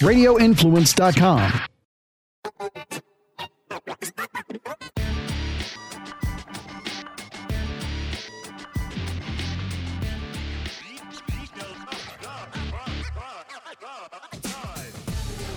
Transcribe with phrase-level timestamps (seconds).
[0.00, 1.60] radioinfluence.com.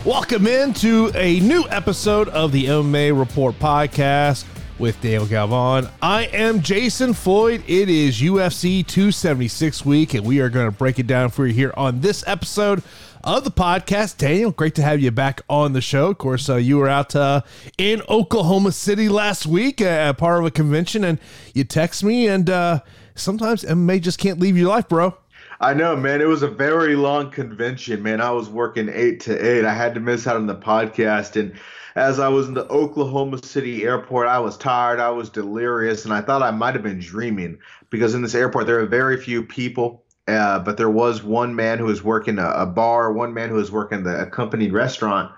[0.06, 4.44] Welcome into a new episode of the MMA Report podcast
[4.78, 5.90] with Daniel Galvan.
[6.02, 7.64] I am Jason Floyd.
[7.68, 11.54] It is UFC 276 week, and we are going to break it down for you
[11.54, 12.84] here on this episode
[13.24, 14.18] of the podcast.
[14.18, 16.12] Daniel, great to have you back on the show.
[16.12, 17.42] Of course, uh, you were out uh,
[17.78, 21.20] in Oklahoma City last week, uh, part of a convention, and
[21.54, 22.82] you text me, and uh,
[23.16, 25.18] sometimes MMA just can't leave your life, bro.
[25.60, 26.20] I know, man.
[26.20, 28.20] It was a very long convention, man.
[28.20, 29.64] I was working eight to eight.
[29.64, 31.40] I had to miss out on the podcast.
[31.40, 31.54] And
[31.96, 35.00] as I was in the Oklahoma City airport, I was tired.
[35.00, 36.04] I was delirious.
[36.04, 37.60] And I thought I might have been dreaming
[37.90, 40.03] because in this airport, there are very few people.
[40.28, 43.56] Uh, but there was one man who was working a, a bar, one man who
[43.56, 45.32] was working the accompanied restaurant.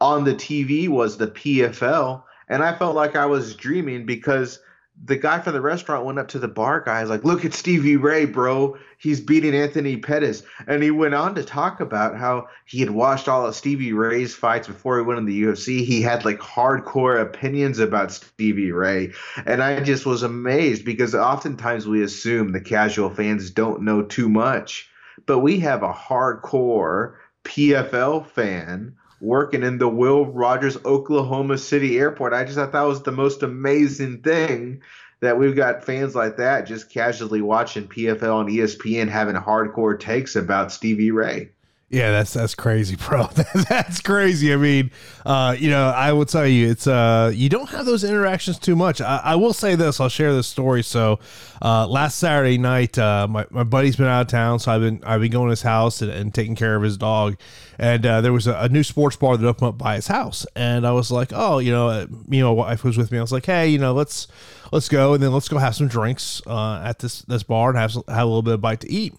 [0.00, 2.22] On the TV was the PFL.
[2.48, 4.60] And I felt like I was dreaming because
[5.04, 7.00] the guy from the restaurant went up to the bar guy.
[7.00, 8.76] He's like, "Look at Stevie Ray, bro.
[8.98, 13.28] He's beating Anthony Pettis." And he went on to talk about how he had watched
[13.28, 15.84] all of Stevie Ray's fights before he went in the UFC.
[15.84, 19.12] He had like hardcore opinions about Stevie Ray,
[19.44, 24.28] and I just was amazed because oftentimes we assume the casual fans don't know too
[24.28, 24.88] much,
[25.26, 32.32] but we have a hardcore PFL fan working in the Will Rogers Oklahoma City airport.
[32.32, 34.82] I just thought that was the most amazing thing
[35.20, 40.36] that we've got fans like that just casually watching PFL and ESPN having hardcore takes
[40.36, 41.50] about Stevie Ray.
[41.88, 43.28] Yeah, that's that's crazy, bro.
[43.68, 44.52] that's crazy.
[44.52, 44.90] I mean,
[45.24, 48.74] uh, you know, I will tell you, it's uh, you don't have those interactions too
[48.74, 49.00] much.
[49.00, 50.00] I, I will say this.
[50.00, 50.82] I'll share this story.
[50.82, 51.20] So,
[51.62, 55.00] uh, last Saturday night, uh, my, my buddy's been out of town, so I've been
[55.04, 57.36] I've been going to his house and, and taking care of his dog.
[57.78, 60.44] And uh, there was a, a, new sports bar that opened up by his house,
[60.56, 63.18] and I was like, oh, you know, uh, you know, wife was with me.
[63.18, 64.26] I was like, hey, you know, let's
[64.72, 67.78] let's go, and then let's go have some drinks uh, at this this bar and
[67.78, 69.14] have have a little bit of bite to eat.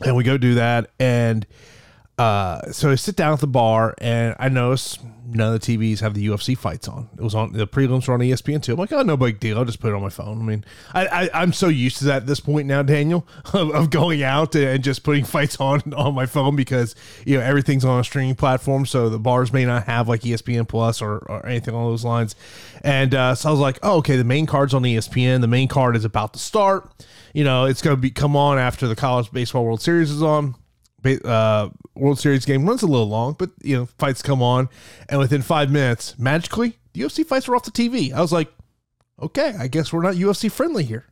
[0.00, 1.46] And we go do that, and
[2.16, 5.98] uh, so I sit down at the bar and I notice none of the TVs
[6.00, 7.08] have the UFC fights on.
[7.18, 8.74] It was on the prelims were on ESPN too.
[8.74, 9.58] I'm like, oh, no big deal.
[9.58, 10.40] I'll just put it on my phone.
[10.40, 13.74] I mean, I, I am so used to that at this point now, Daniel, of,
[13.74, 16.94] of, going out and just putting fights on on my phone because
[17.26, 18.86] you know everything's on a streaming platform.
[18.86, 22.36] So the bars may not have like ESPN Plus or, or anything along those lines.
[22.82, 25.40] And uh, so I was like, oh, okay, the main card's on ESPN.
[25.40, 26.92] The main card is about to start.
[27.32, 30.22] You know, it's going to be come on after the College Baseball World Series is
[30.22, 30.54] on
[31.24, 34.68] uh, World Series game runs a little long, but you know, fights come on,
[35.08, 38.12] and within five minutes, magically, the UFC fights are off the TV.
[38.12, 38.52] I was like,
[39.20, 41.06] okay, I guess we're not UFC friendly here.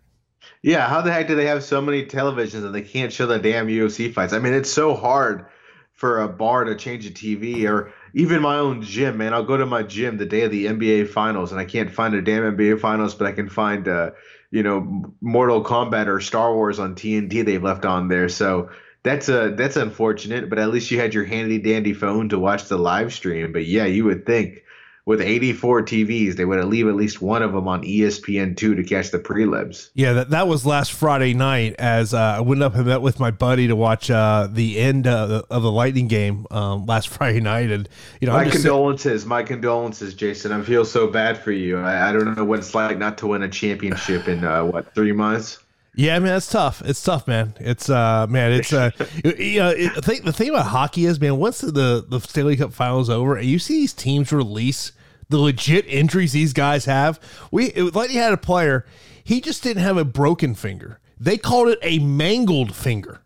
[0.63, 3.39] Yeah, how the heck do they have so many televisions and they can't show the
[3.39, 4.33] damn UFC fights?
[4.33, 5.47] I mean, it's so hard
[5.93, 9.35] for a bar to change a TV or even my own gym, man.
[9.35, 12.15] I'll go to my gym the day of the NBA finals and I can't find
[12.15, 14.11] a damn NBA finals, but I can find, uh,
[14.51, 18.29] you know, Mortal Kombat or Star Wars on TNT they've left on there.
[18.29, 18.71] So
[19.05, 22.65] that's a that's unfortunate, but at least you had your handy dandy phone to watch
[22.65, 23.53] the live stream.
[23.53, 24.63] But yeah, you would think
[25.05, 28.85] with 84 TVs, they would have leave at least one of them on ESPN2 to
[28.85, 29.91] catch the prelims.
[29.95, 33.19] Yeah, that, that was last Friday night as uh, I went up and met with
[33.19, 37.09] my buddy to watch uh, the end of the, of the Lightning game um, last
[37.09, 37.73] Friday night.
[37.73, 37.89] And,
[38.21, 40.53] you know, my condolences, my condolences, Jason.
[40.53, 41.79] I feel so bad for you.
[41.79, 44.95] I, I, don't know what it's like not to win a championship in, uh, what,
[44.95, 45.59] three months?
[45.95, 46.83] Yeah, I mean it's tough.
[46.85, 47.55] It's tough, man.
[47.61, 48.91] It's uh, man, it's uh,
[49.25, 52.57] you know, it, the, thing, the thing about hockey is, man, once the the Stanley
[52.57, 54.93] Cup Finals over, and you see these teams release
[55.29, 57.21] the legit injuries these guys have.
[57.51, 58.87] We it, like you had a player,
[59.23, 60.99] he just didn't have a broken finger.
[61.21, 63.21] They called it a mangled finger.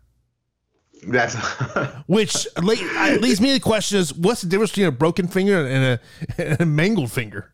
[1.07, 1.35] That's
[2.07, 5.99] which leads me to the question: Is what's the difference between a broken finger and
[6.37, 7.53] a, and a mangled finger?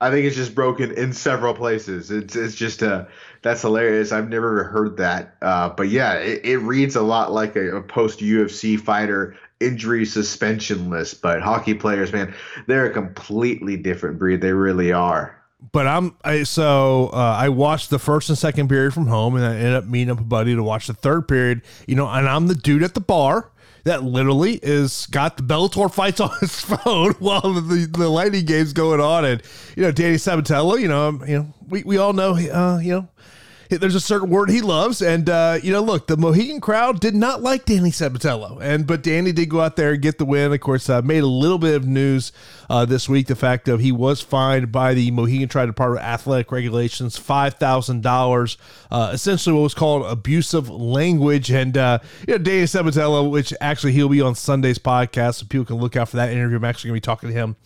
[0.00, 2.10] I think it's just broken in several places.
[2.10, 3.08] It's it's just a
[3.42, 4.12] that's hilarious.
[4.12, 5.36] I've never heard that.
[5.42, 10.04] Uh, but yeah, it, it, reads a lot like a, a post UFC fighter injury
[10.04, 11.22] suspension list.
[11.22, 12.34] But hockey players, man,
[12.66, 14.40] they're a completely different breed.
[14.40, 15.36] They really are.
[15.72, 19.44] But I'm I, so uh, I watched the first and second period from home, and
[19.44, 21.62] I ended up meeting up a buddy to watch the third period.
[21.86, 23.50] You know, and I'm the dude at the bar
[23.86, 28.72] that literally is got the Bellator fights on his phone while the, the Lightning game's
[28.72, 29.24] going on.
[29.24, 29.40] And,
[29.76, 33.08] you know, Danny Sabatello, you know, you know, we, we all know, uh, you know,
[33.68, 37.14] there's a certain word he loves, and uh, you know, look, the Mohegan crowd did
[37.14, 40.52] not like Danny Sabatello, and but Danny did go out there and get the win.
[40.52, 42.32] Of course, uh, made a little bit of news
[42.70, 43.26] uh, this week.
[43.26, 47.54] The fact of he was fined by the Mohegan Tribe Department of Athletic Regulations five
[47.54, 48.56] thousand uh, dollars,
[48.92, 54.08] essentially what was called abusive language, and uh, you know, Danny Sabatello, which actually he'll
[54.08, 56.56] be on Sunday's podcast, so people can look out for that interview.
[56.56, 57.56] I'm actually going to be talking to him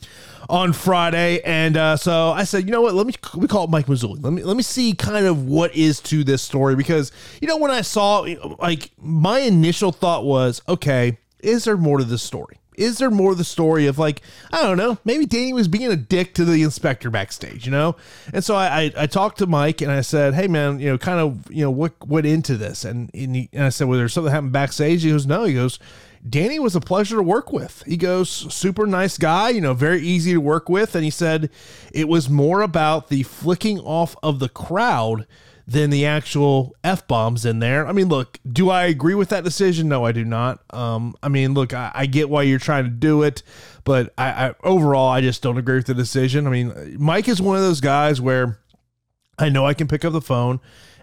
[0.48, 2.94] on Friday, and uh, so I said, you know what?
[2.94, 4.22] Let me me call Mike Mazzulli.
[4.22, 7.56] Let me let me see kind of what is to this story because you know
[7.56, 8.26] when I saw
[8.58, 12.56] like my initial thought was, okay, is there more to this story?
[12.76, 14.22] Is there more the story of like
[14.52, 17.96] I don't know, maybe Danny was being a dick to the inspector backstage, you know?
[18.32, 20.96] And so I I, I talked to Mike and I said, hey man, you know,
[20.98, 23.98] kind of you know what went into this, and and, he, and I said, well,
[23.98, 25.02] there's something happened backstage.
[25.02, 25.78] He goes, no, he goes
[26.28, 27.82] Danny was a pleasure to work with.
[27.86, 30.94] He goes, super nice guy, you know, very easy to work with.
[30.94, 31.50] And he said
[31.92, 35.26] it was more about the flicking off of the crowd
[35.66, 37.86] than the actual F bombs in there.
[37.86, 39.88] I mean, look, do I agree with that decision?
[39.88, 40.60] No, I do not.
[40.70, 43.42] Um, I mean, look, I, I get why you're trying to do it,
[43.84, 46.46] but I, I overall, I just don't agree with the decision.
[46.46, 48.58] I mean, Mike is one of those guys where
[49.38, 50.60] I know I can pick up the phone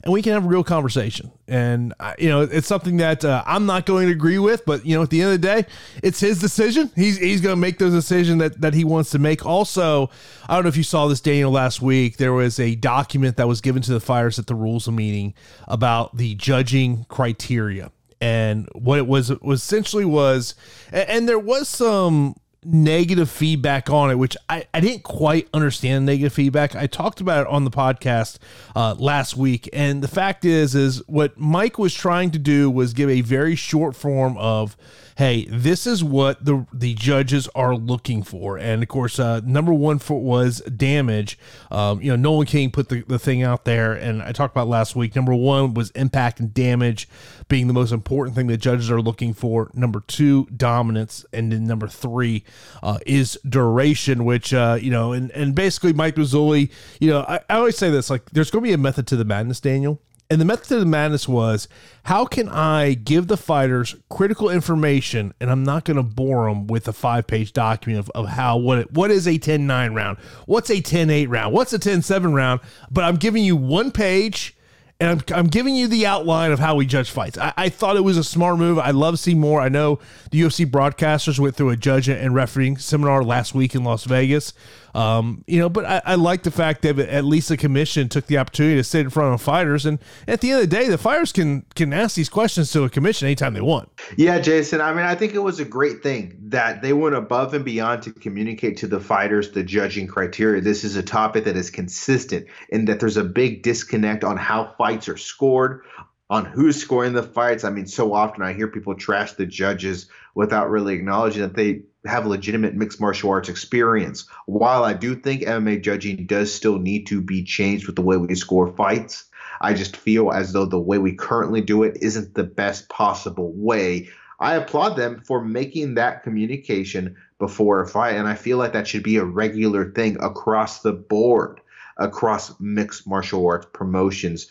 [0.08, 1.30] and we can have a real conversation.
[1.50, 4.96] And you know, it's something that uh, I'm not going to agree with, but you
[4.96, 5.66] know, at the end of the day,
[6.02, 6.90] it's his decision.
[6.96, 9.46] He's he's going to make the decision that that he wants to make.
[9.46, 10.10] Also,
[10.48, 12.16] I don't know if you saw this, Daniel, last week.
[12.16, 15.34] There was a document that was given to the fires at the rules of meeting
[15.68, 17.92] about the judging criteria.
[18.22, 20.56] And what it was was essentially was,
[20.90, 26.34] and there was some negative feedback on it, which I, I didn't quite understand negative
[26.34, 26.76] feedback.
[26.76, 28.38] I talked about it on the podcast
[28.76, 32.94] uh, last week, and the fact is, is what Mike was trying to do was
[32.94, 34.76] give a very short form of
[35.18, 38.58] hey, this is what the the judges are looking for.
[38.58, 41.40] And of course, uh, number one for was damage.
[41.72, 44.68] Um, you know, Nolan King put the, the thing out there, and I talked about
[44.68, 45.16] last week.
[45.16, 47.10] Number one was impact and damage
[47.48, 49.72] being the most important thing the judges are looking for.
[49.74, 52.44] Number two, dominance, and then number three
[52.84, 57.40] uh, is duration, which uh, you know, and and basically Mike Mazzulli, you know, I,
[57.50, 60.00] I always say this like, there's going to be a method to the madness, Daniel.
[60.30, 61.70] And the method of the madness was
[62.04, 66.68] how can I give the fighters critical information and I'm not going to bore them
[66.68, 70.18] with a five page document of, of how what what is a 10 9 round,
[70.46, 72.60] what's a 10 8 round, what's a 10 7 round,
[72.92, 74.58] but I'm giving you one page
[75.00, 77.38] and I'm, I'm giving you the outline of how we judge fights.
[77.38, 78.80] I, I thought it was a smart move.
[78.80, 79.62] I love seeing more.
[79.62, 80.00] I know
[80.32, 84.54] the UFC broadcasters went through a judge and refereeing seminar last week in Las Vegas.
[84.98, 88.26] Um, you know, but I, I, like the fact that at least the commission took
[88.26, 90.88] the opportunity to sit in front of fighters, and at the end of the day,
[90.90, 93.92] the fighters can can ask these questions to a commission anytime they want.
[94.16, 94.82] Yeah, Jason.
[94.82, 98.02] I mean, I think it was a great thing that they went above and beyond
[98.04, 100.62] to communicate to the fighters the judging criteria.
[100.62, 104.74] This is a topic that is consistent, and that there's a big disconnect on how
[104.80, 105.84] fights are scored,
[106.32, 107.64] on who's scoring the fights.
[107.64, 111.84] I mean, so often I hear people trash the judges without really acknowledging that they
[112.08, 114.26] have legitimate mixed martial arts experience.
[114.46, 118.18] While I do think MMA judging does still need to be changed with the way
[118.18, 119.26] we score fights,
[119.62, 123.52] I just feel as though the way we currently do it isn't the best possible
[123.54, 124.10] way.
[124.40, 128.88] I applaud them for making that communication before a fight, and I feel like that
[128.88, 131.60] should be a regular thing across the board,
[131.98, 134.48] across mixed martial arts promotions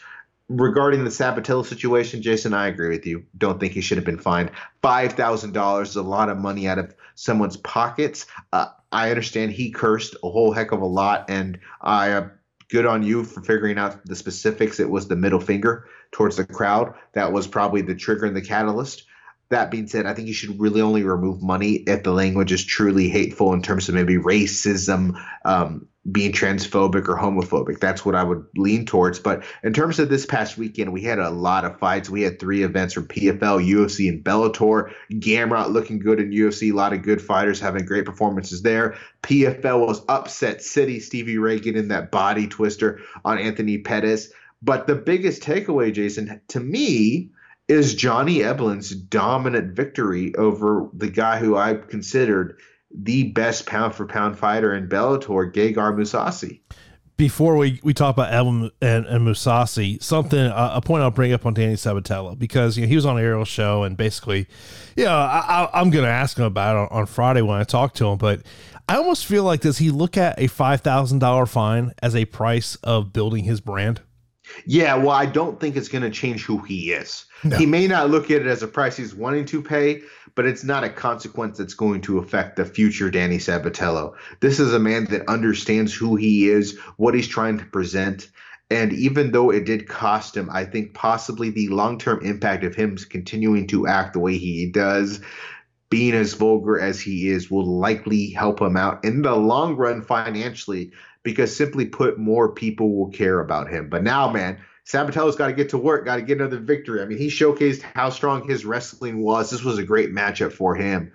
[0.49, 3.25] regarding the Sabatello situation, Jason, I agree with you.
[3.37, 4.51] Don't think he should have been fined.
[4.83, 8.27] Five thousand dollars is a lot of money out of someone's pockets.
[8.53, 12.29] Uh, I understand he cursed a whole heck of a lot, and I uh,
[12.69, 14.81] good on you for figuring out the specifics.
[14.81, 18.43] It was the middle finger towards the crowd that was probably the trigger and the
[18.43, 19.05] catalyst.
[19.49, 22.65] That being said, I think you should really only remove money if the language is
[22.65, 27.81] truly hateful in terms of maybe racism, um, being transphobic or homophobic.
[27.81, 29.19] That's what I would lean towards.
[29.19, 32.09] But in terms of this past weekend, we had a lot of fights.
[32.09, 34.93] We had three events from PFL, UFC, and Bellator.
[35.13, 36.73] Gamrot looking good in UFC.
[36.73, 38.97] A lot of good fighters having great performances there.
[39.23, 41.01] PFL was upset city.
[41.01, 44.33] Stevie Ray getting that body twister on Anthony Pettis.
[44.63, 47.31] But the biggest takeaway, Jason, to me,
[47.69, 52.59] is Johnny Eblen's dominant victory over the guy who I considered
[52.97, 56.61] the best pound for pound fighter in Bellator, Gegard Mousasi.
[57.17, 61.33] Before we, we talk about Eblen and, and Mousasi, something uh, a point I'll bring
[61.33, 64.47] up on Danny Sabatello because you know he was on Ariel's show and basically,
[64.97, 67.95] yeah, I, am going to ask him about it on, on Friday when I talk
[67.95, 68.43] to him, but
[68.89, 72.27] I almost feel like does he look at a five thousand dollar fine as a
[72.27, 74.03] price of building his brand?
[74.65, 77.25] Yeah, well, I don't think it's going to change who he is.
[77.43, 77.57] No.
[77.57, 80.03] He may not look at it as a price he's wanting to pay,
[80.37, 84.15] but it's not a consequence that's going to affect the future Danny Sabatello.
[84.41, 88.29] This is a man that understands who he is, what he's trying to present,
[88.69, 92.75] And even though it did cost him, I think possibly the long term impact of
[92.75, 95.21] him continuing to act the way he does,
[95.89, 100.03] being as vulgar as he is, will likely help him out in the long run
[100.03, 100.91] financially
[101.23, 103.89] because simply put, more people will care about him.
[103.89, 107.03] But now, man, Sabatello's got to get to work, got to get another victory.
[107.03, 109.51] I mean, he showcased how strong his wrestling was.
[109.51, 111.13] This was a great matchup for him.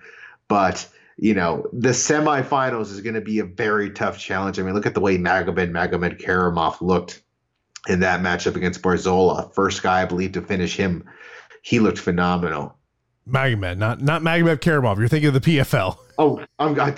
[0.48, 0.88] But
[1.18, 4.60] you know, the semifinals is going to be a very tough challenge.
[4.60, 7.22] I mean, look at the way Magomed Magomedkerimov looked
[7.88, 9.54] in that matchup against Barzola.
[9.54, 11.08] First guy, I believe, to finish him.
[11.62, 12.76] He looked phenomenal.
[13.28, 14.98] Magomed, not not Magomedkerimov.
[14.98, 15.98] You're thinking of the PFL.
[16.18, 16.96] Oh, I'm I,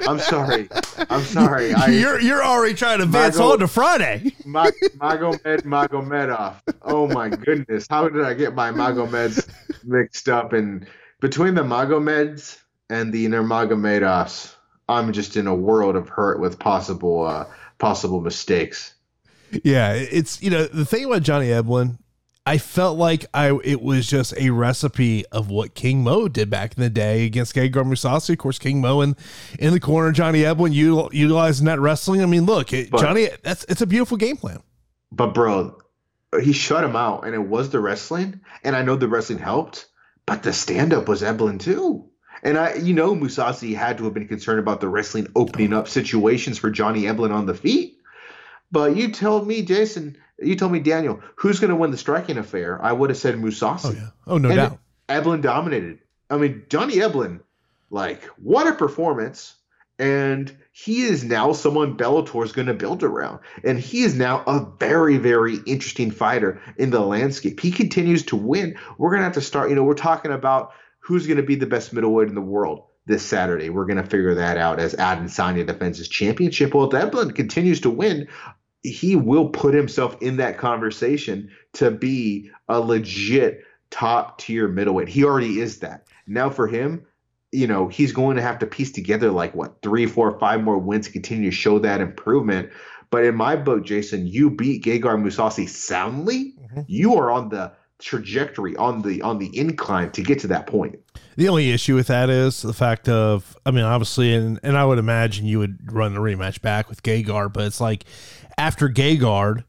[0.00, 0.68] I'm sorry.
[1.10, 1.72] I'm sorry.
[1.74, 4.34] I, you're you're already trying to advance Mago, on to Friday.
[4.44, 6.56] Mag, Magomed Magomedov.
[6.82, 7.86] Oh my goodness.
[7.88, 9.48] How did I get my Magomeds
[9.84, 10.52] mixed up?
[10.52, 10.86] And
[11.20, 12.58] between the Magomeds
[12.90, 14.54] and the Nurmagomedovs,
[14.88, 17.46] I'm just in a world of hurt with possible uh,
[17.78, 18.94] possible mistakes.
[19.64, 21.98] Yeah, it's you know the thing about Johnny Eblen,
[22.48, 26.74] I felt like I it was just a recipe of what King Mo did back
[26.78, 28.30] in the day against Gegard Mousasi.
[28.30, 29.16] Of course, King Mo in
[29.58, 32.22] in the corner, Johnny util, utilizing that wrestling.
[32.22, 34.62] I mean, look, it, but, Johnny, that's it's a beautiful game plan.
[35.12, 35.78] But bro,
[36.40, 39.86] he shut him out, and it was the wrestling, and I know the wrestling helped,
[40.24, 42.08] but the stand up was Eblen too.
[42.42, 45.86] And I, you know, Mousasi had to have been concerned about the wrestling opening up
[45.86, 47.98] situations for Johnny Eblen on the feet.
[48.72, 52.38] But you tell me, Jason, you told me, Daniel, who's going to win the striking
[52.38, 52.82] affair?
[52.82, 53.86] I would have said Mousasi.
[53.86, 54.08] Oh, yeah.
[54.26, 54.78] Oh, no and doubt.
[55.08, 55.98] Eblen dominated.
[56.30, 57.40] I mean, Johnny Eblen,
[57.90, 59.54] like, what a performance.
[59.98, 63.40] And he is now someone Bellator is going to build around.
[63.64, 67.58] And he is now a very, very interesting fighter in the landscape.
[67.58, 68.78] He continues to win.
[68.96, 71.56] We're going to have to start, you know, we're talking about who's going to be
[71.56, 73.70] the best middleweight in the world this Saturday.
[73.70, 76.74] We're going to figure that out as Adesanya defends his championship.
[76.74, 78.28] Well, if Eblen continues to win,
[78.82, 85.08] he will put himself in that conversation to be a legit top tier middleweight.
[85.08, 86.06] He already is that.
[86.26, 87.04] Now for him,
[87.50, 90.78] you know, he's going to have to piece together like what three, four, five more
[90.78, 92.70] wins to continue to show that improvement.
[93.10, 96.54] But in my book, Jason, you beat Gegard Mousasi soundly.
[96.60, 96.80] Mm-hmm.
[96.86, 101.00] You are on the trajectory on the on the incline to get to that point.
[101.36, 104.84] The only issue with that is the fact of, I mean, obviously, and, and I
[104.84, 108.04] would imagine you would run the rematch back with Gegard, but it's like
[108.58, 109.64] after Gegard,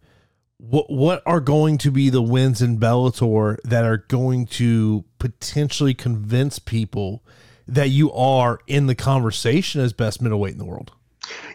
[0.58, 5.94] what what are going to be the wins in Bellator that are going to potentially
[5.94, 7.24] convince people
[7.68, 10.92] that you are in the conversation as best middleweight in the world?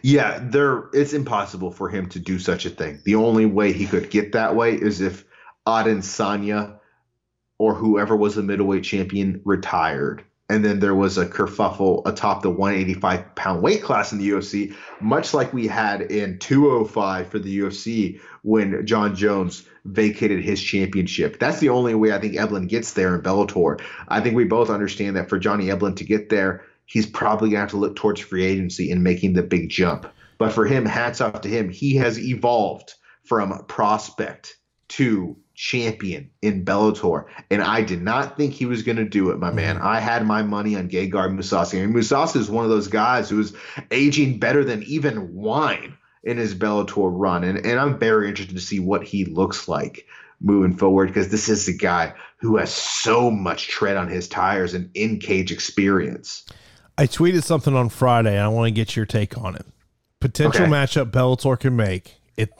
[0.02, 3.00] Yeah, there it's impossible for him to do such a thing.
[3.04, 5.24] The only way he could get that way is if
[5.66, 6.78] Adesanya
[7.58, 12.50] or whoever was the middleweight champion retired and then there was a kerfuffle atop the
[12.50, 17.58] 185 pound weight class in the UFC, much like we had in 205 for the
[17.60, 21.38] UFC when Jon Jones vacated his championship.
[21.38, 23.80] That's the only way I think Eblen gets there in Bellator.
[24.08, 27.56] I think we both understand that for Johnny Eblen to get there, he's probably going
[27.56, 30.06] to have to look towards free agency and making the big jump.
[30.36, 31.70] But for him, hats off to him.
[31.70, 34.56] He has evolved from prospect
[34.88, 39.38] to champion in Bellator, and I did not think he was going to do it,
[39.38, 39.76] my man.
[39.76, 39.86] Mm-hmm.
[39.86, 41.82] I had my money on Gegard Mousasi.
[41.82, 43.54] I mean, Mousasi is one of those guys who's
[43.90, 48.62] aging better than even wine in his Bellator run, and, and I'm very interested to
[48.62, 50.06] see what he looks like
[50.40, 54.74] moving forward because this is the guy who has so much tread on his tires
[54.74, 56.44] and in cage experience.
[56.98, 58.38] I tweeted something on Friday.
[58.38, 59.66] I want to get your take on it.
[60.20, 60.70] Potential okay.
[60.70, 62.14] matchup Bellator can make.
[62.36, 62.50] It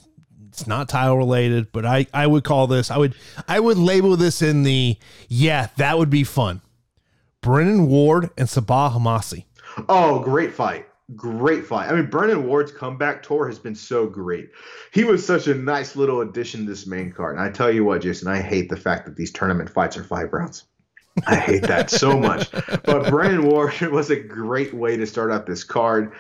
[0.55, 3.15] it's not title related, but I I would call this I would
[3.49, 4.97] I would label this in the
[5.29, 6.61] yeah that would be fun.
[7.41, 9.45] Brennan Ward and Sabah Homasi.
[9.89, 10.87] Oh, great fight.
[11.17, 11.91] Great fight.
[11.91, 14.51] I mean, Brennan Ward's comeback tour has been so great.
[14.93, 17.37] He was such a nice little addition to this main card.
[17.37, 20.05] And I tell you what, Jason, I hate the fact that these tournament fights are
[20.05, 20.65] five rounds.
[21.27, 22.51] I hate that so much.
[22.85, 26.13] But Brennan Ward was a great way to start out this card.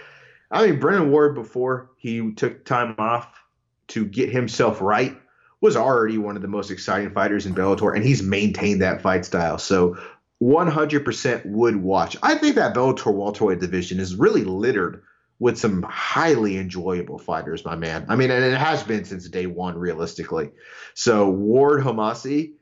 [0.50, 3.43] I mean, Brennan Ward, before he took time off
[3.88, 5.16] to get himself right
[5.60, 9.24] was already one of the most exciting fighters in Bellator, and he's maintained that fight
[9.24, 9.58] style.
[9.58, 9.96] So
[10.42, 12.16] 100% would watch.
[12.22, 15.02] I think that Bellator welterweight division is really littered
[15.38, 18.06] with some highly enjoyable fighters, my man.
[18.08, 20.50] I mean, and it has been since day one, realistically.
[20.94, 22.52] So Ward Homasi,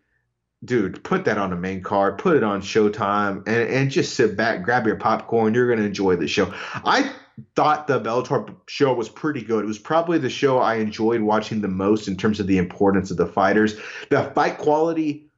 [0.64, 4.36] dude, put that on the main card, put it on Showtime, and, and just sit
[4.36, 5.54] back, grab your popcorn.
[5.54, 6.52] You're gonna enjoy the show.
[6.72, 7.12] I
[7.56, 9.64] thought the Bellator show was pretty good.
[9.64, 13.10] It was probably the show I enjoyed watching the most in terms of the importance
[13.10, 13.76] of the fighters.
[14.10, 15.30] The fight quality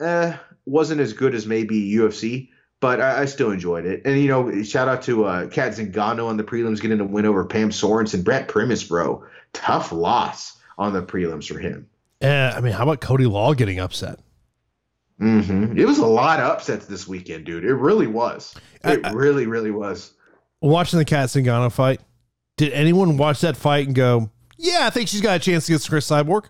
[0.00, 2.48] eh, wasn't as good as maybe UFC,
[2.80, 4.02] but I, I, still enjoyed it.
[4.04, 7.26] And you know, shout out to uh, Cat Zingano on the prelims getting a win
[7.26, 8.22] over Pam Sorenson.
[8.22, 11.88] Brent Primus, bro, tough loss on the prelims for him.
[12.22, 14.18] Uh, I mean, how about Cody Law getting upset?
[15.20, 15.78] Mm-hmm.
[15.78, 17.64] It was a lot of upsets this weekend, dude.
[17.64, 18.54] It really was.
[18.84, 20.12] It I, really, really was.
[20.62, 22.00] Watching the Cat Zingano fight,
[22.56, 25.88] did anyone watch that fight and go, "Yeah, I think she's got a chance against
[25.88, 26.44] Cris Cyborg"?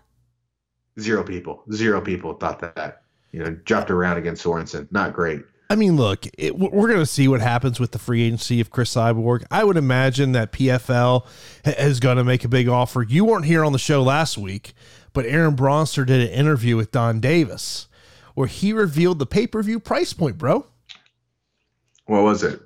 [0.99, 1.63] Zero people.
[1.73, 3.01] Zero people thought that.
[3.31, 4.87] You know, dropped around against Sorenson.
[4.91, 5.41] Not great.
[5.69, 8.69] I mean, look, it, we're going to see what happens with the free agency of
[8.69, 9.43] Cris Cyborg.
[9.49, 11.25] I would imagine that PFL
[11.65, 13.01] is going to make a big offer.
[13.01, 14.73] You weren't here on the show last week,
[15.13, 17.87] but Aaron Bronsteter did an interview with Donn Davis
[18.35, 20.67] where he revealed the pay per view price point, bro.
[22.05, 22.61] What was it?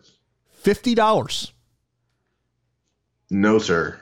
[0.67, 1.53] Fifty dollars.
[3.31, 4.01] No, sir.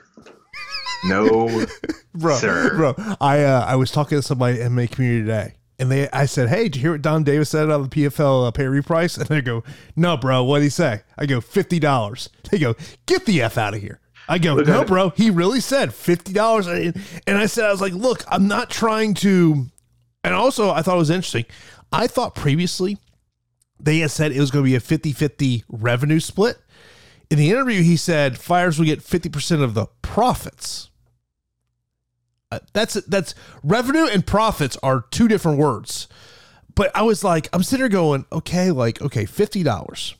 [1.04, 1.64] No,
[2.16, 2.74] bro, sir.
[2.74, 6.26] Bro, I uh, I was talking to somebody in my community today, and they I
[6.26, 8.82] said, "Hey, did you hear what Donn Davis said on the PFL uh, pay per
[8.82, 9.62] price?" And they go,
[9.94, 10.42] "No, bro.
[10.42, 12.74] What did he say?" I go, 50 dollars." They go,
[13.06, 15.10] "Get the f out of here." I go, "No, bro.
[15.10, 19.14] He really said fifty dollars." And I said, "I was like, look, I'm not trying
[19.14, 19.66] to."
[20.24, 21.44] And also, I thought it was interesting.
[21.92, 22.98] I thought previously
[23.78, 26.58] they had said it was going to be a 50 50 revenue split.
[27.30, 30.90] In the interview, he said fires will get 50% of the profits.
[32.52, 36.06] Uh, that's that's revenue and profits are two different words.
[36.76, 40.14] But I was like, I'm sitting there going, okay, like, okay, $50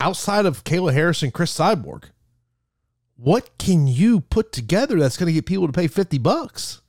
[0.00, 2.04] outside of Kayla Harrison, Cris Cyborg.
[3.16, 6.82] What can you put together that's going to get people to pay 50 bucks?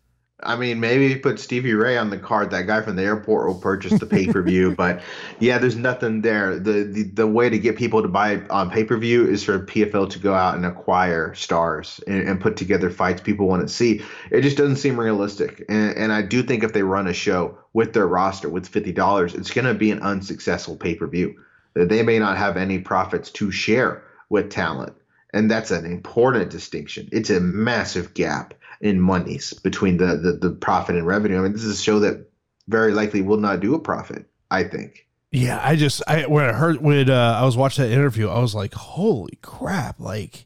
[0.44, 2.51] I mean, maybe put Stevie Ray on the card.
[2.51, 4.75] That guy from the airport will purchase the pay per view.
[4.77, 5.01] but
[5.39, 6.60] yeah, there's nothing there.
[6.60, 9.60] The, the the way to get people to buy on pay per view is for
[9.60, 13.74] PFL to go out and acquire stars and, and, put together fights people want to
[13.74, 14.01] see.
[14.30, 15.63] It just doesn't seem realistic.
[15.70, 18.92] And, and I do think if they run a show with their roster with fifty
[18.92, 21.36] dollars, it's going to be an unsuccessful pay per view.
[21.75, 24.94] They may not have any profits to share with talent,
[25.34, 27.08] and that's an important distinction.
[27.13, 31.39] It's a massive gap in monies between the, the the profit and revenue.
[31.39, 32.29] I mean, this is a show that
[32.67, 34.25] very likely will not do a profit.
[34.51, 35.08] I think.
[35.32, 38.39] Yeah, I just I when I heard when uh, I was watching that interview, I
[38.39, 40.00] was like, holy crap!
[40.00, 40.46] Like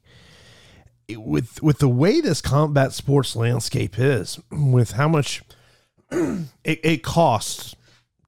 [1.16, 5.44] with with the way this combat sports landscape is, with how much
[6.12, 7.76] it, it costs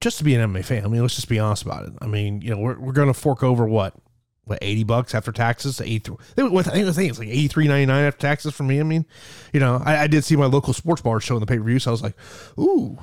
[0.01, 0.86] just to be an MMA fan.
[0.86, 1.93] I mean, let's just be honest about it.
[2.01, 3.96] I mean, you know, we're we're gonna fork over what
[4.51, 5.81] what eighty bucks after taxes.
[5.81, 6.15] Eighty three.
[6.38, 8.79] I think it's like eighty three ninety nine after taxes for me.
[8.79, 9.05] I mean,
[9.54, 11.80] you know, I, I did see my local sports bar showing the pay per view,
[11.80, 12.15] so I was like,
[12.60, 12.97] ooh.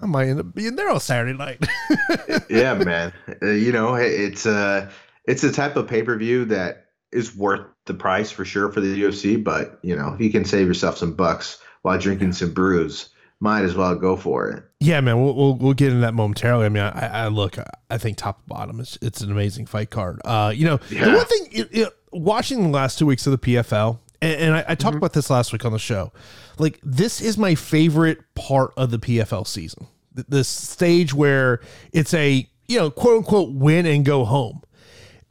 [0.00, 1.64] I might end up being there on Saturday night.
[2.50, 3.12] yeah, man.
[3.40, 4.90] Uh, you know, it's a uh,
[5.24, 8.80] it's a type of pay per view that is worth the price for sure for
[8.80, 9.42] the UFC.
[9.42, 13.62] But you know, if you can save yourself some bucks while drinking some brews, might
[13.62, 14.64] as well go for it.
[14.84, 16.66] Yeah, man, we'll we'll, we'll get into that momentarily.
[16.66, 17.56] I mean, I, I look,
[17.90, 20.20] I think top to bottom is it's an amazing fight card.
[20.24, 21.06] Uh, you know, yeah.
[21.06, 24.40] the one thing, you, you know, watching the last two weeks of the PFL, and,
[24.40, 24.98] and I, I, talked mm-hmm.
[24.98, 26.12] about this last week on the show.
[26.58, 29.86] Like, this is my favorite part of the PFL season.
[30.12, 31.60] This stage where
[31.92, 34.62] it's a you know quote unquote win and go home.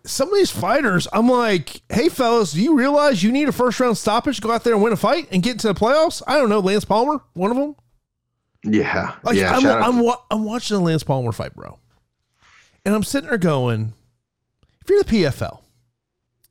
[0.05, 3.79] Some of these fighters, I'm like, hey fellas, do you realize you need a first
[3.79, 6.21] round stoppage to go out there and win a fight and get into the playoffs?
[6.27, 7.75] I don't know, Lance Palmer, one of them.
[8.63, 9.55] Yeah, oh, like, yeah.
[9.55, 11.79] I'm, I'm, I'm, I'm watching the Lance Palmer fight, bro,
[12.85, 13.93] and I'm sitting there going,
[14.81, 15.59] if you're the PFL,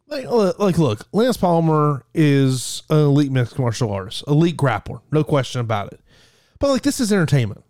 [0.08, 0.26] like,
[0.58, 5.92] like, look, Lance Palmer is an elite mixed martial artist, elite grappler, no question about
[5.92, 6.00] it.
[6.58, 7.64] But like, this is entertainment.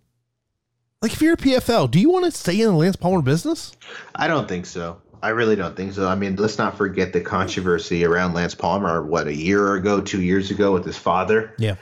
[1.01, 3.73] Like, if you're a PFL, do you want to stay in the Lance Palmer business?
[4.15, 5.01] I don't think so.
[5.23, 6.09] I really don't think so.
[6.09, 9.05] I mean, let's not forget the controversy around Lance Palmer.
[9.05, 11.55] What a year ago, two years ago, with his father.
[11.59, 11.77] Yeah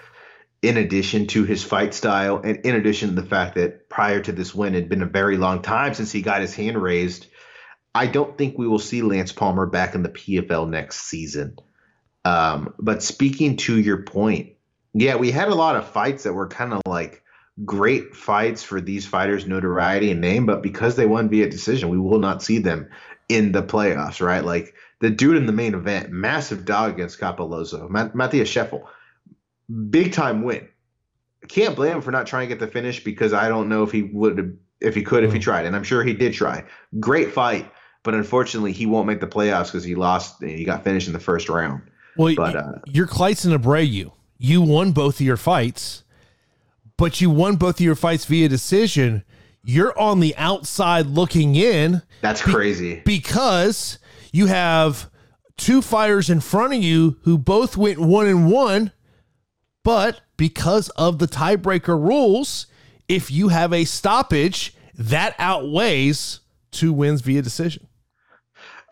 [0.62, 4.32] in addition to his fight style, and in addition to the fact that prior to
[4.32, 7.26] this win, it had been a very long time since he got his hand raised.
[7.94, 11.56] I don't think we will see Lance Palmer back in the PFL next season.
[12.24, 14.52] Um, but speaking to your point,
[14.92, 17.22] yeah, we had a lot of fights that were kind of like
[17.64, 21.98] great fights for these fighters' notoriety and name, but because they won via decision, we
[21.98, 22.90] will not see them
[23.28, 24.44] in the playoffs, right?
[24.44, 28.86] Like the dude in the main event, massive dog against Cappelozza, Matheus Scheffel
[29.70, 30.68] big time win.
[31.42, 33.82] I can't blame him for not trying to get the finish because I don't know
[33.82, 35.42] if he would if he could if he mm.
[35.42, 36.64] tried, and I'm sure he did try.
[36.98, 37.70] Great fight,
[38.02, 40.42] but unfortunately he won't make the playoffs because he lost.
[40.42, 41.82] He got finished in the first round.
[42.16, 44.12] Well, but uh, you're Klidson Abreu.
[44.38, 46.02] You won both of your fights,
[46.96, 49.24] but you won both of your fights via decision.
[49.62, 52.02] You're on the outside looking in.
[52.22, 53.98] That's crazy be- because
[54.32, 55.10] you have
[55.56, 58.92] two fighters in front of you who both went one and one
[59.90, 62.68] but because of the tiebreaker rules,
[63.08, 66.38] if you have a stoppage, that outweighs
[66.70, 67.88] two wins via decision.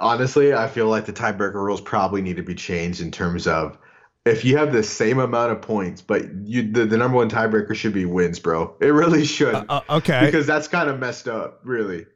[0.00, 3.78] Honestly, I feel like the tiebreaker rules probably need to be changed in terms of
[4.26, 7.76] if you have the same amount of points, but you the, the number one tiebreaker
[7.76, 8.74] should be wins, bro.
[8.80, 9.54] It really should.
[9.54, 10.26] Uh, uh, okay.
[10.26, 12.06] Because that's kind of messed up, really.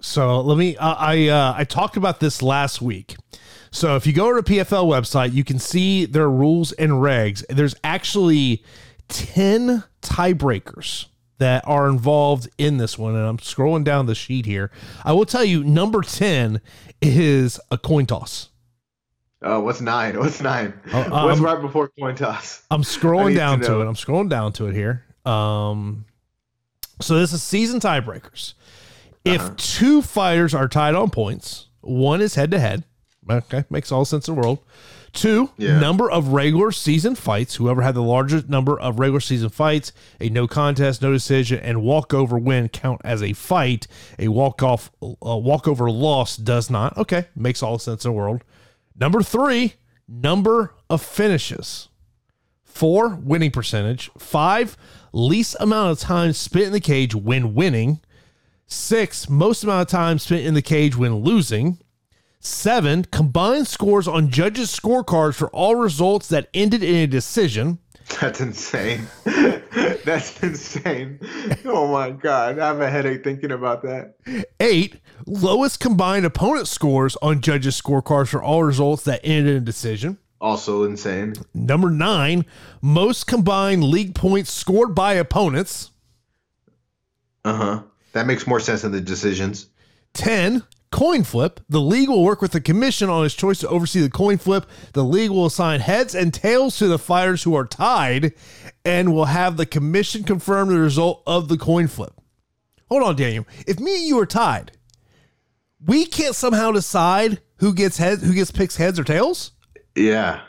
[0.00, 0.76] So let me.
[0.76, 3.16] Uh, I uh, I talked about this last week.
[3.70, 7.44] So if you go to the PFL website, you can see their rules and regs.
[7.48, 8.64] There's actually
[9.08, 11.06] ten tiebreakers
[11.38, 14.70] that are involved in this one, and I'm scrolling down the sheet here.
[15.04, 16.60] I will tell you, number ten
[17.00, 18.48] is a coin toss.
[19.42, 20.18] Oh, what's nine?
[20.18, 20.74] What's nine?
[20.92, 22.62] Uh, what's right before coin toss?
[22.70, 23.86] I'm scrolling down to, to, it.
[23.86, 25.04] I'm scrolling down to it here.
[25.24, 26.06] Um,
[27.00, 28.54] so this is season tiebreakers.
[29.24, 29.54] If uh-huh.
[29.56, 32.84] two fighters are tied on points, one is head to head.
[33.30, 34.58] Okay, makes all sense in the world.
[35.12, 35.80] Two, yeah.
[35.80, 37.56] number of regular season fights.
[37.56, 41.82] Whoever had the largest number of regular season fights, a no contest, no decision, and
[41.82, 43.86] walkover win count as a fight.
[44.18, 46.96] A walk off, a walkover loss does not.
[46.96, 48.44] Okay, makes all sense in the world.
[48.98, 49.74] Number three,
[50.06, 51.88] number of finishes.
[52.64, 54.10] Four, winning percentage.
[54.18, 54.76] Five,
[55.12, 58.00] least amount of time spent in the cage when winning.
[58.66, 61.78] Six, most amount of time spent in the cage when losing.
[62.40, 67.78] Seven, combined scores on judges' scorecards for all results that ended in a decision.
[68.20, 69.06] That's insane.
[69.24, 71.20] That's insane.
[71.64, 72.58] Oh my God.
[72.58, 74.14] I have a headache thinking about that.
[74.60, 79.64] Eight, lowest combined opponent scores on judges' scorecards for all results that ended in a
[79.64, 80.18] decision.
[80.40, 81.34] Also insane.
[81.52, 82.46] Number nine,
[82.80, 85.90] most combined league points scored by opponents.
[87.44, 87.82] Uh huh.
[88.12, 89.68] That makes more sense than the decisions.
[90.14, 90.62] 10.
[90.90, 91.60] Coin flip.
[91.68, 94.66] The league will work with the commission on its choice to oversee the coin flip.
[94.94, 98.32] The league will assign heads and tails to the fighters who are tied
[98.84, 102.14] and will have the commission confirm the result of the coin flip.
[102.88, 103.46] Hold on, Daniel.
[103.66, 104.72] If me and you are tied,
[105.84, 109.52] we can't somehow decide who gets heads, who gets picks heads or tails.
[109.94, 110.40] Yeah,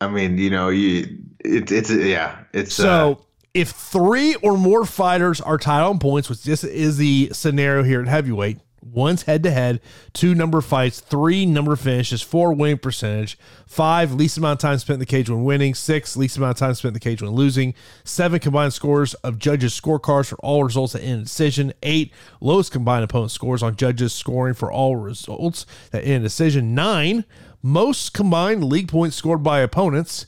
[0.00, 3.12] I mean, you know, you it, it's yeah, it's so.
[3.12, 3.24] Uh,
[3.54, 8.00] if three or more fighters are tied on points, which this is the scenario here
[8.00, 9.80] at heavyweight, one's head to head,
[10.12, 14.94] two number fights, three number finishes, four winning percentage, five least amount of time spent
[14.94, 17.30] in the cage when winning, six least amount of time spent in the cage when
[17.30, 22.12] losing, seven combined scores of judges' scorecards for all results that end in decision, eight
[22.40, 27.24] lowest combined opponent scores on judges scoring for all results that end in decision, nine
[27.62, 30.26] most combined league points scored by opponents.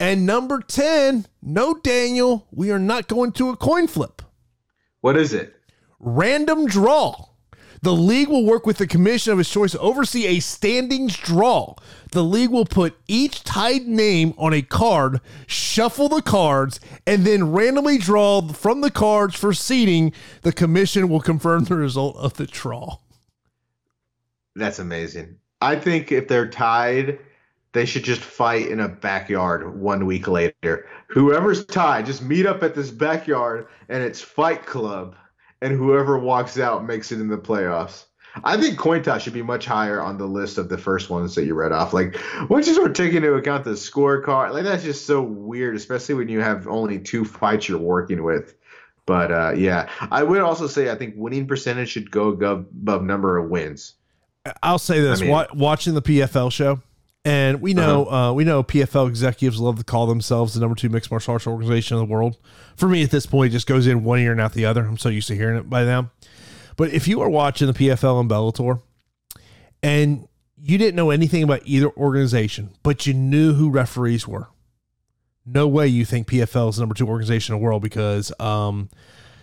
[0.00, 4.22] And number 10, no, Daniel, we are not going to a coin flip.
[5.00, 5.54] What is it?
[6.00, 7.28] Random draw.
[7.84, 11.74] The league will work with the commission of its choice to oversee a standings draw.
[12.12, 17.52] The league will put each tied name on a card, shuffle the cards, and then
[17.52, 20.14] randomly draw from the cards for seeding.
[20.40, 23.00] The commission will confirm the result of the draw.
[24.56, 25.36] That's amazing.
[25.60, 27.18] I think if they're tied,
[27.72, 30.88] they should just fight in a backyard one week later.
[31.08, 35.16] Whoever's tied, just meet up at this backyard and it's Fight Club,
[35.64, 38.04] and whoever walks out makes it in the playoffs.
[38.42, 41.34] I think coin toss should be much higher on the list of the first ones
[41.36, 41.94] that you read off.
[41.94, 46.16] Like once you start taking into account the scorecard, like that's just so weird, especially
[46.16, 48.54] when you have only two fights you're working with.
[49.06, 53.38] But uh, yeah, I would also say I think winning percentage should go above number
[53.38, 53.94] of wins.
[54.62, 56.82] I'll say this: I mean, watching the PFL show,
[57.24, 58.30] and we know uh-huh.
[58.30, 61.46] uh, we know PFL executives love to call themselves the number two mixed martial arts
[61.46, 62.36] organization in the world.
[62.76, 64.84] For me, at this point, it just goes in one ear and out the other.
[64.84, 66.10] I'm so used to hearing it by now.
[66.76, 68.82] But if you are watching the PFL and Bellator,
[69.82, 70.28] and
[70.60, 74.48] you didn't know anything about either organization, but you knew who referees were,
[75.46, 78.88] no way you think PFL is the number two organization in the world because um,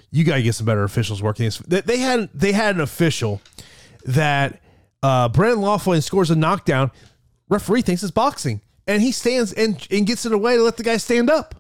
[0.09, 1.49] you got to get some better officials working.
[1.67, 3.41] They had they had an official
[4.05, 4.61] that
[5.03, 6.91] uh, Brendan Loughnane scores a knockdown.
[7.51, 10.83] Referee thinks it's boxing, and he stands and, and gets it away to let the
[10.83, 11.53] guy stand up.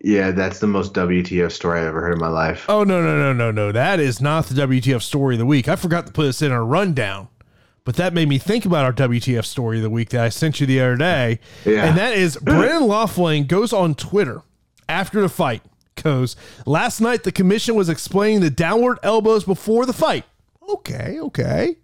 [0.00, 2.64] Yeah, that's the most WTF story I've ever heard in my life.
[2.68, 3.70] Oh no no no no no!
[3.70, 5.68] That is not the WTF story of the week.
[5.68, 7.28] I forgot to put this in our rundown,
[7.84, 10.58] but that made me think about our WTF story of the week that I sent
[10.58, 11.38] you the other day.
[11.64, 11.84] Yeah.
[11.84, 14.42] and that is Brendan Loughnane goes on Twitter
[14.88, 15.62] after the fight.
[16.02, 16.34] Goes
[16.66, 17.22] last night.
[17.22, 20.24] The commission was explaining the downward elbows before the fight.
[20.68, 21.76] Okay, okay.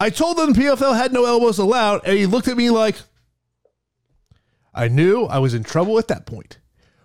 [0.00, 2.96] I told them PFL had no elbows allowed, and he looked at me like,
[4.72, 6.58] I knew I was in trouble at that point.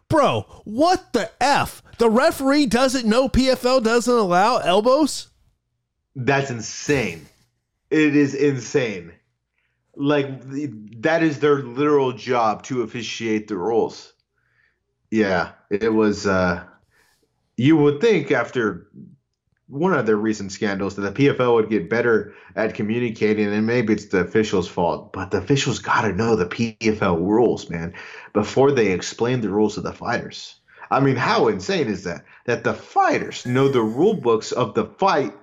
[0.10, 1.82] Bro, what the F?
[1.98, 5.30] The referee doesn't know PFL doesn't allow elbows?
[6.16, 7.26] That's insane.
[7.90, 9.14] It is insane.
[9.96, 10.28] Like,
[11.02, 14.14] that is their literal job to officiate the rules.
[15.10, 16.64] Yeah, it was, uh,
[17.58, 18.88] you would think after
[19.74, 23.92] one of the recent scandals that the PFL would get better at communicating, and maybe
[23.94, 27.92] it's the officials' fault, but the officials got to know the PFL rules, man,
[28.34, 30.60] before they explain the rules to the fighters.
[30.92, 32.24] I mean, how insane is that?
[32.46, 35.34] That the fighters know the rule books of the fight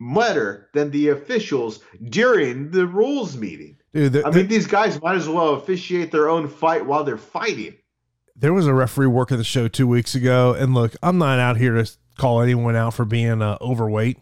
[0.00, 3.78] better than the officials during the rules meeting.
[3.92, 7.02] Dude, the, I mean, the, these guys might as well officiate their own fight while
[7.02, 7.74] they're fighting.
[8.36, 11.56] There was a referee working the show two weeks ago, and look, I'm not out
[11.56, 14.18] here to call anyone out for being uh, overweight.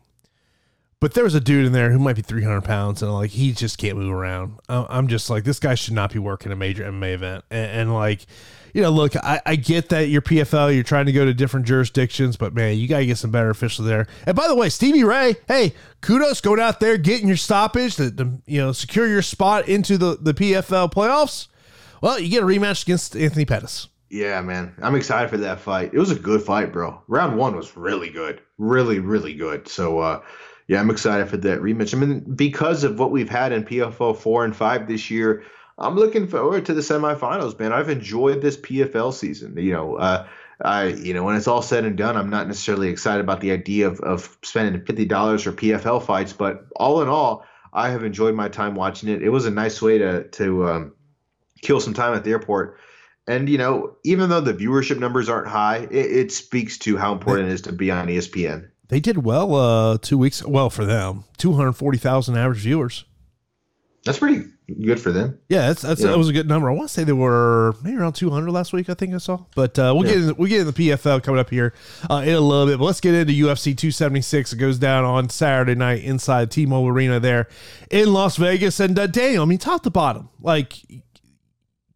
[1.01, 3.53] But there was a dude in there who might be 300 pounds, and like he
[3.53, 4.59] just can't move around.
[4.71, 7.45] I'm just like, this guy should not be working a major MMA event.
[7.51, 8.25] And, and like,
[8.73, 11.67] you know, look, I, I get that you're PFL, you're trying to go to different
[11.67, 14.07] jurisdictions, but man, you got to get some better officials there.
[14.27, 18.11] And by the way, Stevie Ray, hey, kudos going out there, getting your stoppage to,
[18.11, 21.49] to you know secure your spot into the the PFL playoffs.
[22.01, 23.89] Well, you get a rematch against Anthony Pettis.
[24.15, 24.73] Yeah, man.
[24.81, 25.91] I'm excited for that fight.
[25.93, 27.03] It was a good fight, bro.
[27.09, 28.41] Round one was really good.
[28.59, 29.67] Really, really good.
[29.67, 30.21] So uh
[30.69, 31.93] yeah, I'm excited for that rematch.
[31.93, 35.43] I mean, because of what we've had in PFL four and five this year,
[35.79, 37.73] I'm looking forward to the semifinals, man.
[37.73, 39.57] I've enjoyed this PFL season.
[39.57, 40.29] You know, uh
[40.65, 43.51] I, you know, when it's all said and done, I'm not necessarily excited about the
[43.51, 48.05] idea of, of spending fifty dollars for PFL fights, but all in all, I have
[48.05, 49.25] enjoyed my time watching it.
[49.25, 50.93] It was a nice way to to um,
[51.63, 52.79] kill some time at the airport
[53.27, 57.13] and you know, even though the viewership numbers aren't high, it, it speaks to how
[57.13, 58.69] important it is to be on ESPN.
[58.89, 60.45] They did well uh, two weeks.
[60.45, 63.05] Well, for them, two hundred forty thousand average viewers.
[64.05, 64.45] That's pretty
[64.83, 65.39] good for them.
[65.49, 66.71] Yeah, that's, that's that was a good number.
[66.71, 68.91] I want to say they were maybe around 200 last week.
[68.91, 70.15] I think I saw, but uh, we'll yeah.
[70.15, 71.73] get in, we'll get in the PFL coming up here
[72.11, 72.79] uh, in a little bit.
[72.79, 74.53] But let's get into UFC 276.
[74.53, 77.49] It goes down on Saturday night inside T-Mobile Arena there
[77.91, 78.79] in Las Vegas.
[78.79, 80.83] And uh, Daniel, I mean, top to bottom, like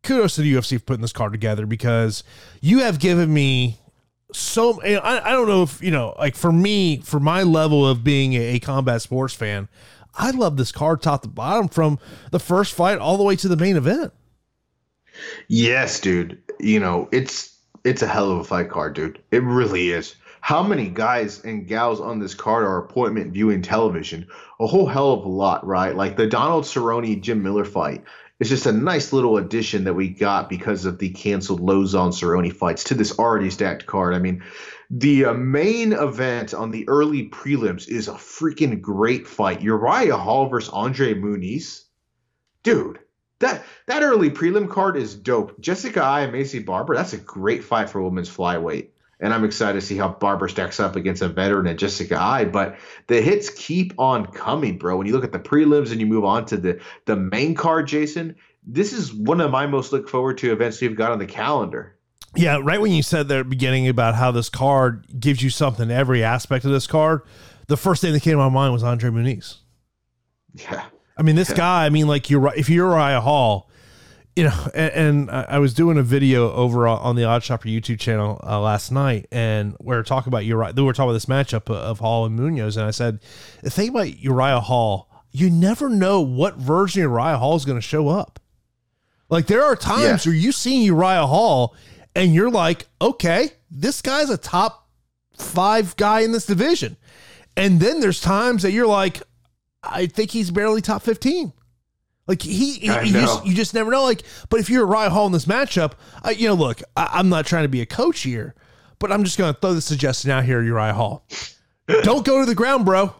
[0.09, 2.25] kudos to the UFC for putting this card together because
[2.62, 3.79] you have given me
[4.33, 8.05] so I, I don't know if you know like for me for my level of
[8.05, 9.68] being a, a, combat sports fan
[10.14, 11.99] i love this card top to bottom from
[12.31, 14.12] the first fight all the way to the main event.
[15.49, 16.40] Yes dude.
[16.59, 19.21] You know it's it's a hell of a fight card dude.
[19.31, 20.16] It really is.
[20.40, 24.27] How many guys and gals on this card are appointment viewing television?
[24.61, 25.94] A whole hell of a lot right?
[25.94, 28.05] Like the donald cerrone jim miller fight
[28.40, 32.53] it's just a nice little addition that we got because of the canceled Lauzon Cerrone
[32.53, 34.14] fights to this already stacked card.
[34.14, 34.44] I mean,
[34.90, 39.61] the uh, main event on the early prelims is a freaking great fight.
[39.61, 41.85] Uriah Hall versus Andre Muniz.
[42.62, 43.01] Dude,
[43.40, 45.61] that that early prelim card is dope.
[45.61, 48.88] Jessica Eye and Maycee Barber, that's a great fight for women's flyweight
[49.21, 52.45] and I'm excited to see how Barber stacks up against a veteran and Jessica Eye.
[52.45, 52.79] But
[53.09, 54.97] the hits keep on coming, bro.
[54.97, 57.89] When you look at the prelims and you move on to the the main card,
[57.89, 61.27] Jason, this is one of my most look forward to events we've got on the
[61.27, 61.97] calendar.
[62.37, 65.51] Yeah, right when you said there at the beginning about how this card gives you
[65.51, 67.23] something every aspect of this card,
[67.67, 69.57] the first thing that came to my mind was Andre Muniz.
[70.55, 70.85] Yeah.
[71.17, 71.57] I mean, this yeah.
[71.57, 73.68] guy, I mean, like you're if you're Uriah Hall,
[74.38, 77.98] you know, and, and, I was doing a video over on the Odd Shopper YouTube
[77.98, 80.72] channel uh, last night, and we are talking about Uriah.
[80.77, 83.18] We were talking about this matchup of Hall and Muniz, and I said,
[83.64, 87.79] the thing about Uriah Hall, you never know what version of Uriah Hall is going
[87.79, 88.38] to show up.
[89.29, 90.31] Like there are times yeah.
[90.31, 91.74] where you see Uriah Hall,
[92.14, 94.88] and you're like, okay, this guy's a top
[95.37, 96.96] five guy in this division,
[97.57, 99.20] and then there's times that you're like,
[99.83, 101.53] I think he's barely top fifteen.
[102.29, 104.03] Like he, he you, just, you just never know.
[104.03, 107.31] Like, but if you're Ryan Hall in this matchup, I, you know, look, I, am
[107.31, 108.55] not trying to be a coach here,
[108.99, 111.27] but I'm just going to throw the suggestion out here, Uriah Hall.
[112.03, 113.14] Don't go to the ground, bro.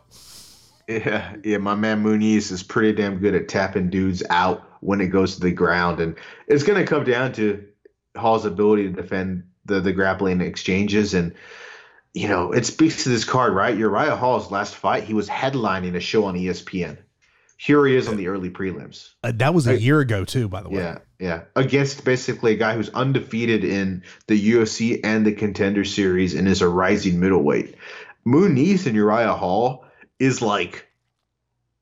[0.87, 5.09] Yeah, yeah, my man Muniz is pretty damn good at tapping dudes out when it
[5.09, 6.17] goes to the ground, and
[6.47, 7.67] it's going to come down to
[8.15, 11.35] Hall's ability to defend the the grappling exchanges and.
[12.15, 13.77] You know, it speaks to this card, right?
[13.77, 16.97] Uriah Hall's last fight, he was headlining a show on ESPN
[17.59, 19.11] here he is on the early prelims.
[19.25, 20.77] Uh, that was a year ago too, by the way.
[20.77, 21.43] Yeah, yeah.
[21.57, 26.63] Against basically a guy who's undefeated in the UFC and the Contender Series and is
[26.63, 27.75] a rising middleweight.
[28.25, 29.85] Muniz and Uriah Hall
[30.21, 30.87] is like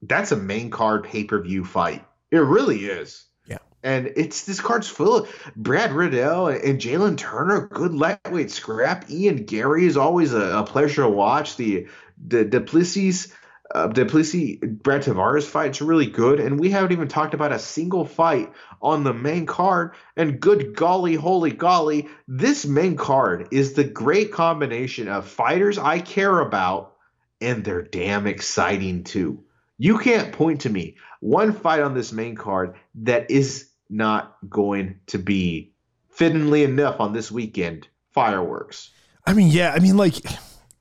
[0.01, 2.03] that's a main card pay per view fight.
[2.31, 3.27] It really is.
[3.47, 3.59] Yeah.
[3.83, 9.11] And it's this card's full of Brad Riddell and Jalin Turner, good lightweight scrap.
[9.11, 11.57] Ian Garry is always a, a pleasure to watch.
[11.57, 13.31] The the Du Plessis
[13.75, 17.59] uh, Du Plessis Brad Tavares fight's really good, and we haven't even talked about a
[17.59, 19.95] single fight on the main card.
[20.17, 25.99] And good golly, holy golly, this main card is the great combination of fighters I
[25.99, 26.95] care about,
[27.41, 29.45] and they're damn exciting too.
[29.79, 35.01] You can't point to me one fight on this main card that is not going
[35.09, 35.73] to be
[36.11, 38.91] fittingly enough on this weekend fireworks.
[39.27, 40.15] I mean, yeah, I mean, like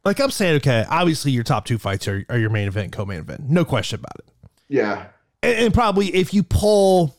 [0.06, 3.20] like I'm saying, okay, obviously your top two fights are, are your main event, co-main
[3.20, 4.50] event, no question about it.
[4.70, 5.08] Yeah,
[5.44, 7.16] and, and probably if you pull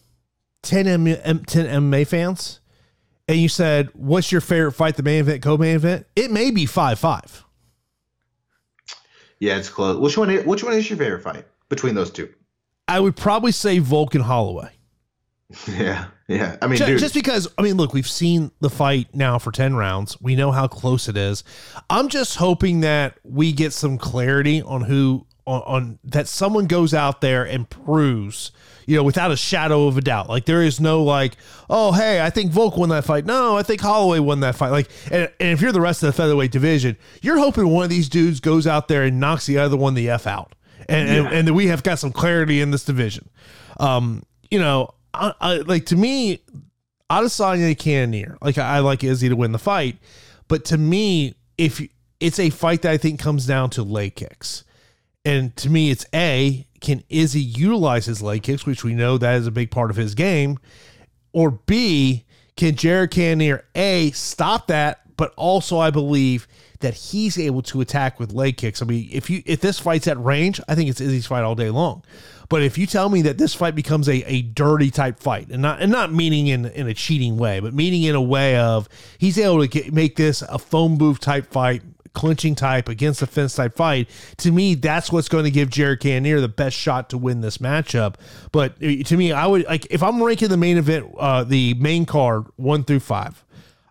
[0.62, 2.60] 10 M, M, 10 MMA fans
[3.28, 6.66] and you said, "What's your favorite fight, the main event, co-main event?" It may be
[6.66, 7.44] five five.
[9.38, 9.98] Yeah, it's close.
[9.98, 10.34] Which one?
[10.46, 12.32] Which one is your favorite fight between those two?
[12.88, 14.70] I would probably say Volk and Holloway.
[15.68, 16.56] Yeah, yeah.
[16.60, 19.76] I mean, just, just because I mean, look, we've seen the fight now for ten
[19.76, 20.20] rounds.
[20.20, 21.44] We know how close it is.
[21.90, 26.94] I'm just hoping that we get some clarity on who on, on that someone goes
[26.94, 28.52] out there and proves
[28.86, 30.28] you know, without a shadow of a doubt.
[30.28, 31.36] Like there is no like,
[31.68, 33.26] oh hey, I think Volk won that fight.
[33.26, 34.70] No, I think Holloway won that fight.
[34.70, 37.90] Like, and, and if you're the rest of the featherweight division, you're hoping one of
[37.90, 40.54] these dudes goes out there and knocks the other one the f out,
[40.88, 41.14] and yeah.
[41.26, 43.28] and, and we have got some clarity in this division.
[43.78, 46.42] Um, you know, I, I, like to me,
[47.10, 49.96] Adesanya Cannonier, like I, I like Izzy to win the fight,
[50.48, 51.80] but to me, if
[52.20, 54.64] it's a fight that I think comes down to leg kicks.
[55.24, 59.36] And to me, it's A, can Izzy utilize his leg kicks, which we know that
[59.36, 60.58] is a big part of his game?
[61.32, 62.24] Or B,
[62.56, 66.46] can Jared Cannonier A stop that, but also I believe
[66.80, 68.82] that he's able to attack with leg kicks.
[68.82, 71.54] I mean, if you if this fight's at range, I think it's Izzy's fight all
[71.54, 72.02] day long.
[72.48, 75.62] But if you tell me that this fight becomes a, a dirty type fight, and
[75.62, 78.88] not and not meaning in, in a cheating way, but meaning in a way of
[79.18, 81.82] he's able to get, make this a phone booth type fight,
[82.16, 84.08] clinching type against the fence type fight,
[84.38, 87.58] to me, that's what's going to give Jared Cannonier the best shot to win this
[87.58, 88.14] matchup.
[88.52, 91.74] But uh, to me, I would like if I'm ranking the main event, uh, the
[91.74, 93.44] main card one through five,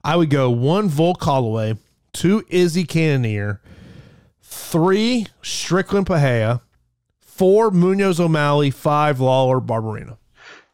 [0.03, 1.77] I would go one Volk Holloway,
[2.15, 3.61] two Izzy Cannonier,
[4.41, 6.61] three Strickland Pereira,
[7.19, 10.17] four Munoz O'Malley, five Lawler Barberena.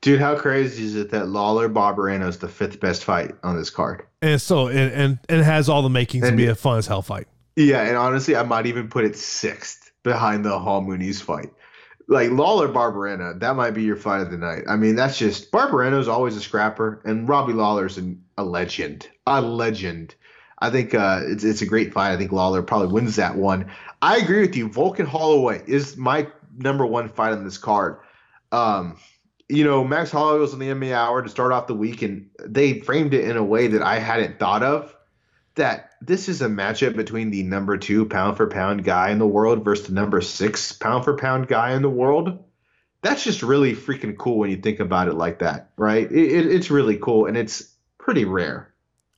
[0.02, 3.70] Dude, how crazy is it that Lawler Barberena is the fifth best fight on this
[3.70, 4.04] card?
[4.22, 6.78] And so, and and, and it has all the makings and, to be a fun
[6.78, 7.28] as hell fight.
[7.56, 11.52] Yeah, and honestly, I might even put it sixth behind the Hall Muniz fight.
[12.08, 14.64] Like Lawler Barberena, that might be your fight of the night.
[14.68, 19.42] I mean, that's just is always a scrapper, and Robbie Lawler's an, a legend, a
[19.42, 20.16] legend.
[20.62, 22.14] I think uh, it's it's a great fight.
[22.14, 23.72] I think Lawler probably wins that one.
[24.02, 24.70] I agree with you.
[24.70, 27.98] Volk and Holloway is my number one fight on this card.
[28.52, 28.98] Um,
[29.50, 32.30] you know, Max Holloway was on the MMA Hour to start off the week, and
[32.46, 34.96] they framed it in a way that I hadn't thought of
[35.56, 39.28] that this is a matchup between the number two pound for pound guy in the
[39.28, 42.44] world versus the number six pound for pound guy in the world.
[43.02, 46.10] That's just really freaking cool when you think about it like that, right?
[46.10, 47.64] It, it, it's really cool and it's
[47.98, 48.71] pretty rare.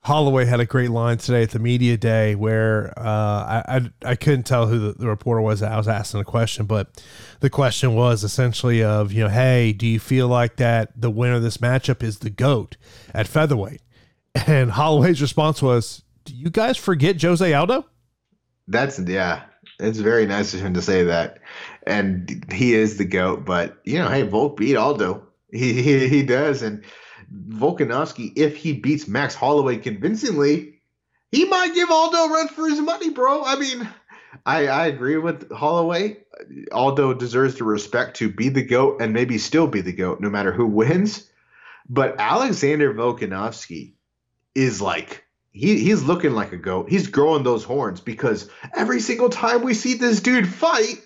[0.04, 4.16] Holloway had a great line today at the media day where uh, I, I, I
[4.16, 7.02] couldn't tell who the, the, reporter was that I was asking the question, but
[7.40, 11.36] the question was essentially of you know, hey, do you feel like that the winner
[11.36, 12.76] of this matchup is the goat
[13.14, 13.82] at featherweight?
[14.48, 17.86] And Holloway's response was, do you guys forget Jose Aldo?
[18.68, 19.44] That's yeah.
[19.80, 21.40] It's very nice of him to say that,
[21.86, 23.46] and he is the goat.
[23.46, 25.26] But you know, hey, Volk beat Aldo.
[25.52, 26.84] He he, he does, and
[27.34, 30.82] Volkanovski, if he beats Max Holloway convincingly,
[31.32, 33.44] he might give Aldo a run for his money, bro.
[33.44, 33.90] I mean,
[34.46, 36.18] I I agree with Holloway.
[36.72, 40.30] Aldo deserves the respect to be the goat and maybe still be the goat, no
[40.30, 41.30] matter who wins.
[41.90, 43.94] But Alexander Volkanovski
[44.56, 46.90] is like he he's looking like a goat.
[46.90, 51.02] He's growing those horns because every single time we see this dude fight,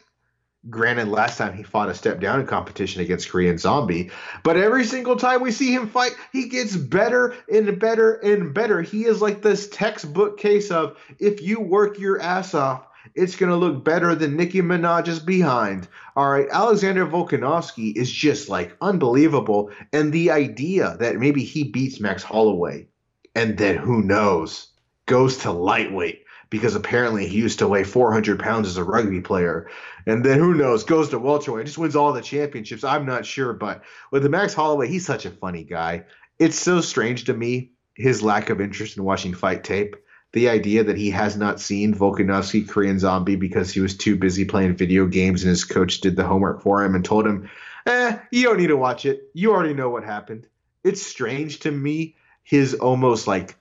[0.70, 4.12] granted last time he fought a step down in competition against Korean Zombie,
[4.44, 8.82] but every single time we see him fight, he gets better and better and better.
[8.82, 13.50] He is like this textbook case of if you work your ass off, it's going
[13.50, 15.88] to look better than Nicki Minaj's behind.
[16.16, 19.72] All right, Alexander Volkanovski is just like unbelievable.
[19.94, 22.88] And the idea that maybe he beats Max Holloway
[23.34, 24.68] and then who knows
[25.06, 29.70] goes to lightweight because apparently he used to weigh 400 pounds as a rugby player.
[30.06, 32.84] And then who knows, goes to welterweight, just wins all the championships.
[32.84, 36.06] I'm not sure, but with the Max Holloway, he's such a funny guy.
[36.40, 39.96] It's so strange to me his lack of interest in watching fight tape.
[40.34, 44.46] The idea that he has not seen Volkanovski Korean Zombie because he was too busy
[44.46, 47.50] playing video games and his coach did the homework for him and told him,
[47.86, 49.30] eh, you don't need to watch it.
[49.34, 50.48] You already know what happened.
[50.84, 53.58] It's strange to me his almost like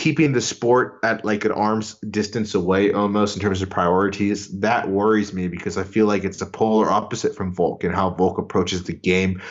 [0.00, 4.88] keeping the sport at like an arm's distance away almost in terms of priorities that
[4.88, 8.38] worries me because i feel like it's the polar opposite from volk and how volk
[8.38, 9.42] approaches the game.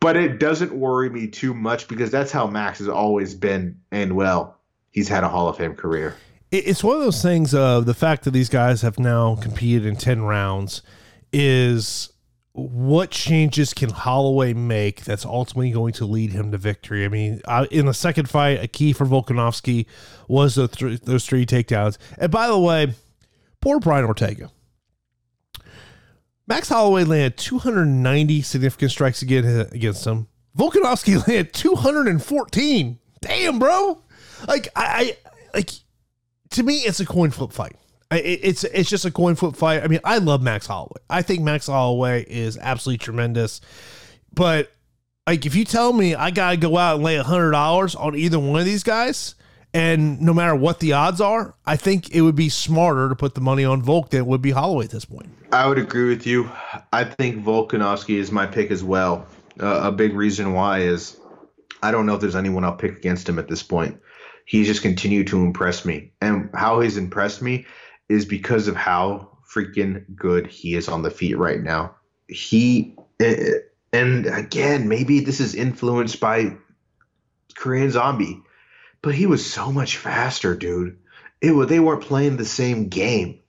[0.00, 4.16] But it doesn't worry me too much because that's how max has always been and
[4.16, 4.58] well
[4.90, 6.16] he's had a hall of fame career.
[6.50, 9.94] It's one of those things of the fact that these guys have now competed in
[9.94, 10.82] 10 rounds
[11.32, 12.11] is
[12.54, 17.04] what changes can Holloway make that's ultimately going to lead him to victory?
[17.04, 17.40] I mean,
[17.70, 19.86] in the second fight, a key for Volkanovski
[20.28, 21.96] was those three, those three takedowns.
[22.18, 22.94] And by the way,
[23.62, 24.50] Poor Brian Ortega.
[26.48, 30.26] Max Holloway landed 290 significant strikes against him.
[30.58, 32.98] Volkanovski landed 214.
[33.22, 34.02] Damn, bro.
[34.48, 35.16] Like I,
[35.54, 35.70] I like
[36.50, 37.76] to me, it's a coin flip fight.
[38.16, 39.82] It's it's just a coin flip fight.
[39.82, 41.00] I mean, I love Max Holloway.
[41.08, 43.60] I think Max Holloway is absolutely tremendous.
[44.34, 44.70] But
[45.26, 48.14] like, if you tell me I gotta go out and lay a hundred dollars on
[48.16, 49.34] either one of these guys,
[49.74, 53.34] and no matter what the odds are, I think it would be smarter to put
[53.34, 55.30] the money on Volk than it would be Holloway at this point.
[55.52, 56.50] I would agree with you.
[56.92, 59.26] I think Volkanovski is my pick as well.
[59.60, 61.18] Uh, a big reason why is
[61.82, 64.00] I don't know if there's anyone I'll pick against him at this point.
[64.46, 66.12] He's just continued to impress me.
[66.20, 67.66] And how he's impressed me
[68.12, 71.96] is because of how freaking good he is on the feet right now.
[72.28, 73.52] He, eh, eh,
[73.92, 76.56] and again, maybe this is influenced by
[77.54, 78.42] Korean Zombie
[79.02, 80.98] but he was so much faster, dude.
[81.40, 83.40] It was, they weren't playing the same game.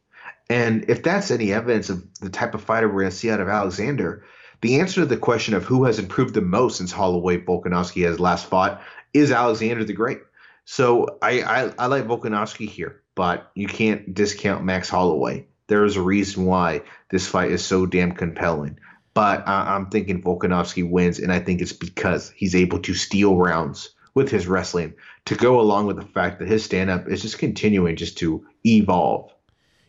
[0.49, 3.39] And if that's any evidence of the type of fighter we're going to see out
[3.39, 4.25] of Alexander,
[4.61, 8.19] the answer to the question of who has improved the most since Holloway Volkanovski has
[8.19, 8.81] last fought
[9.13, 10.19] is Alexander the Great.
[10.65, 15.45] So I, I, I like Volkanovski here, but you can't discount Max Holloway.
[15.67, 18.79] There is a reason why this fight is so damn compelling.
[19.13, 23.35] But I, I'm thinking Volkanovski wins, and I think it's because he's able to steal
[23.35, 24.93] rounds with his wrestling
[25.25, 28.45] to go along with the fact that his stand up is just continuing just to
[28.65, 29.31] evolve.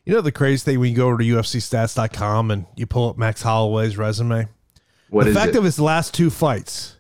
[0.05, 3.19] You know the crazy thing when you go over to UFCstats.com and you pull up
[3.19, 4.49] Max Holloway's resume?
[5.09, 5.57] What the fact it?
[5.57, 6.97] of his last two fights,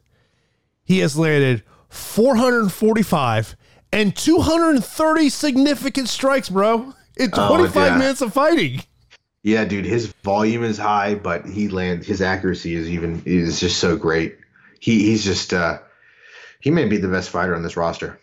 [0.84, 3.56] he has landed 445
[3.94, 7.96] and 230 significant strikes, bro, in 25 oh, yeah.
[7.96, 8.82] minutes of fighting.
[9.42, 13.78] Yeah, dude, his volume is high, but he lands his accuracy is even is just
[13.78, 14.36] so great.
[14.80, 15.78] He he's just uh
[16.60, 18.18] he may be the best fighter on this roster.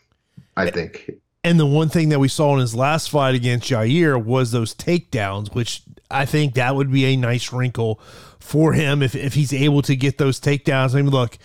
[0.57, 1.11] I think.
[1.43, 4.75] And the one thing that we saw in his last fight against Jair was those
[4.75, 7.99] takedowns, which I think that would be a nice wrinkle
[8.39, 10.93] for him if, if he's able to get those takedowns.
[10.93, 11.37] I mean, look,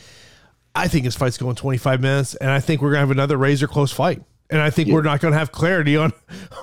[0.76, 3.36] I think his fight's going 25 minutes, and I think we're going to have another
[3.36, 4.22] razor close fight.
[4.50, 4.94] And I think yeah.
[4.94, 6.12] we're not going to have clarity on,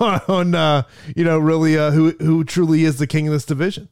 [0.00, 0.84] on uh,
[1.14, 3.88] you know, really uh, who who truly is the king of this division.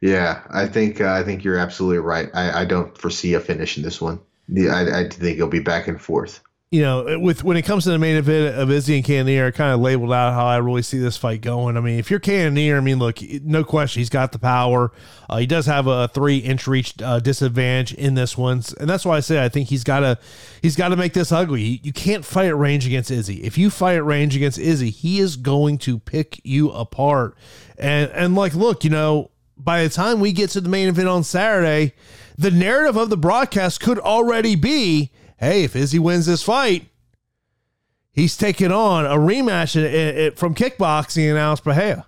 [0.00, 2.28] Yeah, I think uh, I think you're absolutely right.
[2.34, 4.20] I, I don't foresee a finish in this one.
[4.54, 6.42] I, I think it'll be back and forth.
[6.74, 9.50] You know, with when it comes to the main event of Izzy and Cannonier, I
[9.52, 11.76] kind of labeled out how I really see this fight going.
[11.76, 14.90] I mean, if you're Cannonier, I mean, look, no question, he's got the power.
[15.30, 19.04] Uh, he does have a three inch reach uh, disadvantage in this one, and that's
[19.04, 20.18] why I say I think he's got to
[20.62, 21.78] he's got to make this ugly.
[21.84, 23.44] You can't fight at range against Izzy.
[23.44, 27.36] If you fight at range against Izzy, he is going to pick you apart.
[27.78, 31.06] And and like, look, you know, by the time we get to the main event
[31.06, 31.94] on Saturday
[32.36, 36.88] the narrative of the broadcast could already be hey, if Izzy wins this fight,
[38.12, 42.06] he's taking on a rematch from kickboxing and Alex Pereira.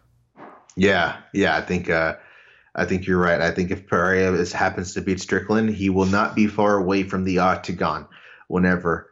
[0.77, 2.17] Yeah, yeah, I think uh,
[2.75, 3.41] I think you're right.
[3.41, 7.25] I think if Pereira happens to beat Strickland, he will not be far away from
[7.25, 8.07] the octagon
[8.49, 9.11] whenever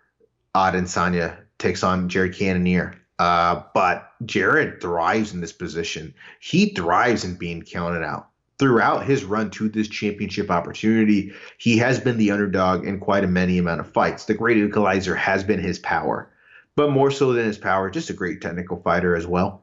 [0.54, 3.00] Adesanya takes on Jared Cannonier.
[3.18, 6.12] Uh, but Jared thrives in this position.
[6.40, 8.28] He thrives in being counted out
[8.58, 13.28] throughout his run to this championship opportunity, he has been the underdog in quite a
[13.28, 14.24] many amount of fights.
[14.24, 16.30] The great equalizer has been his power,
[16.76, 19.62] but more so than his power, just a great technical fighter as well.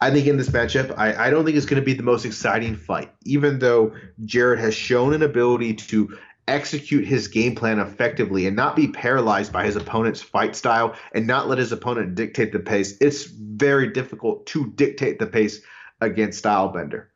[0.00, 2.24] I think in this matchup, I, I don't think it's going to be the most
[2.24, 6.18] exciting fight, even though Jared has shown an ability to
[6.48, 11.26] execute his game plan effectively and not be paralyzed by his opponent's fight style and
[11.26, 12.96] not let his opponent dictate the pace.
[13.00, 15.60] It's very difficult to dictate the pace
[16.00, 17.06] against Stylebender.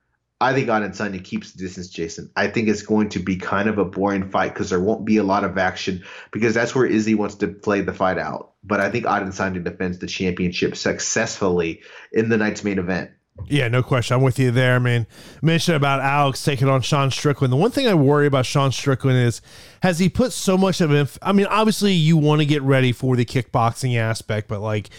[0.41, 2.31] I think Adesanya keeps the distance, Jason.
[2.37, 5.17] I think it's going to be kind of a boring fight because there won't be
[5.17, 8.53] a lot of action because that's where Izzy wants to play the fight out.
[8.63, 11.83] But I think Adesanya defends the championship successfully
[12.13, 13.11] in the night's main event.
[13.47, 14.17] Yeah, no question.
[14.17, 15.07] I'm with you there, man.
[15.43, 17.53] Mention about Alex taking on Sean Strickland.
[17.53, 19.41] The one thing I worry about Sean Strickland is
[19.83, 22.93] has he put so much of inf- I mean, obviously you want to get ready
[22.93, 24.91] for the kickboxing aspect, but like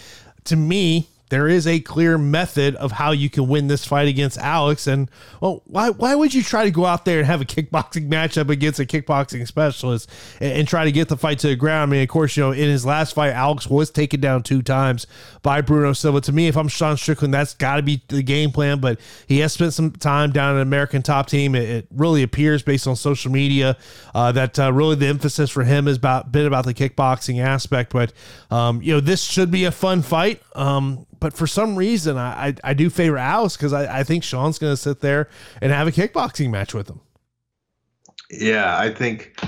[0.44, 4.38] to me, there is a clear method of how you can win this fight against
[4.38, 4.86] Alex.
[4.86, 5.10] And
[5.40, 8.48] well, why why would you try to go out there and have a kickboxing matchup
[8.48, 10.10] against a kickboxing specialist
[10.40, 11.90] and, and, try to get the fight to the ground?
[11.90, 14.62] I mean, of course, you know, in his last fight, Alex was taken down two
[14.62, 15.06] times
[15.48, 16.20] by Bruno Silva.
[16.20, 18.80] To me, if I'm Sean Strickland, that's got to be the game plan.
[18.80, 21.54] But he has spent some time down in American Top Team.
[21.54, 23.78] It, it really appears based on social media
[24.14, 27.94] uh, that uh, really the emphasis for him is about been about the kickboxing aspect.
[27.94, 28.12] But
[28.50, 30.42] um, you know, this should be a fun fight.
[30.54, 34.24] Um, but for some reason, I I, I do favor Alex because I, I think
[34.24, 35.30] Sean's going to sit there
[35.62, 37.00] and have a kickboxing match with him.
[38.30, 39.40] Yeah, I think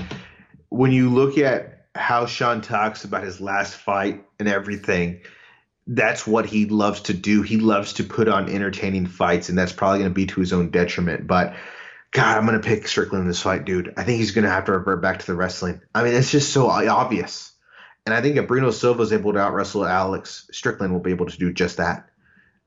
[0.69, 5.21] when you look at how Sean talks about his last fight and everything,
[5.87, 7.41] that's what he loves to do.
[7.41, 10.53] He loves to put on entertaining fights, and that's probably going to be to his
[10.53, 11.27] own detriment.
[11.27, 11.55] But
[12.11, 13.93] God, I'm going to pick Strickland in this fight, dude.
[13.97, 15.81] I think he's going to have to revert back to the wrestling.
[15.95, 17.51] I mean, it's just so obvious.
[18.05, 21.11] And I think if Bruno Silva is able to out wrestle Alex, Strickland will be
[21.11, 22.09] able to do just that.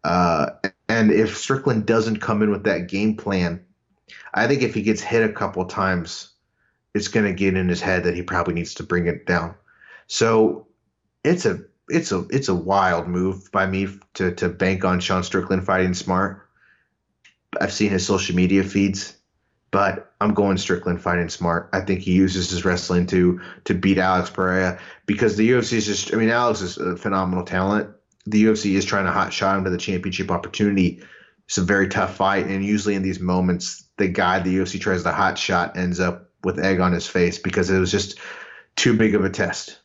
[0.02, 0.50] Uh,
[0.88, 3.64] and if Strickland doesn't come in with that game plan,
[4.32, 6.30] I think if he gets hit a couple times,
[6.94, 9.54] it's going to get in his head that he probably needs to bring it down.
[10.06, 10.68] So
[11.24, 15.22] it's a it's a it's a wild move by me to to bank on Sean
[15.22, 16.48] Strickland fighting smart.
[17.60, 19.16] I've seen his social media feeds,
[19.70, 21.68] but I'm going Strickland fighting smart.
[21.72, 25.86] I think he uses his wrestling to to beat Alex Pereira because the UFC is
[25.86, 26.14] just.
[26.14, 27.90] I mean, Alex is a phenomenal talent.
[28.26, 31.02] The UFC is trying to hot shot him to the championship opportunity.
[31.46, 35.02] It's a very tough fight, and usually in these moments, the guy the UFC tries
[35.02, 38.18] to hot shot ends up with egg on his face because it was just
[38.76, 39.78] too big of a test.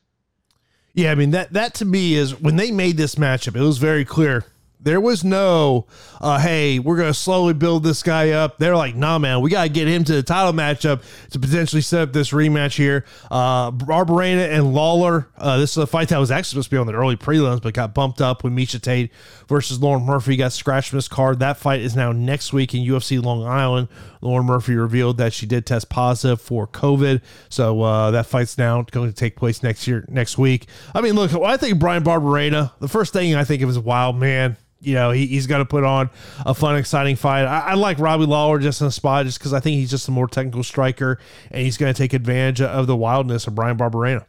[0.94, 3.78] Yeah, I mean that that to me is when they made this matchup, it was
[3.78, 4.46] very clear
[4.82, 5.88] there was no,
[6.22, 8.60] uh, hey, we're going to slowly build this guy up.
[8.60, 11.82] They're like, nah, man, we got to get him to the title matchup to potentially
[11.82, 13.04] set up this rematch here.
[13.30, 16.78] Uh, Barberena and Lawler, uh, this is a fight that was actually supposed to be
[16.78, 19.12] on the early prelims, but got bumped up when Miesha Tate
[19.50, 21.40] versus Lauren Murphy got scratched from this card.
[21.40, 23.90] That fight is now next week in UFC Long Island.
[24.22, 28.82] Lauren Murphy revealed that she did test positive for COVID, so uh, that fight's now
[28.84, 30.68] going to take place next year, next week.
[30.96, 32.72] I mean, look, I think Brian Barberena.
[32.80, 35.66] The first thing I think of is, wow, man you know, he, he's got to
[35.66, 36.10] put on
[36.46, 37.46] a fun, exciting fight.
[37.46, 40.08] I, I like Robbie Lawler just in the spot just because I think he's just
[40.08, 41.20] a more technical striker
[41.52, 44.26] and he's going to take advantage of the wildness of Brian Barberena.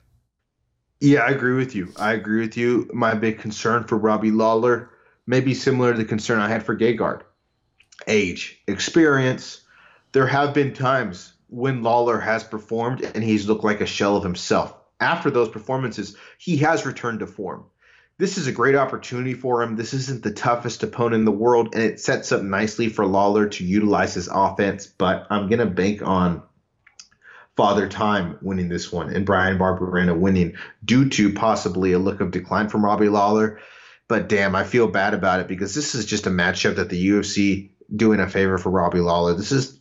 [1.01, 1.93] Yeah, I agree with you.
[1.97, 2.91] I agree with you.
[2.93, 4.91] My big concern for Robbie Lawler
[5.27, 7.23] may be similar to the concern I had for Gegard.
[8.07, 9.63] Age, experience.
[10.13, 14.25] There have been times when Lawler has performed and he's looked like a shell of
[14.25, 14.75] himself.
[15.01, 17.65] After those performances, he has returned to form
[18.21, 19.77] this is a great opportunity for him.
[19.77, 23.49] This isn't the toughest opponent in the world, and it sets up nicely for Lawler
[23.49, 24.87] to utilize his offense.
[24.87, 26.43] But I'm going to bank on
[27.57, 32.31] Father Time winning this one and Brian Barberena winning due to possibly a look of
[32.31, 33.59] decline from Robbie Lawler.
[34.07, 37.09] But damn, I feel bad about it because this is just a matchup that the
[37.09, 39.33] UFC doing a favor for Robbie Lawler.
[39.33, 39.81] This is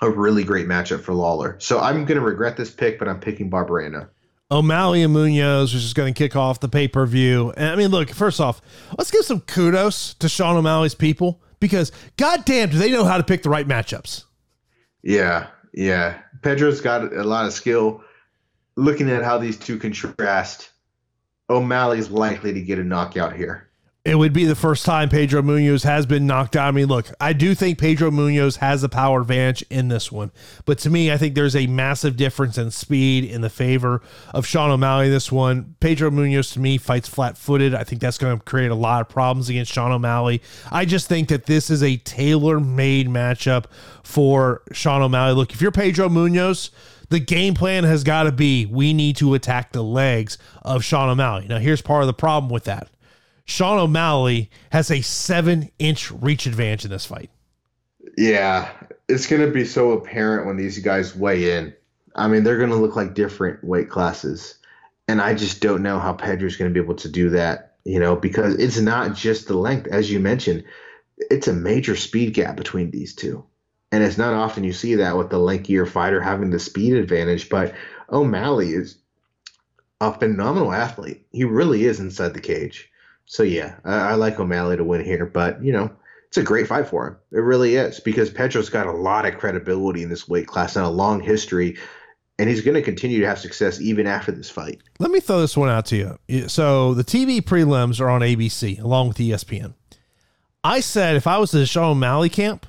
[0.00, 1.56] a really great matchup for Lawler.
[1.60, 4.08] So I'm going to regret this pick, but I'm picking Barberena.
[4.52, 7.52] O'Malley and Munoz, which is going to kick off the pay per view.
[7.56, 8.60] And I mean, look, first off,
[8.98, 13.24] let's give some kudos to Sean O'Malley's people because, goddamn, do they know how to
[13.24, 14.24] pick the right matchups?
[15.02, 16.18] Yeah, yeah.
[16.42, 18.04] Pedro's got a lot of skill.
[18.76, 20.70] Looking at how these two contrast,
[21.48, 23.70] O'Malley's likely to get a knockout here
[24.04, 26.66] it would be the first time Pedro Munoz has been knocked out.
[26.66, 30.32] I mean, look, I do think Pedro Munoz has a power advantage in this one,
[30.64, 34.02] but to me, I think there's a massive difference in speed in the favor
[34.34, 35.08] of Sean O'Malley.
[35.08, 37.74] This one, Pedro Munoz to me fights flat footed.
[37.74, 40.42] I think that's going to create a lot of problems against Sean O'Malley.
[40.72, 43.66] I just think that this is a tailor made matchup
[44.02, 45.34] for Sean O'Malley.
[45.34, 46.72] Look, if you're Pedro Munoz,
[47.10, 51.08] the game plan has got to be we need to attack the legs of Sean
[51.08, 51.46] O'Malley.
[51.46, 52.88] Now, here's part of the problem with that
[53.44, 57.30] Sean O'Malley has a seven inch reach advantage in this fight.
[58.16, 58.70] Yeah,
[59.08, 61.74] it's going to be so apparent when these guys weigh in.
[62.14, 64.58] I mean, they're going to look like different weight classes.
[65.08, 67.98] And I just don't know how Pedro's going to be able to do that, you
[67.98, 69.88] know, because it's not just the length.
[69.88, 70.64] As you mentioned,
[71.16, 73.44] it's a major speed gap between these two.
[73.90, 77.48] And it's not often you see that with the lankier fighter having the speed advantage.
[77.48, 77.74] But
[78.10, 78.96] O'Malley is
[80.00, 81.26] a phenomenal athlete.
[81.30, 82.90] He really is inside the cage.
[83.26, 85.90] So yeah, I, I like O'Malley to win here, but you know,
[86.28, 87.16] it's a great fight for him.
[87.32, 90.84] It really is because Pedro's got a lot of credibility in this weight class and
[90.84, 91.76] a long history,
[92.38, 94.80] and he's going to continue to have success even after this fight.
[94.98, 96.48] Let me throw this one out to you.
[96.48, 99.74] So the TV prelims are on ABC along with ESPN.
[100.64, 102.66] I said if I was the Sean O'Malley camp,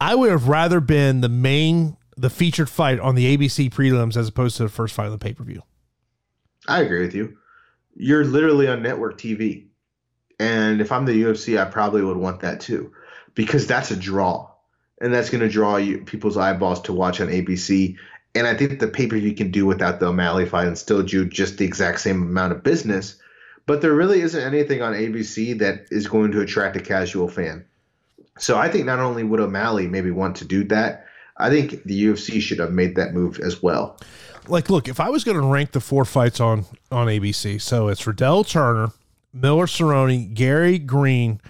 [0.00, 4.28] I would have rather been the main, the featured fight on the ABC prelims as
[4.28, 5.62] opposed to the first fight on the pay per view.
[6.68, 7.36] I agree with you.
[7.96, 9.66] You're literally on network TV.
[10.40, 12.92] And if I'm the UFC, I probably would want that too,
[13.34, 14.50] because that's a draw,
[14.98, 17.96] and that's going to draw you people's eyeballs to watch on ABC.
[18.34, 21.02] And I think the pay per view can do without the O'Malley fight and still
[21.02, 23.16] do just the exact same amount of business.
[23.66, 27.66] But there really isn't anything on ABC that is going to attract a casual fan.
[28.38, 32.04] So I think not only would O'Malley maybe want to do that, I think the
[32.04, 33.98] UFC should have made that move as well.
[34.48, 37.88] Like, look, if I was going to rank the four fights on on ABC, so
[37.88, 38.92] it's Riddell Turner,
[39.32, 41.40] Miller Cerrone, Garry Green,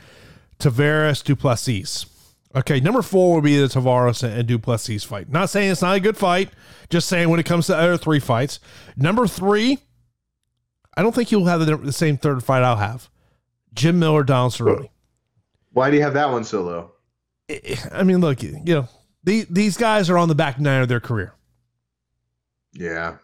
[0.58, 2.06] Tavares, Du Plessis.
[2.54, 5.28] Okay, number four would be the Tavares and Du Plessis fight.
[5.30, 6.50] Not saying it's not a good fight,
[6.88, 8.58] just saying when it comes to other three fights.
[8.96, 9.78] Number three,
[10.96, 13.08] I don't think you'll have the, the same third fight I'll have.
[13.72, 14.88] Jim Miller, Donald Cerrone.
[15.72, 16.90] Why do you have that one so low?
[17.92, 18.88] I mean, look, you know,
[19.22, 21.32] the, these guys are on the back nine of their career.
[22.72, 23.16] Yeah.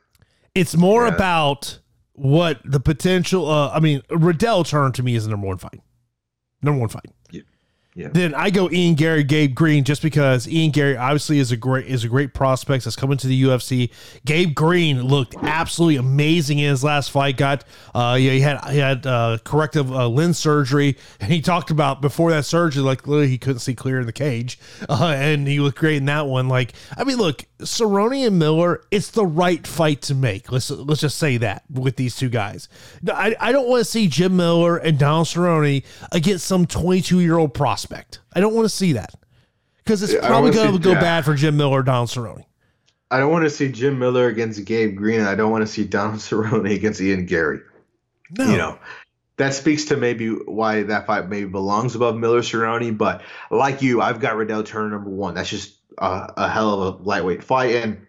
[0.55, 1.15] It's more Yeah.
[1.15, 1.81] about
[2.17, 3.49] what the potential.
[3.49, 5.81] Uh, I mean, Riddell Turner to me the number one fight.
[6.63, 7.11] Number one fight.
[8.13, 11.87] Then I go Ian Garry, Gabe Green, just because Ian Garry obviously is a great
[11.87, 13.91] is a great prospect that's coming to the UFC.
[14.27, 17.39] Gabe Green looked absolutely amazing in his last fight.
[17.39, 21.71] Got uh yeah he had he had uh, corrective uh, lens surgery, and he talked
[21.71, 24.59] about before that surgery like literally he couldn't see clear in the cage,
[24.91, 26.49] uh, and he looked great in that one.
[26.49, 30.53] Like I mean, look, Cerrone and Miller, it's the right fight to make.
[30.53, 32.69] Let's let's just say that with these two guys.
[33.09, 35.83] I I don't want to see Jim Miller and Donald Cerrone
[36.13, 37.86] against some 22 year old prospect.
[38.35, 39.15] I don't want to see that
[39.85, 41.01] because it's I probably going to go yeah.
[41.01, 42.45] bad for Jim Miller or Donald Cerrone.
[43.11, 45.21] I don't want to see Jim Miller against Gabe Green.
[45.21, 47.61] and I don't want to see Donald Cerrone against Ian Garry.
[48.37, 48.79] No, You know,
[49.37, 52.99] that speaks to maybe why that fight maybe belongs above Miller Cerrone.
[52.99, 55.35] But like you, I've got Riddell Turner number one.
[55.35, 57.77] That's just a, a hell of a lightweight fight.
[57.77, 58.07] And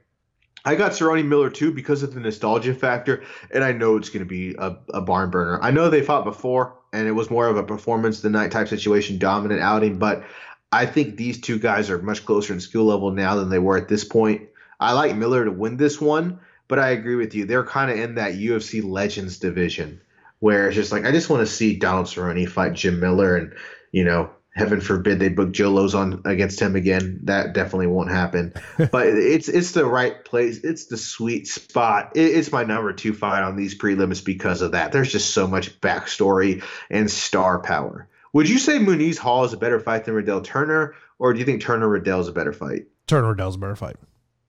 [0.66, 3.24] I got Cerrone Miller too because of the nostalgia factor.
[3.52, 5.60] And I know it's going to be a, a barn burner.
[5.62, 8.68] I know they fought before and it was more of a performance the night type
[8.68, 10.00] situation, dominant outing.
[10.00, 10.24] But
[10.72, 13.78] I think these two guys are much closer in skill level now than they were
[13.78, 14.42] at this point.
[14.80, 17.46] I like Miller to win this one, but I agree with you.
[17.46, 20.02] They're kind of in that UFC Legends division
[20.40, 23.54] where it's just like I just want to see Donald Cerrone fight Jim Miller, and
[23.92, 27.20] you know, heaven forbid they book Joe Lauzon against him again.
[27.24, 28.54] That definitely won't happen.
[28.92, 30.64] but it's it's the right place.
[30.64, 32.14] It's the sweet spot.
[32.16, 34.92] It, it's my number two fight on these prelims because of that.
[34.92, 38.10] There's just so much backstory and star power.
[38.34, 41.46] Would you say Muniz Hall is a better fight than Riddell Turner, or do you
[41.46, 42.88] think Turner Riddell is a better fight?
[43.06, 43.96] Turner Riddell's a better fight.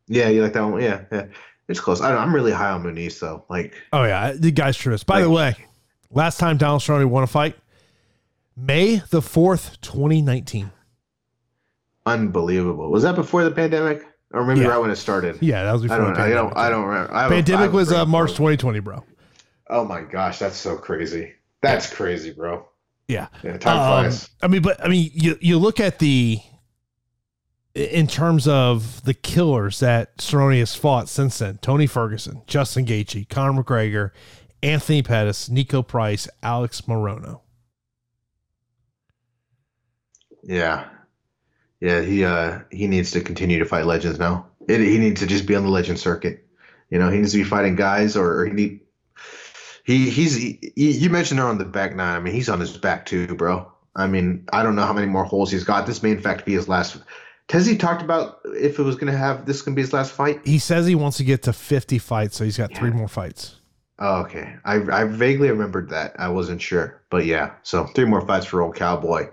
[0.09, 0.83] Yeah, you like that one?
[0.83, 1.27] Yeah, yeah.
[1.69, 2.01] It's close.
[2.01, 3.45] I, I'm really high on Muniz though.
[3.51, 4.97] Like, Oh yeah, the guy's true.
[5.07, 5.55] By the way,
[6.11, 7.57] last time Donald Cerrone won a fight,
[8.61, 10.71] May the fourth, twenty nineteen.
[12.07, 12.91] unbelievable.
[12.91, 14.03] Was that before the pandemic,
[14.33, 14.69] or maybe Yeah.
[14.69, 15.39] right when it started?
[15.41, 15.99] Yeah, that was I before.
[15.99, 16.15] don't.
[16.15, 16.25] the know.
[16.25, 16.55] I pandemic.
[16.55, 16.59] don't.
[16.59, 17.15] I don't remember.
[17.15, 19.05] I Pandemic a was uh, March twenty twenty, bro.
[19.71, 21.33] Oh my gosh, that's so crazy.
[21.61, 22.67] That's crazy, bro.
[23.09, 23.29] Yeah.
[23.43, 24.31] Yeah, time Um, flies.
[24.43, 26.41] I mean, but I mean, you you look at the
[27.75, 33.29] in terms of the killers that Cerrone has fought since then: Tony Ferguson, Justin Gaethje,
[33.29, 34.11] Conor McGregor,
[34.63, 37.41] Anthony Pettis, Niko Price, Alex Morono.
[40.43, 40.89] Yeah,
[41.81, 42.01] yeah.
[42.01, 44.47] He uh he needs to continue to fight legends now.
[44.69, 46.47] It, he needs to just be on the legend circuit.
[46.91, 48.81] You know, he needs to be fighting guys, or, or he need.
[49.85, 52.17] He he's he, you mentioned her on the back nine.
[52.17, 53.71] I mean, he's on his back too, bro.
[53.97, 55.87] I mean, I don't know how many more holes he's got.
[55.87, 56.99] This may in fact be his last.
[57.51, 60.47] Has he talked about if it was gonna have this gonna be his last fight?
[60.47, 63.57] He says he wants to get to fifty fights, so he's got three more fights.
[63.99, 64.57] Oh, okay.
[64.65, 66.15] I I vaguely remembered that.
[66.19, 67.55] I wasn't sure, but yeah.
[67.63, 69.31] So three more fights for old cowboy.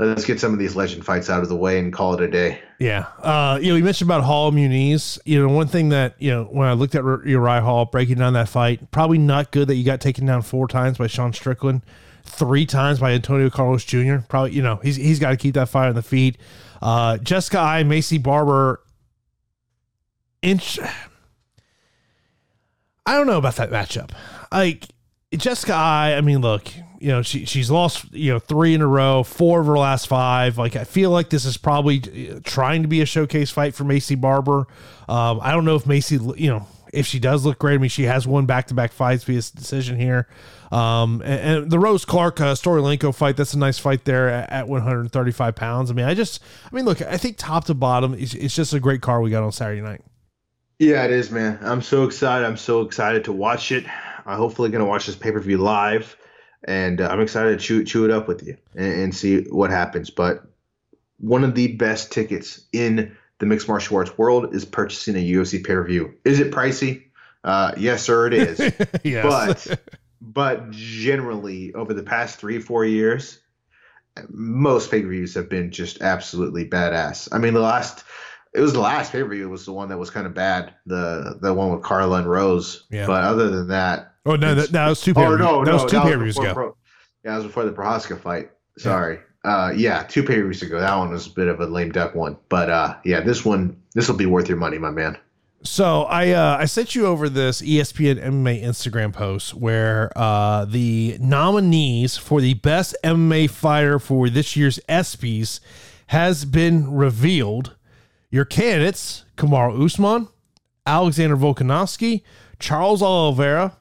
[0.00, 2.28] Let's get some of these legend fights out of the way and call it a
[2.28, 2.60] day.
[2.78, 3.06] Yeah.
[3.18, 5.18] Uh, you know, you mentioned about Hall Muniz.
[5.24, 8.34] You know, one thing that, you know, when I looked at Uriah Hall breaking down
[8.34, 11.82] that fight, probably not good that you got taken down four times by Sean Strickland,
[12.22, 14.18] three times by Antonio Carlos Jr.
[14.28, 16.38] Probably, you know, he's he's got to keep that fight on the feet.
[16.80, 18.80] Uh, Jessica Eye, Maycee Barber,
[20.42, 20.78] inch.
[23.04, 24.10] I don't know about that matchup.
[24.52, 24.84] Like
[25.32, 26.68] Jessica Eye, I mean, look,
[26.98, 30.08] you know, she she's lost, you know, three in a row, four of her last
[30.08, 30.58] five.
[30.58, 33.84] Like I feel like this is probably uh, trying to be a showcase fight for
[33.84, 34.66] Maycee Barber.
[35.08, 37.74] Um, I don't know if Macy, you know, if she does look great.
[37.74, 40.28] I mean, she has won back to back fights via decision here.
[40.72, 44.50] Um, and, and the Rose Clark uh, Stoliarenko fight, that's a nice fight there at,
[44.50, 45.90] at 135 pounds.
[45.90, 48.74] I mean, I just, I mean, look, I think top to bottom, it's, it's just
[48.74, 50.02] a great car we got on Saturday night.
[50.78, 51.58] Yeah, it is, man.
[51.62, 52.46] I'm so excited.
[52.46, 53.84] I'm so excited to watch it.
[54.26, 56.16] I'm hopefully going to watch this pay per view live,
[56.64, 59.70] and uh, I'm excited to chew, chew it up with you and, and see what
[59.70, 60.10] happens.
[60.10, 60.42] But
[61.18, 65.64] one of the best tickets in the mixed martial arts world is purchasing a UFC
[65.64, 66.14] pay per view.
[66.24, 67.04] Is it pricey?
[67.44, 68.58] Uh, yes, sir, it is.
[69.04, 69.24] yes.
[69.68, 69.80] but
[70.20, 73.38] but generally over the past three four years
[74.28, 78.02] most pay-per-views have been just absolutely badass i mean the last
[78.52, 81.54] it was the last pay-per-view was the one that was kind of bad the the
[81.54, 83.06] one with carla and rose Yeah.
[83.06, 85.82] but other than that oh, no, that, that was two pay oh no That no
[85.82, 86.54] was two that pay ago.
[86.54, 86.76] Pro-
[87.24, 88.50] yeah that was before the Prochazka fight.
[88.78, 89.18] Sorry.
[89.44, 90.80] Uh yeah two pay-per-views ago.
[90.80, 92.36] That one was a bit of a lame duck one.
[92.48, 95.18] But uh yeah this one this will be worth your money my man.
[95.62, 101.16] So I uh, I sent you over this ESPN MMA Instagram post where uh, the
[101.20, 105.58] nominees for the best MMA fighter for this year's ESPYS
[106.08, 107.74] has been revealed.
[108.30, 110.28] Your candidates: Kamaru Usman,
[110.86, 112.22] Alexander Volkanovski,
[112.60, 113.77] Charles Oliveira,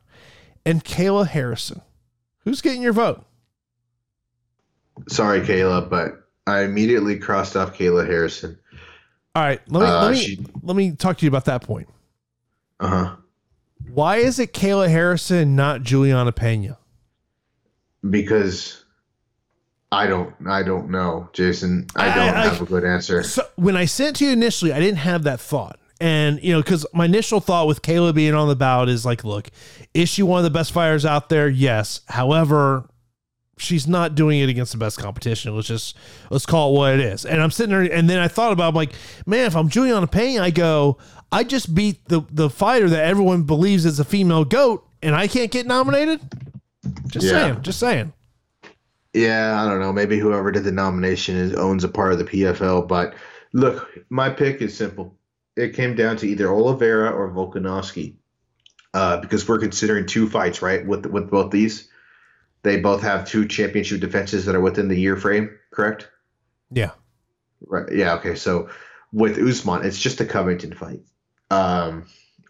[0.67, 1.81] and Kayla Harrison.
[2.43, 3.23] Who's getting your vote?
[5.07, 8.57] Sorry, Kayla, but I immediately crossed off Kayla Harrison.
[9.35, 11.61] All right, let me Uh, let me she- let me talk to you about that
[11.61, 11.87] point.
[12.79, 13.15] Uh huh.
[13.93, 16.77] Why is it Kayla Harrison, not Juliana Pena?
[18.07, 18.83] Because
[19.91, 21.87] I don't, I don't know, Jason.
[21.95, 23.23] I I- don't I- have a good answer.
[23.23, 25.79] So when I sent to you initially, I didn't have that thought.
[25.99, 29.23] And, you know, because my initial thought with Kayla being on the ballot is like,
[29.23, 29.49] look,
[29.93, 31.49] is she one of the best fighters out there?
[31.49, 32.01] Yes.
[32.07, 32.87] However,
[33.57, 35.55] she's not doing it against the best competition.
[35.55, 35.97] Let's just
[36.29, 37.25] let's call it what it is.
[37.25, 38.93] And I'm sitting there, and then I thought about, I'm like,
[39.25, 40.97] man, if I'm Juliana Pena, I go,
[41.31, 45.27] I just beat the the fighter that everyone believes is a female goat, and I
[45.27, 46.21] can't get nominated.
[47.07, 47.31] Just Yeah.
[47.31, 48.13] saying, just saying.
[49.13, 49.91] Yeah, I don't know.
[49.91, 52.87] Maybe whoever did the nomination is, owns a part of the PFL.
[52.87, 53.15] But
[53.53, 55.16] look, my pick is simple.
[55.57, 58.15] It came down to either Oliveira or Volkanovski,
[58.93, 60.85] uh, because we're considering two fights, right?
[60.85, 61.89] With with both these,
[62.63, 66.09] they both have two championship defenses that are within the year frame, correct?
[66.71, 66.91] Yeah.
[67.65, 67.91] Right.
[67.91, 68.15] Yeah.
[68.15, 68.35] Okay.
[68.35, 68.69] So
[69.11, 71.01] with Usman, it's just a Covington fight.
[71.49, 72.05] Um,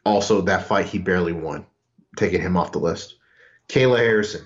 [0.05, 1.65] also, that fight he barely won,
[2.17, 3.15] taking him off the list.
[3.69, 4.45] Kayla Harrison,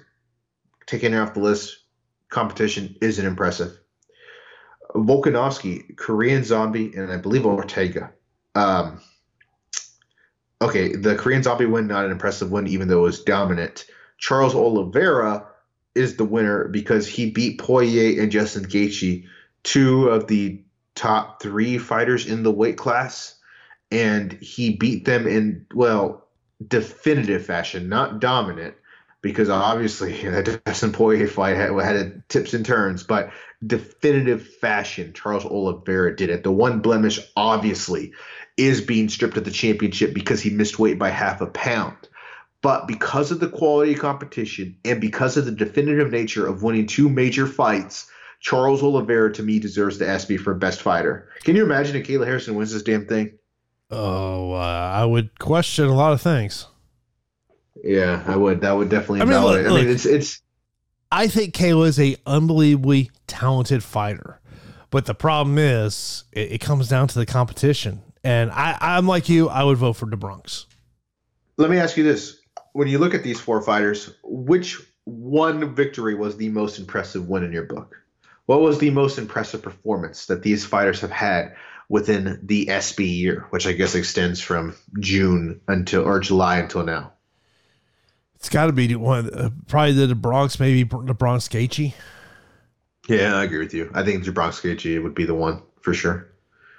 [0.86, 1.80] taking her off the list.
[2.30, 3.78] Competition isn't impressive.
[4.96, 8.12] Volkanovski, Korean Zombie, and I believe Ortega.
[8.56, 9.02] Um,
[10.62, 13.86] okay, the Korean Zombie win not an impressive win, even though it was dominant.
[14.18, 15.48] Charles Oliveira
[15.96, 19.26] is the winner because he beat Poirier and Justin Gaethje,
[19.64, 20.64] two of the
[20.96, 23.36] top three fighters in the weight class,
[23.92, 26.28] and he beat them in well
[26.66, 28.76] definitive fashion, not dominant,
[29.22, 33.32] because obviously that Dustin Poirier fight had, had tips and turns, but
[33.66, 35.14] definitive fashion.
[35.14, 36.44] Charles Oliveira did it.
[36.44, 38.14] The one blemish, obviously,
[38.58, 41.96] is being stripped of the championship because he missed weight by half a pound.
[42.62, 46.86] But because of the quality of competition and because of the definitive nature of winning
[46.86, 48.08] two major fights,
[48.40, 51.28] Charles Oliveira to me deserves the ESPY for best fighter.
[51.44, 53.34] Can you imagine if Kayla Harrison wins this damn thing?
[53.90, 54.58] Oh, uh,
[54.96, 56.68] I would question a lot of things.
[57.84, 58.62] Yeah, I would.
[58.62, 59.66] That would definitely I mean, invalidate.
[59.66, 59.96] look- I mean, look.
[59.96, 60.42] it's it's
[61.12, 64.40] I think Kayla is a unbelievably talented fighter,
[64.92, 68.02] but the problem is it, it comes down to the competition.
[68.24, 70.68] And I, I'm like you, I would vote for the Bronx.
[71.58, 72.40] Let me ask you this:
[72.74, 77.44] When you look at these four fighters, which one victory was the most impressive win
[77.44, 77.98] in your book?
[78.46, 81.56] What was the most impressive performance that these fighters have had
[81.90, 87.14] within the ESPY year, which I guess extends from June until or July until now?
[88.36, 91.94] It's got to be the one, uh, probably the, the Bronx, maybe the Bronx Gaethje.
[93.08, 93.92] Yeah, I agree with you.
[93.94, 96.31] I think Jabronx Gaethje would be the one for sure.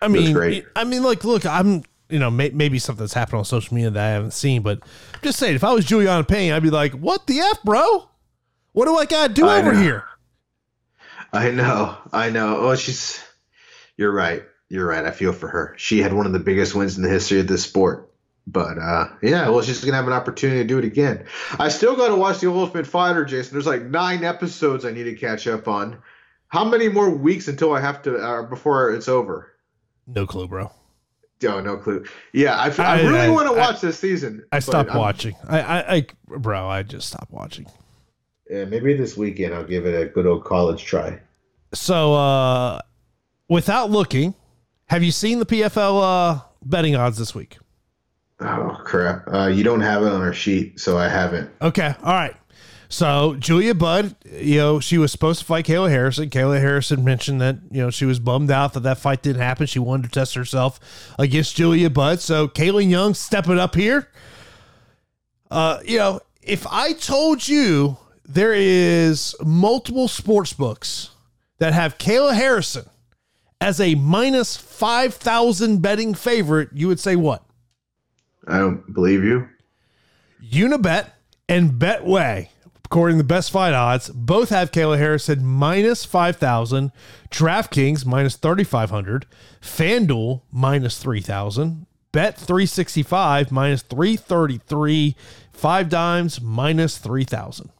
[0.03, 0.66] I mean, great.
[0.76, 4.05] I mean, like, look, I'm, you know, may, maybe something's happened on social media that
[4.05, 4.80] I haven't seen, but
[5.14, 8.09] I'm just saying, if I was Juliana Pena, I'd be like, what the F, bro?
[8.72, 9.80] What do I got to do I over know.
[9.80, 10.05] here?
[11.32, 12.59] I know, I know.
[12.59, 13.22] Oh, she's.
[13.96, 14.42] You're right.
[14.68, 15.05] You're right.
[15.05, 15.74] I feel for her.
[15.78, 18.11] She had one of the biggest wins in the history of this sport.
[18.46, 21.26] But uh, yeah, well, she's gonna have an opportunity to do it again.
[21.59, 23.53] I still got to watch the Ultimate Fighter, Jason.
[23.53, 26.03] There's like nine episodes I need to catch up on.
[26.48, 29.51] How many more weeks until I have to uh, before it's over?
[30.14, 30.70] No clue, bro.
[31.44, 32.04] Oh, no clue.
[32.32, 34.44] Yeah, I, I, I- really I- want to I- watch this season.
[34.52, 35.34] I stopped I'm- watching.
[35.48, 37.66] I, I, I, bro, I just stopped watching.
[38.48, 41.18] Yeah, maybe this weekend I'll give it a good old college try.
[41.74, 42.80] So, uh,
[43.48, 44.34] without looking,
[44.86, 47.58] have you seen the PFL uh, betting odds this week?
[48.40, 49.22] Oh crap!
[49.32, 51.48] Uh, you don't have it on our sheet, so I haven't.
[51.62, 52.34] Okay, all right.
[52.93, 56.28] So Julia Budd, you know, she was supposed to fight Kayla Harrison.
[56.28, 59.66] Kayla Harrison mentioned that you know she was bummed out that that fight didn't happen.
[59.66, 60.78] She wanted to test herself
[61.18, 62.20] against Julia Budd.
[62.20, 64.11] So Kayla Young stepping up here.
[65.51, 71.12] Uh, you know, if I told you there is multiple sports books
[71.61, 72.84] that have Kayla Harrison
[73.59, 77.43] as a minus five thousand betting favorite, you would say what?
[78.47, 79.49] I don't believe you.
[80.45, 81.11] Unibet
[81.49, 82.49] and Betway,
[82.93, 86.93] according to the best fight odds, both have Kayla Harrison minus 5,000,
[87.30, 89.24] DraftKings minus 3,500,
[89.62, 95.16] FanDuel minus 3,000, Bet365 minus 333,
[95.55, 97.70] Five Dimes minus 3,000.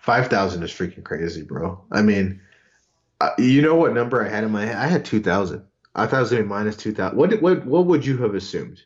[0.00, 1.80] Five thousand is freaking crazy, bro.
[1.92, 2.40] I mean,
[3.20, 4.76] uh, you know what number I had in my head?
[4.76, 5.62] I had two thousand.
[5.94, 7.18] I thought it was gonna be minus two thousand.
[7.18, 8.82] What did- what what would you have assumed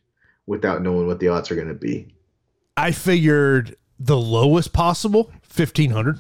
[0.47, 2.17] without knowing what the odds are gonna be?
[2.77, 6.19] I figured the lowest possible, 1,500.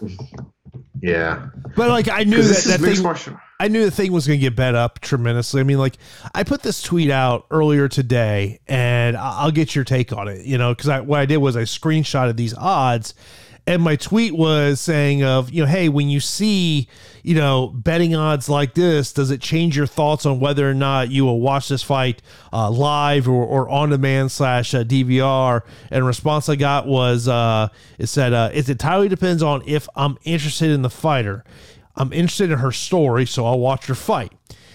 [1.01, 3.39] Yeah, But like I knew that, that thing, martial.
[3.61, 5.61] I knew the thing was going to get bet up tremendously.
[5.61, 5.99] I mean, like
[6.35, 10.47] I put this tweet out earlier today, and I'll get your take on it.
[10.47, 13.14] You know, because I, what I did was I screenshotted these odds,
[13.66, 16.89] And my tweet was saying of, you know, hey, when you see,
[17.24, 21.10] you know, betting odds like this, does it change your thoughts on whether or not
[21.10, 22.20] you will watch this fight
[22.52, 25.62] uh, live or, or on demand slash uh, DVR?
[25.90, 27.68] And response I got was, uh,
[27.98, 31.44] it said, uh, it entirely depends on if I'm interested in the fighter.
[31.96, 34.32] I'm interested in her story, so I'll watch her fight.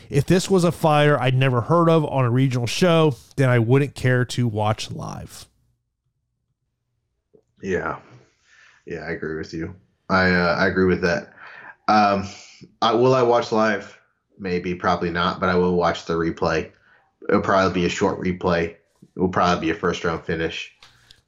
[0.09, 3.59] If this was a fighter I'd never heard of on a regional show, then I
[3.59, 5.45] wouldn't care to watch live.
[7.61, 7.99] Yeah,
[8.87, 9.75] yeah, I agree with you.
[10.09, 11.33] I uh, I agree with that.
[11.89, 12.27] Um,
[12.81, 13.97] I, will I watch live?
[14.37, 16.71] Maybe, probably not, but I will watch the replay.
[17.27, 18.69] It'll probably be a short replay.
[18.69, 18.79] It
[19.15, 20.71] will probably be a first round finish.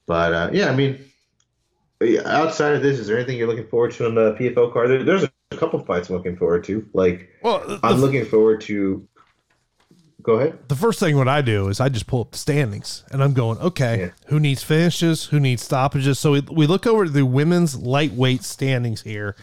[0.06, 1.04] But uh, yeah, I mean,
[2.26, 4.92] outside of this, is there anything you're looking forward to on the PFL card?
[4.92, 6.88] There, there's a couple fights I'm looking forward to.
[6.94, 9.08] Like, well, I'm looking forward to
[10.24, 10.60] Go ahead.
[10.68, 13.34] The first thing what I do is I just pull up the standings and I'm
[13.34, 14.10] going, okay, yeah.
[14.28, 16.20] who needs finishes, who needs stoppages.
[16.20, 19.36] So we, we look over the women's lightweight standings here.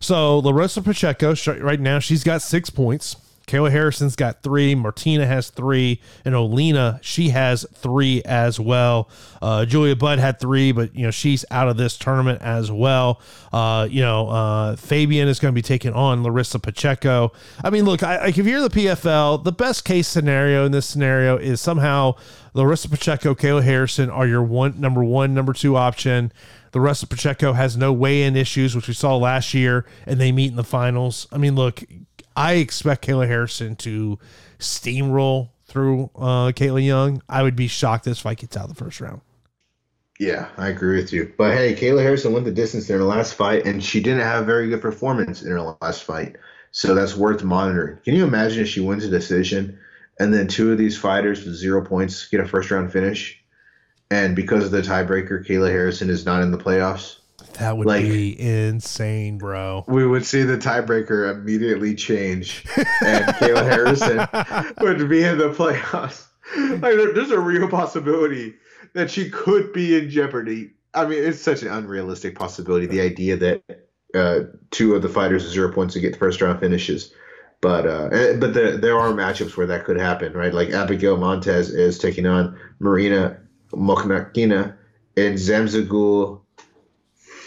[0.00, 3.16] So Larissa Pacheco, right now, she's got six points.
[3.48, 4.74] Kayla Harrison's got three.
[4.74, 9.08] Martina has three, and Olina she has three as well.
[9.40, 13.20] Uh, Julia Budd had three, but you know she's out of this tournament as well.
[13.52, 17.32] Uh, you know uh, Fabian is going to be taking on Larissa Pacheco.
[17.64, 21.38] I mean, look, I, if you're the PFL, the best case scenario in this scenario
[21.38, 22.16] is somehow
[22.52, 26.32] Larissa Pacheco, Kayla Harrison are your one number one, number two option.
[26.74, 30.56] Larissa Pacheco has no weigh-in issues, which we saw last year, and they meet in
[30.56, 31.26] the finals.
[31.32, 31.82] I mean, look,
[32.36, 34.18] I expect Kayla Harrison to
[34.58, 37.22] steamroll through uh, Caitlin Young.
[37.28, 39.20] I would be shocked this fight gets out of the first round.
[40.18, 41.32] Yeah, I agree with you.
[41.38, 44.42] But hey, Kayla Harrison went the distance in her last fight, and she didn't have
[44.42, 46.36] a very good performance in her last fight.
[46.72, 47.98] So that's worth monitoring.
[48.04, 49.78] Can you imagine if she wins a decision
[50.18, 53.37] and then two of these fighters with zero points get a first round finish?
[54.10, 57.18] And because of the tiebreaker, Kayla Harrison is not in the playoffs?
[57.54, 59.84] That would like, be insane, bro.
[59.88, 64.18] We would see the tiebreaker immediately change, and Kayla Harrison
[64.80, 66.24] would be in the playoffs.
[66.56, 68.54] Like, there's a real possibility
[68.94, 70.70] that she could be in jeopardy.
[70.94, 72.86] I mean, it's such an unrealistic possibility.
[72.86, 73.62] The idea that
[74.14, 74.40] uh,
[74.70, 77.12] two of the fighters with zero points to get the first round finishes,
[77.60, 80.54] but uh, eh, but the, there are matchups where that could happen, right?
[80.54, 83.38] Like Abigail Montes is taking on Marina
[83.72, 84.76] Mokhnatkina
[85.16, 86.40] and Zamzagul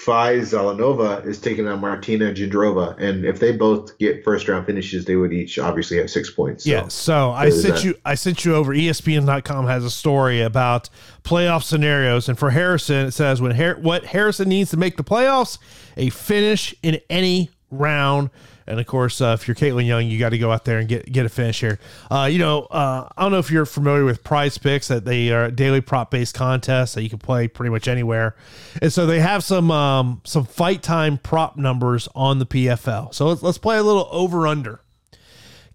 [0.05, 5.15] Fayzallanova is taking on Martina Jindrova, and if they both get first round finishes, they
[5.15, 6.63] would each obviously have six points.
[6.63, 6.87] So yeah.
[6.87, 7.83] So I sent that.
[7.83, 8.73] you I sent you over.
[8.73, 10.89] ESPN.com has a story about
[11.23, 15.03] playoff scenarios, and for Harrison, it says when Har- what Harrison needs to make the
[15.03, 15.59] playoffs,
[15.97, 18.31] a finish in any round
[18.71, 20.87] and of course, uh, if you're Caitlin Young, you got to go out there and
[20.87, 21.77] get get a finish here.
[22.09, 25.31] Uh, you know, uh, I don't know if you're familiar with Prize Picks that they
[25.31, 28.35] are daily prop based contests that you can play pretty much anywhere,
[28.81, 33.13] and so they have some um, some fight time prop numbers on the PFL.
[33.13, 34.79] So let's let's play a little over under.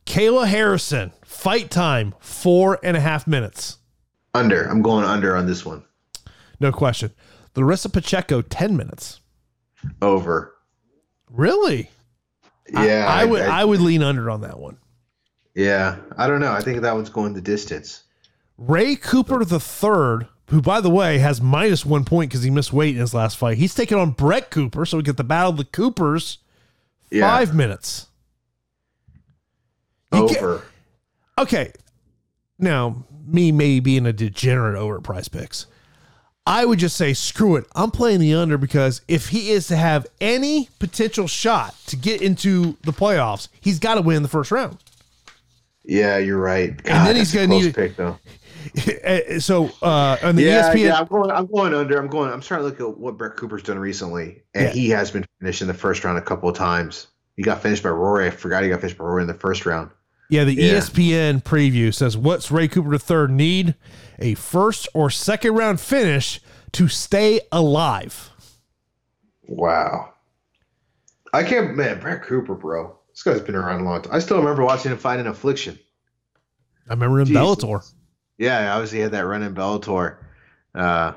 [0.07, 3.76] Kayla Harrison fight time four and a half minutes.
[4.34, 4.64] Under.
[4.64, 5.84] I'm going under on this one.
[6.61, 7.12] No question.
[7.55, 9.20] Larissa Pacheco ten minutes.
[10.01, 10.55] Over.
[11.30, 11.90] Really?
[12.73, 14.77] Yeah, I, I would I, I, would lean under on that one.
[15.55, 16.53] Yeah, I don't know.
[16.53, 18.03] I think that one's going the distance.
[18.59, 22.73] Ray Cooper the third, who by the way has minus one point because he missed
[22.73, 23.59] weight in his last fight.
[23.59, 26.39] He's taking on Brett Cooper, so we get the battle of the Coopers.
[27.11, 27.29] Yeah.
[27.29, 28.09] Five minutes.
[30.12, 30.57] You over.
[30.57, 31.73] Get, okay.
[32.59, 35.67] Now, me maybe being a degenerate over at prize picks.
[36.47, 37.66] I would just say, screw it.
[37.74, 42.22] I'm playing the under because if he is to have any potential shot to get
[42.22, 44.78] into the playoffs, he's got to win the first round.
[45.84, 46.80] Yeah, you're right.
[46.82, 48.18] God, and then he's going to need pick though.
[49.38, 51.30] so uh, on the yeah, ESPN, yeah, I'm going.
[51.30, 51.99] I'm going under.
[51.99, 52.32] I'm going.
[52.32, 54.70] I'm trying to look at what Brett Cooper's done recently, and yeah.
[54.70, 57.09] he has been finished in the first round a couple of times.
[57.36, 58.26] He got finished by Rory.
[58.26, 59.90] I forgot he got finished by Rory in the first round.
[60.29, 60.74] Yeah, the yeah.
[60.74, 63.74] ESPN preview says, "What's Ray Cooper III need?
[64.18, 66.41] A first or second round finish
[66.72, 68.31] to stay alive."
[69.49, 70.14] Wow,
[71.33, 72.01] I can't, man.
[72.01, 74.14] Brett Cooper, bro, this guy's been around a long time.
[74.14, 75.79] I still remember watching him fight in Affliction.
[76.89, 77.43] I remember in Jesus.
[77.43, 77.93] Bellator.
[78.39, 80.18] Yeah, obviously he had that run in Bellator.
[80.74, 81.12] Uh,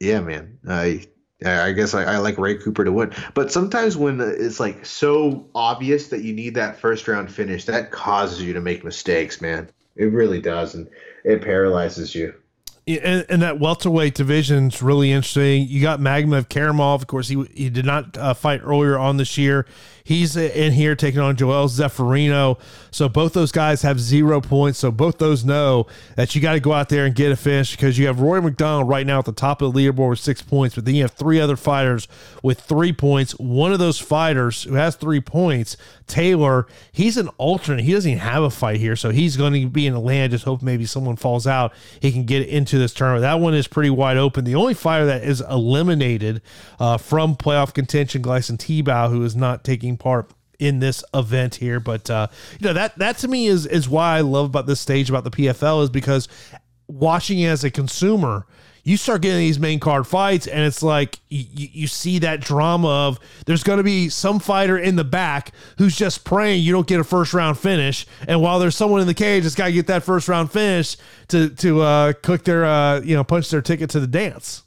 [0.00, 0.58] yeah, man.
[0.66, 1.06] I
[1.44, 3.12] I guess I, I, like Ray Cooper to win.
[3.34, 7.90] But sometimes when it's like so obvious that you need that first round finish, that
[7.90, 9.70] causes you to make mistakes, man.
[9.96, 10.88] It really does, and
[11.24, 12.34] it paralyzes you.
[12.86, 15.66] and, and that welterweight division's really interesting.
[15.68, 17.28] You got Magomedkerimov, of course.
[17.28, 19.66] He he did not uh, fight earlier on this year.
[20.06, 22.58] He's in here taking on Joel Zeffirino.
[22.90, 24.78] So both those guys have zero points.
[24.78, 25.86] So both those know
[26.16, 28.42] that you got to go out there and get a finish because you have Rory
[28.42, 31.02] MacDonald right now at the top of the leaderboard with six points, but then you
[31.02, 32.06] have three other fighters
[32.42, 33.32] with three points.
[33.38, 37.84] One of those fighters who has three points, Taylor, he's an alternate.
[37.84, 40.32] He doesn't even have a fight here, so he's going to be in the land.
[40.32, 41.72] Just hope maybe someone falls out.
[41.98, 43.22] He can get into this tournament.
[43.22, 44.44] That one is pretty wide open.
[44.44, 46.42] The only fighter that is eliminated
[46.78, 51.80] uh, from playoff contention, Gleison Tibau, who is not taking part in this event here.
[51.80, 52.28] But uh,
[52.58, 55.24] you know that that to me is is why I love about this stage about
[55.24, 56.28] the PFL is because
[56.86, 58.46] watching it as a consumer.
[58.86, 62.86] You start getting these main card fights, and it's like you, you see that drama
[62.86, 66.86] of there's going to be some fighter in the back who's just praying you don't
[66.86, 69.72] get a first round finish, and while there's someone in the cage that's got to
[69.72, 73.62] get that first round finish to to uh, cook their uh, you know punch their
[73.62, 74.64] ticket to the dance.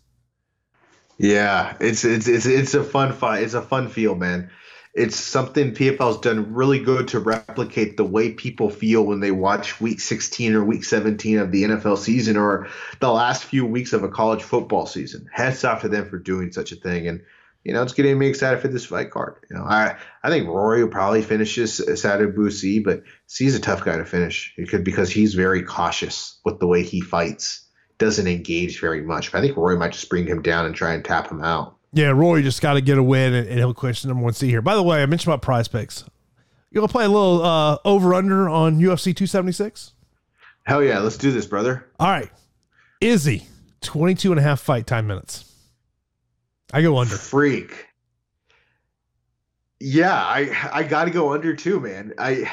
[1.19, 3.43] Yeah, it's it's it's it's a fun fight.
[3.43, 4.49] It's a fun feel, man.
[4.97, 9.79] It's something PFL's done really good to replicate the way people feel when they watch
[9.79, 12.67] week 16 or week 17 of the NFL season or
[12.99, 15.27] the last few weeks of a college football season.
[15.31, 17.07] Hats off to them for doing such a thing.
[17.07, 17.21] And,
[17.63, 19.35] you know, it's getting me excited for this fight card.
[19.51, 23.59] You know, I, I think Rory will probably finish this Sadibou Boosie, but Sy's a
[23.59, 24.51] tough guy to finish.
[24.57, 27.67] It could because he's very cautious with the way he fights,
[27.99, 29.31] doesn't engage very much.
[29.31, 31.76] But I think Rory might just bring him down and try and tap him out.
[31.93, 34.49] Yeah, Roy just got to get a win, and, and he'll the number one seed
[34.49, 34.61] here.
[34.61, 36.07] By the way, I mentioned about PrizePicks.
[36.71, 39.93] You want to play a little uh, over under on UFC 276?
[40.65, 41.87] Hell yeah, let's do this, brother.
[41.99, 42.29] All right,
[42.99, 43.47] Izzy,
[43.81, 45.53] 22 and a half fight time minutes.
[46.73, 47.15] I go under.
[47.15, 47.87] Freak.
[49.79, 52.13] Yeah, I I got to go under too, man.
[52.17, 52.51] I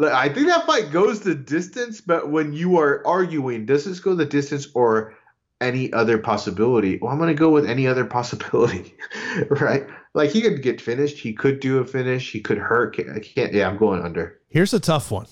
[0.00, 4.14] I think that fight goes the distance, but when you are arguing, does this go
[4.14, 5.14] the distance or
[5.62, 8.94] any other possibility, well, I'm going to go with any other possibility,
[9.48, 9.86] right?
[10.14, 11.18] Like he could get finished.
[11.18, 12.32] He could do a finish.
[12.32, 12.98] He could hurt.
[12.98, 13.52] I can't.
[13.52, 14.38] Yeah, I'm going under.
[14.48, 15.26] Here's a tough one.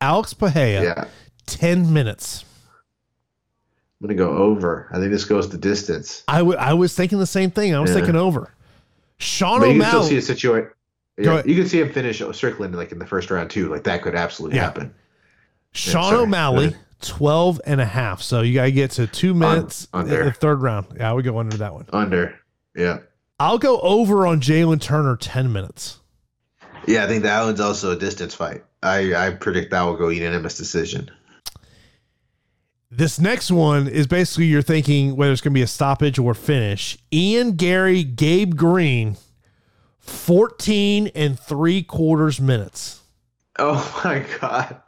[0.00, 1.04] Alex Pereira, yeah.
[1.46, 2.44] 10 minutes.
[4.00, 4.88] I'm going to go over.
[4.92, 6.24] I think this goes the distance.
[6.28, 7.74] I, w- I was thinking the same thing.
[7.74, 7.96] I was yeah.
[7.96, 8.52] thinking over.
[9.18, 9.76] Sean but O'Malley.
[9.76, 10.70] You can still see a situation.
[11.16, 13.68] Yeah, you can see him finish Strickland like in the first round too.
[13.68, 14.92] Like that could absolutely happen.
[15.70, 16.74] Sean O'Malley
[17.04, 18.22] 12 and a half.
[18.22, 20.86] So you got to get to two minutes in the third round.
[20.96, 21.86] Yeah, we go under that one.
[21.92, 22.38] Under.
[22.74, 22.98] Yeah.
[23.38, 26.00] I'll go over on Jalin Turner 10 minutes.
[26.86, 28.62] Yeah, I think that one's also a distance fight.
[28.82, 31.10] I, I predict that will go unanimous decision.
[32.90, 36.32] This next one is basically you're thinking whether it's going to be a stoppage or
[36.34, 36.96] finish.
[37.12, 39.16] Ian Garry, Gabe Green,
[39.98, 43.00] 14 and three quarters minutes.
[43.58, 44.80] Oh my God.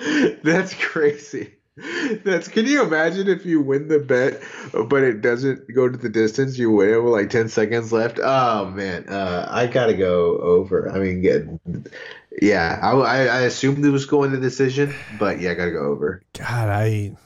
[0.42, 1.54] That's crazy.
[2.24, 4.42] That's can you imagine if you win the bet,
[4.88, 6.58] but it doesn't go to the distance?
[6.58, 8.18] You win with like ten seconds left.
[8.22, 10.90] Oh man, uh, I gotta go over.
[10.90, 11.46] I mean, get,
[12.42, 15.86] yeah, I, I, I assumed it was going to decision, but yeah, I gotta go
[15.86, 16.22] over.
[16.36, 17.16] God, I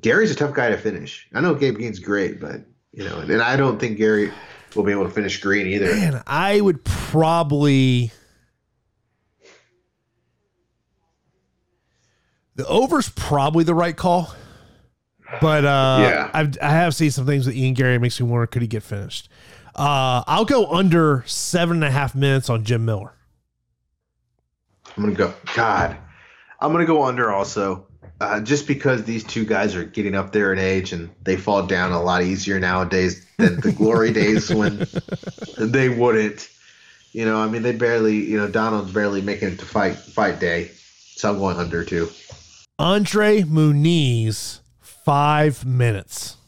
[0.00, 1.28] Garry's a tough guy to finish.
[1.32, 2.62] I know Gabe Green's great, but
[2.92, 4.32] you know, and I don't think Garry
[4.74, 5.94] will be able to finish Green either.
[5.94, 8.10] Man, I would probably
[12.60, 14.34] The over's probably the right call.
[15.40, 18.46] But uh, yeah, I've, I have seen some things with Ian Garry makes me wonder
[18.46, 19.30] could he get finished?
[19.74, 23.14] Uh, I'll go under seven and a half minutes on Jim Miller.
[24.94, 25.32] I'm gonna go.
[25.54, 25.96] God,
[26.60, 27.86] I'm gonna go under also,
[28.20, 31.62] uh, just because these two guys are getting up there in age and they fall
[31.64, 34.86] down a lot easier nowadays than the glory days when
[35.56, 36.50] they wouldn't.
[37.12, 38.16] You know, I mean, they barely.
[38.16, 40.72] You know, Donald's barely making it to fight fight day,
[41.14, 42.10] so I'm going under too.
[42.80, 46.38] Andre Muniz, five minutes.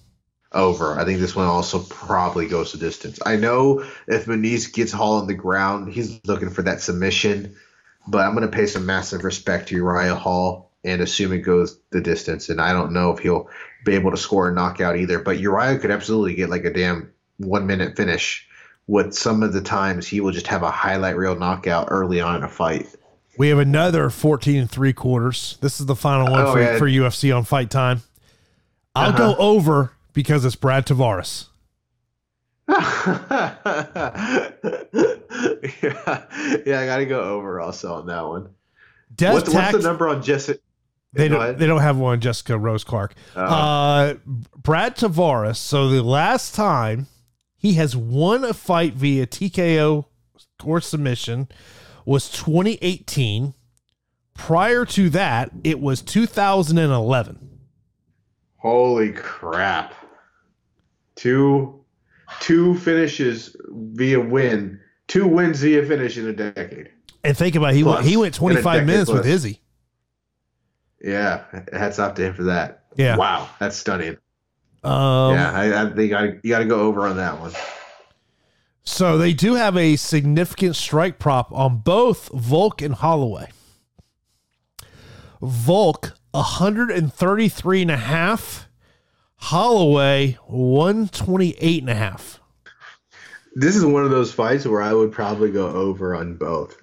[0.52, 0.98] Over.
[0.98, 3.18] I think this one also probably goes the distance.
[3.26, 7.54] I know if Muniz gets Hall on the ground, he's looking for that submission,
[8.08, 11.78] but I'm going to pay some massive respect to Uriah Hall and assume it goes
[11.90, 12.48] the distance.
[12.48, 13.50] And I don't know if he'll
[13.84, 17.12] be able to score a knockout either, but Uriah could absolutely get like a damn
[17.36, 18.48] one minute finish.
[18.86, 22.36] With some of the times, he will just have a highlight reel knockout early on
[22.36, 22.88] in a fight.
[23.38, 25.56] We have another 14 and three quarters.
[25.60, 26.78] This is the final one oh, for, yeah.
[26.78, 28.02] for UFC on fight time.
[28.94, 29.34] I'll uh-huh.
[29.34, 31.46] go over because it's Brad Tavares.
[32.68, 32.78] yeah,
[36.66, 38.50] yeah, I got to go over also on that one.
[39.14, 40.60] Death what's, tax, what's the number on Jessica?
[41.12, 41.58] They don't.
[41.58, 42.20] They don't have one.
[42.20, 43.14] Jessica Rose Clark.
[43.36, 44.14] Uh, uh,
[44.56, 45.56] Brad Tavares.
[45.56, 47.06] So the last time
[47.56, 50.06] he has won a fight via TKO
[50.64, 51.48] or submission
[52.04, 53.54] was 2018
[54.34, 57.60] Prior to that, it was 2011.
[58.56, 59.94] Holy crap.
[61.14, 61.84] Two
[62.40, 64.80] two finishes via win.
[65.06, 66.90] Two wins via finish in a decade.
[67.24, 69.34] And think about it, he went, he went 25 decade minutes with plus.
[69.34, 69.60] Izzy.
[71.00, 72.84] Yeah, hats off to him for that.
[72.96, 73.16] Yeah.
[73.16, 74.16] Wow, that's stunning.
[74.84, 77.52] Um, yeah, I, I think I, you got to go over on that one.
[78.84, 83.48] So they do have a significant strike prop on both Volk and Holloway.
[85.40, 88.68] Volk 133 and a half,
[89.36, 92.40] Holloway 128 and a half.
[93.54, 96.76] This is one of those fights where I would probably go over on both.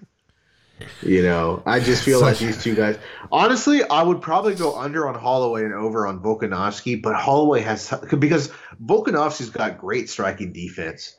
[1.02, 2.98] You know, I just feel like these two guys.
[3.32, 7.94] Honestly, I would probably go under on Holloway and over on Volkanovski, but Holloway has
[8.18, 11.18] because Volkanovski's got great striking defense.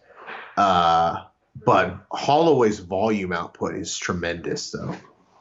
[0.60, 1.24] Uh,
[1.64, 4.94] but Holloway's volume output is tremendous, though.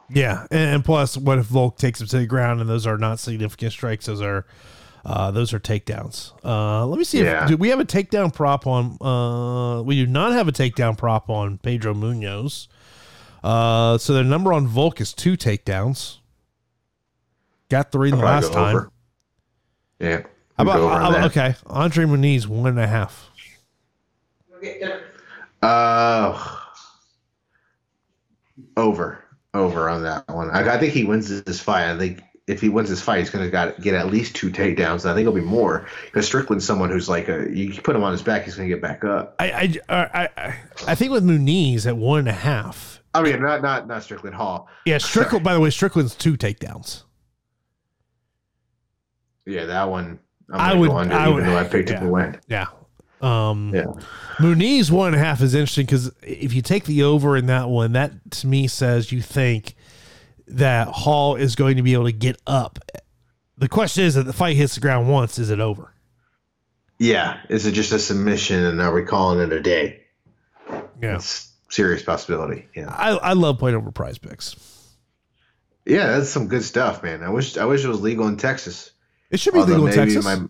[0.09, 2.97] Yeah, and, and plus, what if Volk takes him to the ground and those are
[2.97, 4.05] not significant strikes?
[4.07, 4.45] Those are
[5.05, 6.31] uh, those are takedowns.
[6.43, 7.19] Uh, let me see.
[7.23, 7.43] Yeah.
[7.43, 8.97] If, do we have a takedown prop on?
[9.01, 12.67] Uh, we do not have a takedown prop on Pedro Munhoz.
[13.43, 16.17] Uh, so the number on Volk is two takedowns.
[17.69, 18.75] Got three the last time.
[18.75, 18.91] over.
[19.99, 20.23] Yeah.
[20.57, 21.55] How about, Go over on how about- okay?
[21.67, 23.29] Andre Muniz one and a half.
[25.61, 26.57] Uh,
[28.77, 30.49] over, over on that one.
[30.51, 31.89] I, I think he wins this fight.
[31.93, 34.49] I think if he wins this fight, he's going to got get at least two
[34.49, 35.05] takedowns.
[35.05, 38.11] I think it'll be more because Strickland's someone who's like a you put him on
[38.11, 39.35] his back, he's going to get back up.
[39.39, 39.51] I
[39.89, 40.55] I, I I
[40.87, 43.01] I think with Muniz at one and a half.
[43.13, 44.67] I mean, not not not Strickland Hall.
[44.85, 45.43] Yeah, Strickland.
[45.43, 47.03] by the way, Strickland's two takedowns.
[49.45, 50.19] Yeah, that one.
[50.51, 51.97] I'm I would- go under, I even would- though I picked yeah.
[51.99, 52.39] him to win.
[52.47, 52.67] Yeah.
[53.21, 53.85] Um, Yeah.
[54.37, 57.69] Muniz one and a half is interesting because if you take the over in that
[57.69, 59.75] one, that to me says you think
[60.47, 62.79] that Hall is going to be able to get up.
[63.57, 65.93] The question is that the fight hits the ground once, is it over?
[66.97, 70.01] Yeah, is it just a submission and are we calling it a day?
[71.01, 71.15] Yeah.
[71.15, 72.67] It's serious possibility.
[72.75, 72.87] Yeah.
[72.89, 74.57] I, I love playing over PrizePicks.
[75.85, 77.23] Yeah, that's some good stuff, man.
[77.23, 78.91] I wish I wish it was legal in Texas.
[79.31, 80.23] It should be Although legal in Texas.
[80.25, 80.47] my-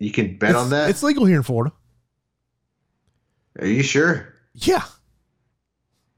[0.00, 0.90] you can bet it's, on that.
[0.90, 1.72] It's legal here in Florida.
[3.60, 4.34] Are you sure?
[4.54, 4.82] Yeah.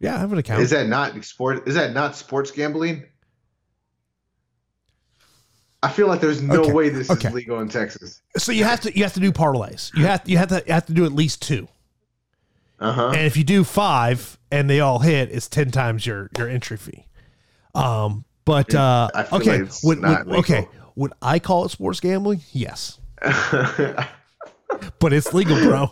[0.01, 0.63] Yeah, I have an account.
[0.63, 1.69] Is that not sport?
[1.69, 3.05] Is that not sports gambling?
[5.83, 7.29] I feel like there's no Okay, way this okay.
[7.29, 8.23] is legal in Texas.
[8.37, 9.93] so you have to you have to do parlays.
[9.97, 11.67] You have you have to you have to do at least two.
[12.79, 13.09] Uh huh.
[13.09, 16.77] And if you do five and they all hit, it's ten times your your entry
[16.77, 17.07] fee.
[17.75, 21.65] Um, but uh, I feel okay, like it's would, not would- okay, would I call
[21.65, 22.41] it sports gambling?
[22.53, 22.99] Yes,
[24.99, 25.91] but it's legal, bro.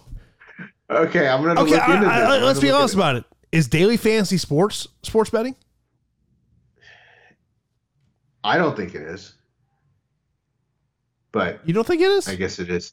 [0.90, 2.28] okay, I'm gonna Okay, look I- into I- this.
[2.28, 3.24] I- let's be honest about it.
[3.52, 5.56] Is daily fantasy sports sports betting?
[8.42, 9.34] I don't think it is,
[11.32, 12.28] but You don't think it is?
[12.28, 12.92] I guess it is.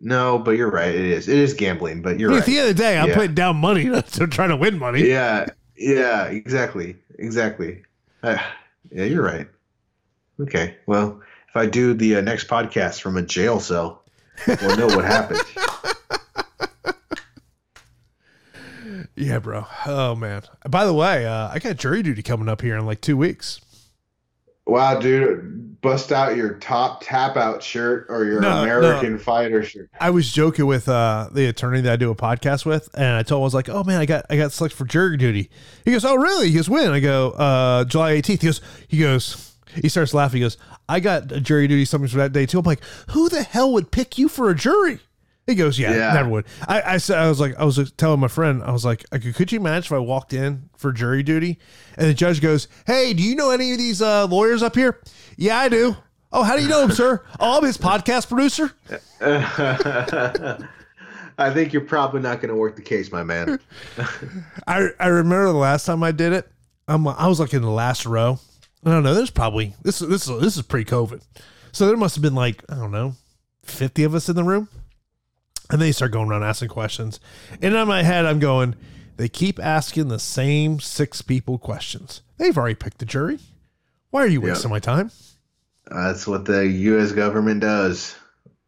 [0.00, 0.92] No, but you're right.
[0.94, 1.28] It is.
[1.28, 2.42] It is gambling, but you're I mean, right.
[2.42, 3.14] At the end of the day, I'm Yeah.
[3.14, 5.06] putting down money to, to try to win money.
[5.08, 5.46] Yeah,
[5.76, 7.82] yeah, exactly, exactly.
[8.22, 8.36] Uh,
[8.90, 9.46] yeah, you're right.
[10.40, 11.20] Okay, well,
[11.54, 14.02] if I do the uh, next podcast from a jail cell,
[14.48, 15.40] we'll know what happened.
[19.16, 19.64] Yeah, bro.
[19.86, 20.42] Oh man.
[20.68, 23.60] By the way, uh, I got jury duty coming up here in like two weeks.
[24.66, 29.88] Wow, dude, bust out your top tap out shirt or your No, American fighter shirt.
[30.00, 33.22] I was joking with uh, the attorney that I do a podcast with, and I
[33.22, 35.48] told him I was like, "Oh man, I got I got selected for jury duty."
[35.84, 38.98] He goes, "Oh really?" He goes, "When?" I go, uh, "July 18th." He goes, "He
[38.98, 40.38] goes." He starts laughing.
[40.38, 40.56] He goes,
[40.88, 43.72] "I got a jury duty something for that day too." I'm like, "Who the hell
[43.72, 45.00] would pick you for a jury?"
[45.46, 46.14] He goes, "Yeah, Yeah.
[46.14, 48.84] never would." I, I said, "I was like, I was telling my friend, I was
[48.84, 51.58] like, could, could you imagine if I walked in for jury duty,
[51.98, 55.00] and the judge goes, "Hey, do you know any of these uh, lawyers up here?"
[55.36, 55.96] Yeah, I do.
[56.32, 57.22] Oh, how do you know him, sir?
[57.38, 58.72] Oh, I'm his podcast producer.
[61.36, 63.58] I think you're probably not going to work the case, my man.
[64.66, 66.48] I I remember the last time I did it.
[66.88, 68.38] I'm I was like in the last row.
[68.84, 69.14] I don't know.
[69.14, 71.22] There's probably this this is this is pre COVID,
[71.72, 73.14] so there must have been like I don't know,
[73.62, 74.68] fifty of us in the room,
[75.70, 77.20] and they start going around asking questions.
[77.62, 78.74] And in my head, I'm going,
[79.16, 82.22] they keep asking the same six people questions.
[82.36, 83.38] They've already picked the jury.
[84.10, 85.10] Why are you wasting my time?
[85.86, 87.12] That's what the U.S.
[87.12, 88.16] government does.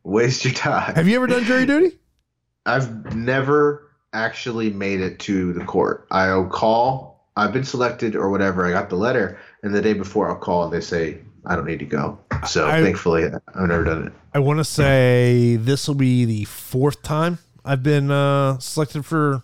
[0.03, 0.95] Waste your time.
[0.95, 1.97] Have you ever done jury duty?
[2.67, 6.07] I've never actually made it to the court.
[6.11, 7.25] I'll call.
[7.37, 8.67] I've been selected or whatever.
[8.67, 11.67] I got the letter, and the day before I'll call, and they say I don't
[11.67, 12.19] need to go.
[12.47, 14.13] So I- thankfully, I've never done it.
[14.33, 19.43] I want to say this will be the fourth time I've been uh, selected for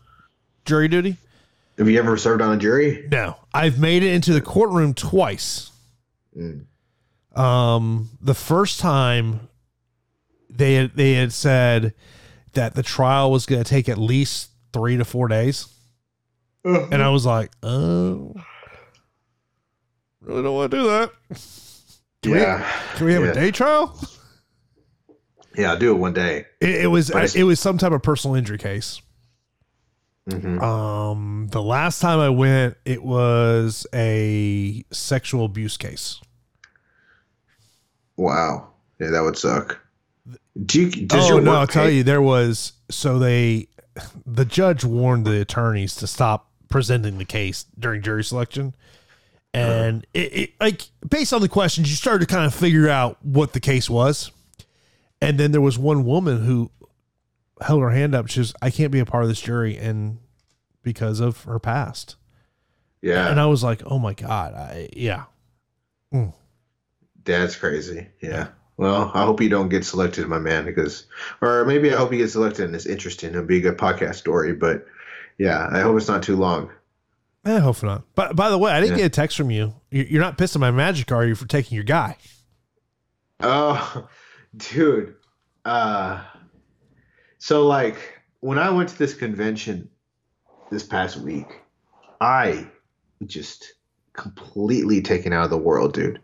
[0.64, 1.16] jury duty.
[1.78, 3.08] Have you ever served on a jury?
[3.10, 5.70] No, I've made it into the courtroom twice.
[6.36, 6.66] Mm.
[7.34, 9.48] Um, the first time
[10.50, 11.94] they had, they had said
[12.52, 15.66] that the trial was going to take at least three to four days,
[16.64, 18.34] and I was like, oh,
[20.22, 21.10] really don't want to do that.
[22.22, 22.58] Can yeah,
[22.92, 23.30] we, can we have Yeah.
[23.30, 23.98] a day trial?
[25.56, 26.46] yeah, I'll do it one day.
[26.60, 29.00] It, it was But it was some type of personal injury case.
[30.30, 30.62] Mhm.
[30.62, 36.20] Um, the last time I went, it was a sexual abuse case.
[38.16, 38.68] Wow,
[39.00, 39.80] yeah, that would suck.
[40.64, 41.06] Do you?
[41.06, 43.66] Does oh your no, I'll tell you, there was so they,
[44.24, 48.74] the judge warned the attorneys to stop presenting the case during jury selection,
[49.54, 49.70] Uh-huh.
[49.70, 53.18] and it, it like based on the questions, you started to kind of figure out
[53.22, 54.30] what the case was,
[55.20, 56.70] and then there was one woman who
[57.60, 58.28] held her hand up.
[58.28, 60.18] She was, I can't be a part of this jury, and
[60.82, 62.16] because of her past,
[63.02, 65.24] Yeah, and I was like, oh my god, I yeah.
[66.12, 66.32] Mm.
[67.24, 68.08] That's crazy.
[68.20, 68.48] Yeah.
[68.78, 71.06] Well, I hope you don't get selected, my man, because,
[71.40, 73.30] or maybe I hope you get selected and it's interesting.
[73.30, 74.54] It'll be a good podcast story.
[74.54, 74.86] But
[75.38, 76.70] yeah, I hope it's not too long.
[77.44, 78.04] I hope not.
[78.14, 79.04] But by the way, I didn't Yeah.
[79.04, 79.74] get a text from you.
[79.90, 82.16] You- You're not pissed at my magic, are you, for taking your guy?
[83.40, 84.08] Oh,
[84.56, 85.14] dude.
[85.64, 86.22] Uh,
[87.38, 87.96] so like
[88.40, 89.88] when I went to this convention
[90.70, 91.60] this past week,
[92.20, 92.66] I
[93.26, 93.72] just
[94.12, 96.20] completely taken out of the world, dude.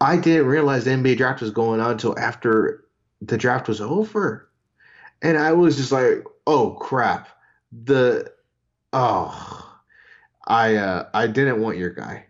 [0.00, 2.84] I didn't realize the NBA draft was going on until after
[3.22, 4.50] the draft was over.
[5.22, 7.28] And I was just like, oh crap.
[7.84, 8.30] The
[8.92, 9.73] oh
[10.46, 12.26] I uh I didn't want your guy.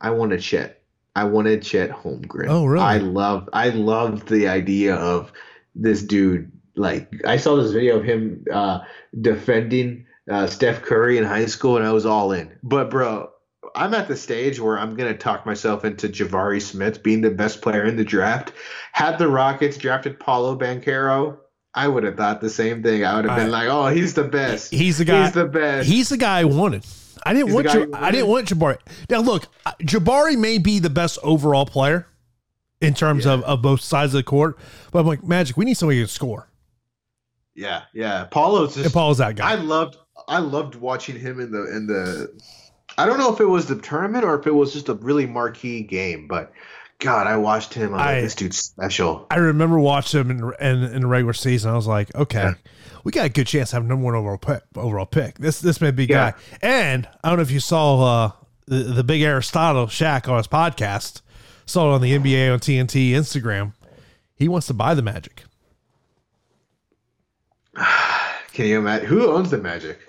[0.00, 0.82] I wanted Chet.
[1.16, 2.46] I wanted Chet Holmgren.
[2.48, 2.84] Oh, really?
[2.84, 5.32] I love I loved the idea of
[5.74, 8.80] this dude like I saw this video of him uh
[9.20, 12.52] defending uh, Steph Curry in high school and I was all in.
[12.62, 13.30] But bro,
[13.74, 17.62] I'm at the stage where I'm gonna talk myself into Jabari Smith being the best
[17.62, 18.52] player in the draft.
[18.92, 21.38] Had the Rockets drafted Paolo Banchero,
[21.74, 23.04] I would have thought the same thing.
[23.04, 24.72] I would have been I- like, "Oh, he's the best.
[24.72, 25.24] He's the guy.
[25.24, 26.84] He's the best." He's the guy I wanted.
[27.28, 28.48] I didn't He's want you I didn't want?
[28.48, 28.78] Jabari.
[29.10, 29.46] Now look,
[29.82, 32.06] Jabari may be the best overall player
[32.80, 33.32] in terms Yeah.
[33.34, 34.56] of, of both sides of the court,
[34.92, 35.56] but I'm like Magic.
[35.56, 36.48] We need somebody who can score.
[37.54, 38.24] yeah, yeah.
[38.30, 38.94] Paolo's And just.
[38.94, 39.52] Paul's that guy.
[39.52, 39.96] I loved.
[40.26, 42.40] I loved watching him in the in the.
[42.96, 45.26] I don't know if it was the tournament or if it was just a really
[45.26, 46.52] marquee game, but
[46.98, 47.94] God, I watched him.
[47.94, 49.26] I was I- like, this dude's special.
[49.30, 51.70] I remember watching him in, in, in the regular season.
[51.70, 52.54] I was like, okay, Yeah.
[53.08, 54.62] We got a good chance to have number one overall pick.
[54.76, 55.38] Overall pick.
[55.38, 56.32] This this may be Yeah.
[56.32, 56.34] guy.
[56.60, 58.30] And I don't know if you saw uh,
[58.66, 61.22] the the big Aristotle Shaq on his podcast.
[61.64, 63.72] Saw it on the NBA on TNT Instagram.
[64.36, 65.44] He wants to buy the Magic.
[68.52, 70.00] Can you imagine who owns the Magic?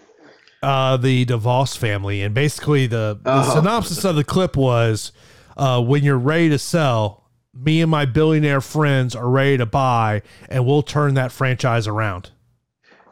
[0.62, 3.56] uh, the DeVos family, and basically the, the Oh.
[3.56, 5.14] synopsis of the clip was,
[5.56, 10.22] uh, "When you're ready to sell, me and my billionaire friends are ready to buy,
[10.50, 12.32] and we'll turn that franchise around."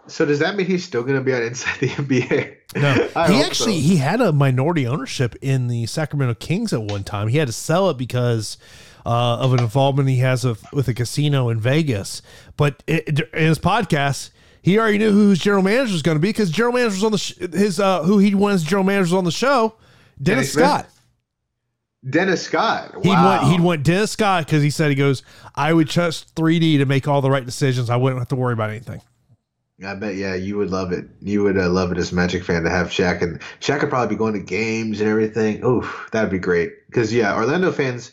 [0.08, 2.58] So does that mean he's still going to be on Inside the NBA?
[2.76, 3.88] No, I he actually so.
[3.88, 7.28] he had a minority ownership in the Sacramento Kings at one time.
[7.28, 8.58] He had to sell it because.
[9.06, 12.22] Uh, of an involvement he has of, with a casino in Vegas,
[12.58, 14.32] but it, in his podcast,
[14.62, 17.04] he already knew who his general manager was going to be because general manager was
[17.06, 19.76] on the sh- his uh, who he wanted general manager on the show,
[20.22, 20.66] Dennis Smith?
[20.66, 20.90] Scott.
[22.10, 22.96] Dennis Scott.
[23.04, 25.24] He'd want he'd want Dennis Scott because he said he goes,
[25.56, 27.90] I would trust 3D to make all the right decisions.
[27.90, 29.02] I wouldn't have to worry about anything.
[29.86, 31.06] I bet, yeah, you would love it.
[31.22, 33.90] You would uh, love it as a Magic fan to have Shaq, and Shaq could
[33.90, 35.64] probably be going to games and everything.
[35.64, 36.88] Oof, that'd be great.
[36.88, 38.12] Because yeah, Orlando fans,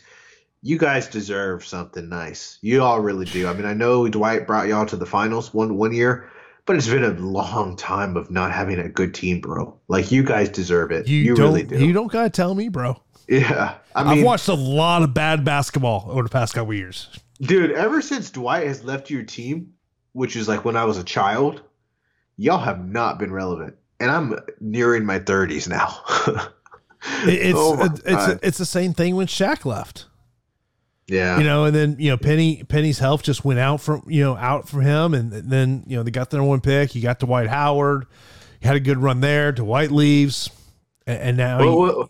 [0.61, 2.59] you guys deserve something nice.
[2.61, 3.47] You all really do.
[3.47, 6.29] I mean, I know Dwight brought y'all to the finals one one year,
[6.67, 9.75] but it's been a long time of not having a good team, bro.
[9.87, 11.07] Like you guys deserve it.
[11.07, 11.83] You, You, really do.
[11.83, 13.01] you don't gotta tell me, bro.
[13.27, 17.09] yeah, I mean, I've watched a lot of bad basketball over the past couple years.
[17.41, 19.73] Dude, ever since Dwight has left your team,
[20.15, 21.61] which is like when I was a child,
[22.37, 23.75] y'all have not been relevant.
[23.99, 26.47] And I'm nearing my 30s now.
[27.23, 28.39] It's Oh it's God.
[28.41, 30.05] it's the same thing when Shaq left.
[31.07, 31.37] yeah.
[31.37, 34.35] You know, and then you know Penny Penny's health just went out from you know
[34.37, 36.89] out from him, and then you know they got the number one pick.
[36.91, 38.07] He got to Dwight Howard.
[38.59, 39.51] He had a good run there.
[39.51, 40.49] Dwight leaves,
[41.05, 42.09] and, and now he- what,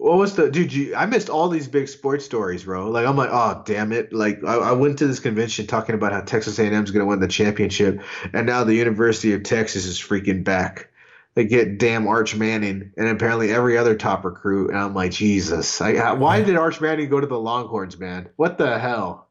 [0.00, 0.72] what, was the dude?
[0.72, 2.90] You, I missed all these big sports stories, bro.
[2.90, 4.12] Like I'm like, oh damn it!
[4.12, 7.06] Like I, I went to this convention talking about how Texas A&M is going to
[7.06, 8.00] win the championship,
[8.32, 10.88] and now the University of Texas is freaking back.
[11.34, 15.80] They get damn Arch Manning and apparently every other top recruit, and I'm like, Jesus!
[15.80, 18.30] I, I- why did Arch Manning go to the Longhorns, man?
[18.36, 19.28] What the hell?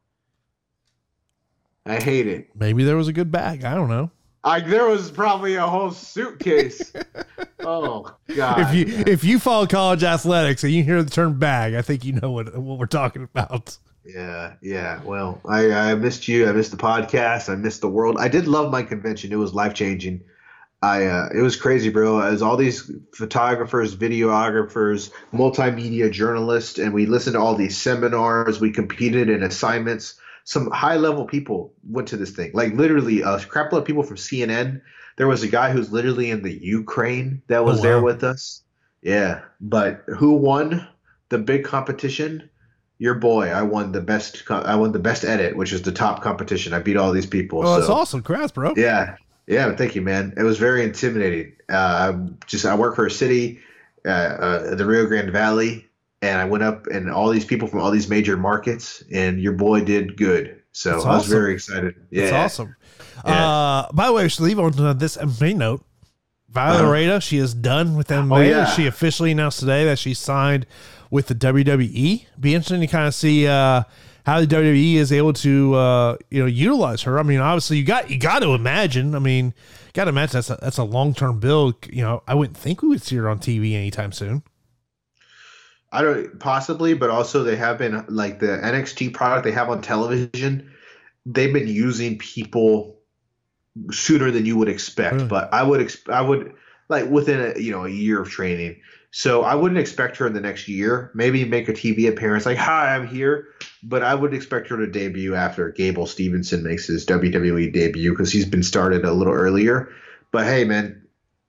[1.86, 2.50] I hate it.
[2.54, 3.64] maybe there was a good bag.
[3.64, 4.10] I don't know.
[4.44, 6.92] Like there was probably a whole suitcase.
[7.60, 8.60] oh god!
[8.60, 12.04] If you if you follow college athletics and you hear the term bag, I think
[12.04, 13.76] you know what what we're talking about.
[14.04, 15.02] Yeah, yeah.
[15.04, 16.48] Well, I I missed you.
[16.48, 17.50] I missed the podcast.
[17.50, 18.16] I missed the world.
[18.18, 19.30] I did love my convention.
[19.32, 20.22] It was life changing.
[20.82, 22.20] I uh, it was crazy, bro.
[22.20, 28.58] As all these photographers, videographers, multimedia journalists, and we listened to all these seminars.
[28.58, 30.14] We competed in assignments
[30.50, 32.50] some high level people went to this thing.
[32.52, 34.80] Like literally a crap load of people from CNN.
[35.16, 37.82] There was a guy who's literally in the Ukraine that was oh, wow.
[37.84, 38.64] there with us.
[39.00, 40.88] Yeah, but who won
[41.28, 42.50] the big competition?
[42.98, 43.50] Your boy.
[43.50, 44.42] I won the best.
[44.50, 46.74] I won the best edit, which is the top competition.
[46.74, 47.60] I beat all these people.
[47.60, 47.78] Oh, so.
[47.78, 48.20] that's awesome!
[48.20, 48.74] Congrats, bro.
[48.76, 49.16] Yeah,
[49.46, 49.76] yeah.
[49.76, 50.34] Thank you, man.
[50.36, 51.52] It was very intimidating.
[51.68, 53.60] Uh, just I work for a city,
[54.04, 55.88] uh, uh, the Rio Grande Valley,
[56.22, 59.52] and I went up and all these people from all these major markets, and your
[59.52, 60.62] boy did good.
[60.72, 61.32] So That's I was awesome.
[61.32, 61.94] very excited.
[62.10, 62.76] Yeah, That's awesome.
[63.24, 63.48] Yeah.
[63.48, 65.84] Uh, by the way, we should leave on this main note.
[66.48, 67.20] Violet uh-huh.
[67.20, 68.36] she is done with MMA.
[68.36, 68.66] Oh, yeah.
[68.66, 70.66] She officially announced today that she signed
[71.10, 72.26] with the WWE.
[72.40, 73.84] Be interesting to kind of see uh,
[74.26, 77.18] how the WWE is able to uh, you know utilize her.
[77.18, 79.14] I mean, obviously you got you got to imagine.
[79.14, 79.54] I mean,
[79.92, 81.76] got to imagine that's a, that's a long term build.
[81.88, 84.42] You know, I wouldn't think we would see her on TV anytime soon.
[85.92, 89.82] I don't possibly, but also they have been like the NXT product they have on
[89.82, 90.70] television.
[91.26, 93.00] They've been using people
[93.90, 95.28] sooner than you would expect, mm.
[95.28, 96.54] but I would exp- I would
[96.88, 98.80] like within a you know a year of training.
[99.12, 101.10] So I wouldn't expect her in the next year.
[101.14, 103.48] Maybe make a TV appearance like "Hi, I'm here,"
[103.82, 108.30] but I would expect her to debut after Gable Steveson makes his WWE debut because
[108.30, 109.88] he's been started a little earlier.
[110.30, 110.99] But hey, man,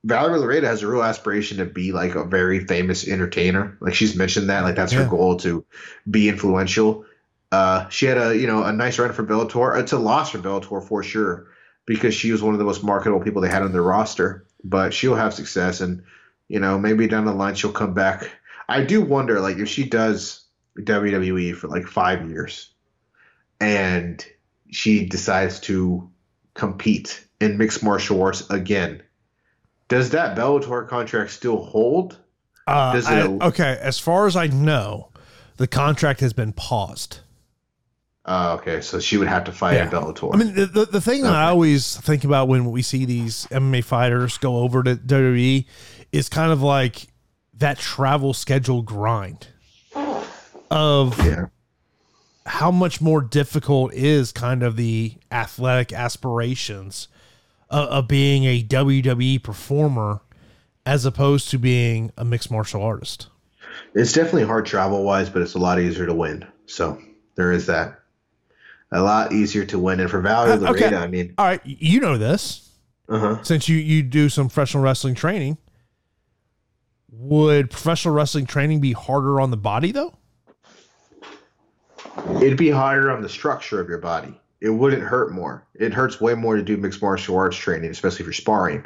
[0.04, 3.78] Valerie Loureda has a real aspiration to be like a very famous entertainer.
[3.80, 5.04] Like she's mentioned that, like that's yeah.
[5.04, 5.64] her goal to
[6.10, 7.06] be influential.
[7.52, 9.80] Uh, she had a you know a nice run for Bellator.
[9.80, 11.48] It's a loss for Bellator for sure
[11.86, 14.46] because she was one of the most marketable people they had on their roster.
[14.64, 16.04] But she'll have success, and
[16.48, 18.30] you know maybe down the line she'll come back.
[18.68, 20.46] I do wonder like if she does
[20.80, 22.72] WWE for like five years,
[23.60, 24.26] and
[24.72, 26.10] she decides to
[26.56, 29.04] compete in mixed martial arts again
[29.92, 32.18] does that Bellator contract still hold?
[32.66, 35.10] Uh, Does it I, okay, as far as I know,
[35.58, 37.20] the contract has been paused.
[38.24, 39.88] Uh, okay, so she would have to fight yeah.
[39.88, 40.34] at Bellator.
[40.34, 41.24] I mean, the, the, the thing okay.
[41.24, 45.66] that I always think about when we see these MMA fighters go over to WWE
[46.14, 47.08] is kind of like
[47.56, 49.50] that travel schedule grind
[50.70, 51.48] of yeah.
[52.46, 57.10] how much more difficult is kind of the athletic aspirations
[57.72, 60.22] of, of being a WWE performer
[60.86, 63.28] as opposed to being a mixed martial artist.
[63.96, 66.46] It's definitely hard travel wise, but it's a lot easier to win.
[66.66, 67.02] So
[67.36, 68.00] there is that.
[68.92, 70.02] A lot easier to win.
[70.02, 70.94] And for Valerie uh, okay.
[70.94, 71.34] I mean.
[71.38, 71.62] All right.
[71.64, 72.70] You know this.
[73.08, 73.42] Uh-huh.
[73.44, 75.58] Since you, you do some professional wrestling training,
[77.12, 80.14] would professional wrestling training be harder on the body, though?
[82.42, 85.66] It'd be harder on the structure of your body it wouldn't hurt more.
[85.74, 88.86] It hurts way more to do mixed martial arts training, especially if you're sparring,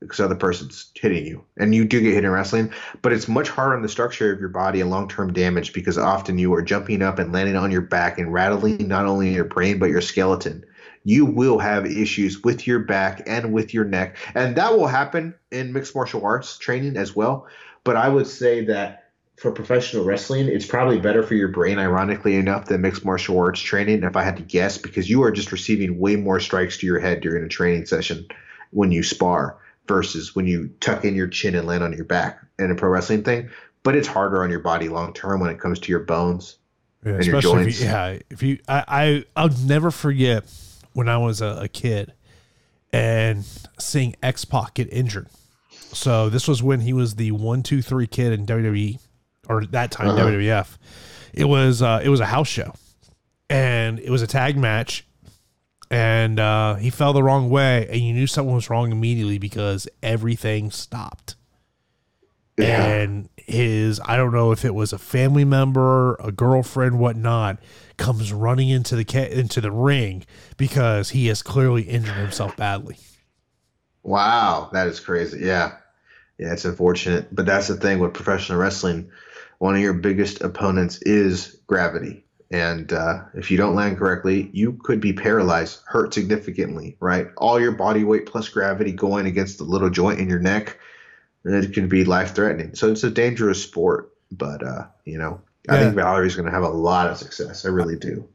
[0.00, 2.72] because the other person's hitting you, and you do get hit in wrestling.
[3.02, 6.38] But it's much harder on the structure of your body and long-term damage because often
[6.38, 9.78] you are jumping up and landing on your back and rattling not only your brain
[9.78, 10.64] but your skeleton.
[11.06, 15.34] You will have issues with your back and with your neck, and that will happen
[15.50, 17.46] in mixed martial arts training as well.
[17.84, 19.03] But I would say that
[19.44, 23.60] for professional wrestling, it's probably better for your brain, ironically enough, than mixed martial arts
[23.60, 26.86] training, if I had to guess, because you are just receiving way more strikes to
[26.86, 28.26] your head during a training session
[28.70, 32.40] when you spar versus when you tuck in your chin and land on your back
[32.58, 33.50] in a pro wrestling thing.
[33.82, 36.56] But it's harder on your body long term when it comes to your bones
[37.04, 37.76] yeah, and your joints.
[37.76, 40.44] If you, yeah, if you, I, I, I'll never forget
[40.94, 42.14] when I was a, a kid
[42.94, 43.44] and
[43.78, 45.28] seeing X Pac get injured.
[45.70, 49.00] So this was when he was the one, two, three kid in WWE
[49.48, 50.26] or that time uh-huh.
[50.26, 50.76] WWF.
[51.32, 52.74] It was uh, it was a house show,
[53.50, 55.06] and it was a tag match,
[55.90, 59.88] and uh, he fell the wrong way, and you knew something was wrong immediately because
[60.02, 61.36] everything stopped.
[62.56, 62.84] Yeah.
[62.84, 67.58] And his I don't know if it was a family member, a girlfriend, whatnot,
[67.96, 70.24] comes running into the ca- into the ring
[70.56, 72.96] because he has clearly injured himself badly.
[74.02, 75.40] Wow, that is crazy.
[75.40, 75.76] Yeah.
[76.38, 79.10] Yeah, it's unfortunate, but that's the thing with professional wrestling
[79.58, 82.24] one of your biggest opponents is gravity.
[82.50, 87.28] And uh, if you don't land correctly, you could be paralyzed, hurt significantly, right?
[87.36, 90.78] All your body weight plus gravity going against the little joint in your neck,
[91.44, 92.74] it can be life threatening.
[92.74, 94.12] So it's a dangerous sport.
[94.30, 97.64] But, uh, you know, I think Valerie's going to have a lot of success.
[97.64, 98.28] I really do.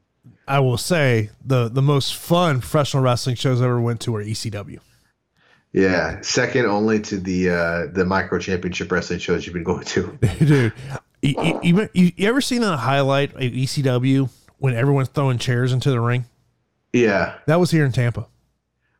[0.48, 4.24] I will say the the most fun professional wrestling shows I ever went to were
[4.24, 4.80] ECW.
[5.72, 10.18] Yeah, second only to the uh, the micro championship wrestling shows you've been going to.
[10.40, 10.72] Dude,
[11.22, 15.90] you, you, you, you ever seen that highlight of ECW when everyone's throwing chairs into
[15.90, 16.24] the ring?
[16.92, 18.26] Yeah, That was here in Tampa.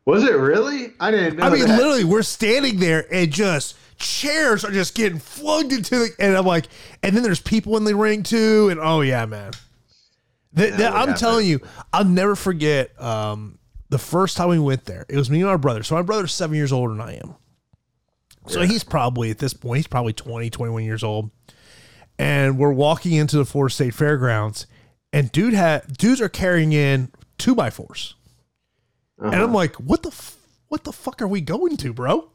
[0.05, 0.93] was it really?
[0.99, 1.45] I didn't know.
[1.45, 1.77] I mean, that.
[1.77, 6.45] literally, we're standing there and just chairs are just getting flung into the, and I'm
[6.45, 6.67] like,
[7.03, 9.51] and then there's people in the ring too, and oh yeah, man.
[10.53, 11.15] The, the- I'm happen.
[11.15, 11.59] telling you,
[11.93, 15.05] I'll never forget um, the first time we went there.
[15.09, 15.83] It was me and my brother.
[15.83, 17.35] So my brother's seven years older than I am.
[18.47, 21.29] So he's probably at this point, he's probably 20, 21 years old.
[22.19, 24.67] And we're walking into the Florida State Fairgrounds,
[25.11, 28.13] and dude had dudes are carrying in two by 4s
[29.17, 29.43] and Uh-huh.
[29.43, 32.27] I'm like, what the f- what the fuck are we going to, bro?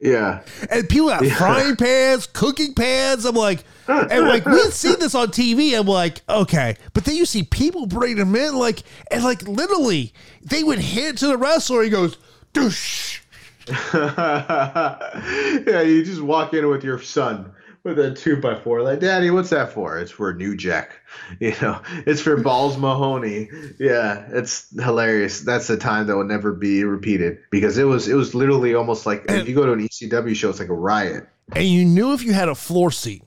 [0.00, 3.24] Yeah, And people got frying pans, cooking pans.
[3.24, 5.78] I'm like, and like we had seen this on TV.
[5.78, 10.12] I'm like, okay, but then you see people bring them in, like, and like literally,
[10.42, 11.82] they would hit to the wrestler.
[11.82, 12.18] He goes,
[12.52, 13.20] douche.
[13.94, 15.80] yeah.
[15.82, 17.50] You just walk in with your son
[17.84, 19.98] with a two by four, like, Daddy, what's that for?
[19.98, 21.00] It's for New Jack.
[21.40, 23.48] You know, it's for Balls Mahoney.
[23.78, 25.40] Yeah, it's hilarious.
[25.40, 29.06] That's a time that will never be repeated because it was it was literally almost
[29.06, 31.26] like if you go to an ECW show, it's like a riot.
[31.52, 33.22] And you knew if you had a floor seat,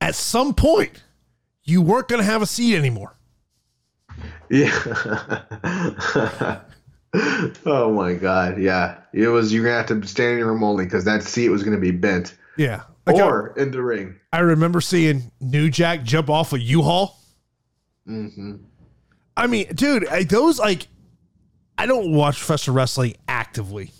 [0.00, 1.02] at some point,
[1.64, 3.16] you weren't going to have a seat anymore.
[4.48, 4.70] Yeah.
[7.66, 8.98] oh my god, yeah.
[9.12, 11.62] It was you're gonna have to stand in your room only because that seat was
[11.62, 12.34] gonna be bent.
[12.56, 12.82] Yeah.
[13.06, 14.16] Like I- or in the ring.
[14.32, 17.18] I remember seeing New Jack jump off a U-Haul.
[18.06, 18.56] hmm
[19.36, 20.88] I mean, dude, I, those like,
[21.78, 23.90] I don't watch professional wrestling actively,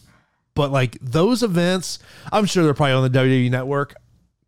[0.55, 1.99] but like those events,
[2.31, 3.95] I'm sure they're probably on the WWE network.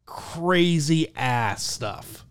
[0.05, 2.25] Crazy ass stuff.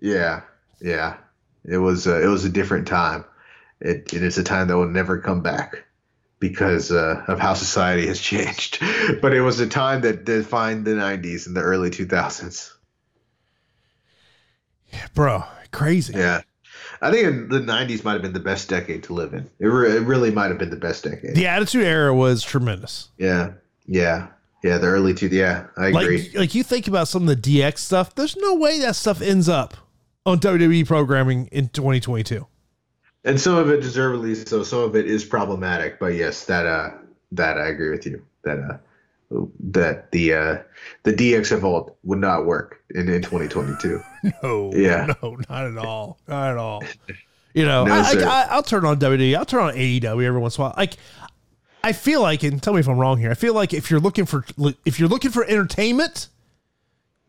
[0.00, 0.42] Yeah,
[0.80, 1.16] yeah.
[1.64, 3.24] It was uh, it was a different time.
[3.80, 5.84] It it is a time that will never come back
[6.40, 8.82] because uh, of how society has changed.
[9.20, 12.72] but it was a time that defined the '90s and the early 2000s.
[15.14, 16.14] Bro, crazy.
[16.14, 16.40] Yeah.
[17.02, 19.48] I think the '90s might have been the best decade to live in.
[19.58, 21.34] It, re- it really might have been the best decade.
[21.34, 23.08] The Attitude Era was tremendous.
[23.16, 23.52] Yeah,
[23.86, 24.28] yeah,
[24.62, 24.76] yeah.
[24.78, 25.28] The early two.
[25.28, 26.22] Yeah, I agree.
[26.24, 28.14] Like, like you think about some of the DX stuff.
[28.14, 29.76] There's no way that stuff ends up
[30.26, 32.46] on WWE programming in 2022.
[33.24, 34.62] And some of it deservedly so.
[34.62, 35.98] Some of it is problematic.
[35.98, 36.90] But yes, that uh,
[37.32, 38.24] that I agree with you.
[38.44, 38.78] That uh,
[39.60, 40.58] that the uh,
[41.04, 44.00] the DX Evolved would not work in, in 2022.
[44.42, 45.14] No, Yeah.
[45.22, 46.82] no, not at all, not at all.
[47.54, 49.34] You know, No, I, I, i'll turn on WWE.
[49.36, 50.74] I'll turn on AEW every once in a while.
[50.76, 50.94] Like,
[51.82, 53.30] I feel like, and tell me if I'm wrong here.
[53.30, 54.44] I feel like if you're looking for
[54.84, 56.28] if you're looking for entertainment,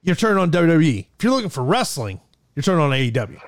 [0.01, 1.05] you're turning on WWE.
[1.17, 2.19] If you're looking for wrestling,
[2.55, 3.39] you're turning on AEW.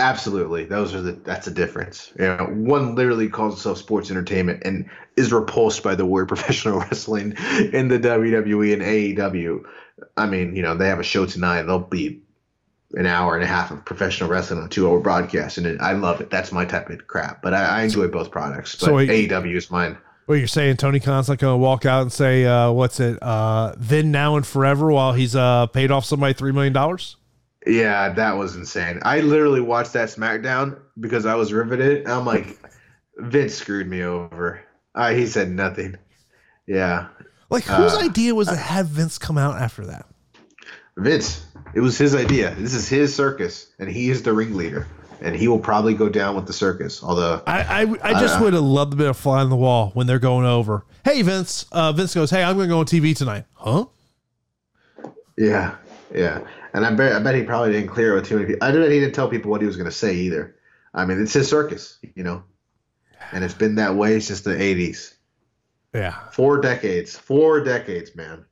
[0.00, 2.12] Absolutely, those are the that's a difference.
[2.18, 6.78] You know, one literally calls itself sports entertainment and is repulsed by the word professional
[6.78, 7.34] wrestling
[7.72, 9.64] in the WWE and AEW.
[10.16, 11.62] I mean, you know, they have a show tonight.
[11.62, 12.20] They'll be
[12.94, 15.92] an hour and a half of professional wrestling on a two-hour broadcast, and it, I
[15.92, 16.30] love it.
[16.30, 17.42] That's my type of crap.
[17.42, 18.76] But I, I enjoy both products.
[18.76, 19.98] But So wait- AEW is mine.
[20.28, 23.18] Well, you're saying Tony Khan's not going to walk out and say, uh, "What's it?
[23.22, 27.16] Uh, then, now, and forever," while he's uh, paid off somebody three million dollars.
[27.66, 29.00] Yeah, that was insane.
[29.02, 32.08] I literally watched that SmackDown because I was riveted.
[32.08, 32.58] I'm like,
[33.16, 34.60] Vince screwed me over.
[34.94, 35.96] Uh, he said nothing.
[36.66, 37.08] Yeah,
[37.50, 40.06] Like, whose Uh, idea was to have Vince come out after that?
[40.98, 41.46] Vince.
[41.74, 42.54] It was his idea.
[42.58, 44.86] This is his circus, and he is the ringleader,
[45.20, 47.02] and he will probably go down with the circus.
[47.02, 49.56] Although, I, I, I just Uh, would have loved a bit of fly on the
[49.56, 50.84] wall when they're going over.
[51.04, 51.64] Hey, Vince.
[51.72, 53.44] Uh, Vince goes, Hey, I'm going to go on TV tonight.
[53.54, 53.86] Huh?
[55.36, 55.76] yeah,
[56.14, 56.40] yeah,
[56.74, 58.66] and I bet I bet he probably didn't clear it with too many people.
[58.66, 60.56] I bet he didn't tell people what he was going to say either.
[60.94, 62.42] I mean, it's his circus, you know,
[63.32, 65.14] and it's been that way since the '80s.
[65.94, 66.14] Yeah.
[66.32, 67.16] Four decades.
[67.16, 68.44] Four decades, man.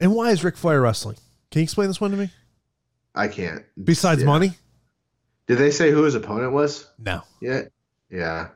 [0.00, 1.16] And why is Ric Flair wrestling?
[1.50, 2.30] Can you explain this one to me?
[3.14, 3.64] I can't.
[3.82, 4.26] Besides Yeah.
[4.26, 4.52] money?
[5.48, 7.22] Did they say who his opponent was No.
[7.40, 7.72] yet?
[8.10, 8.48] Yeah.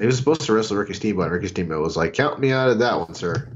[0.00, 1.26] He was supposed to wrestle Ricky Steamboat.
[1.26, 3.48] and Ricky Steamboat was like, "Count me out of that one, sir."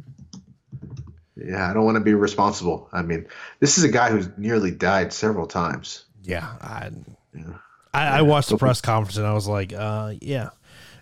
[1.36, 2.88] Yeah, I don't want to be responsible.
[2.92, 3.26] I mean,
[3.60, 6.04] this is a guy who's nearly died several times.
[6.22, 6.46] Yeah.
[6.60, 6.90] I,
[7.34, 7.58] Yeah.
[7.92, 10.50] I, I watched the press conference and I was like, uh, yeah.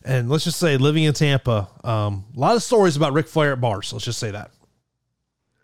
[0.05, 3.53] And let's just say, living in Tampa, um, a lot of stories about Ric Flair
[3.53, 3.93] at bars.
[3.93, 4.51] Let's just say that.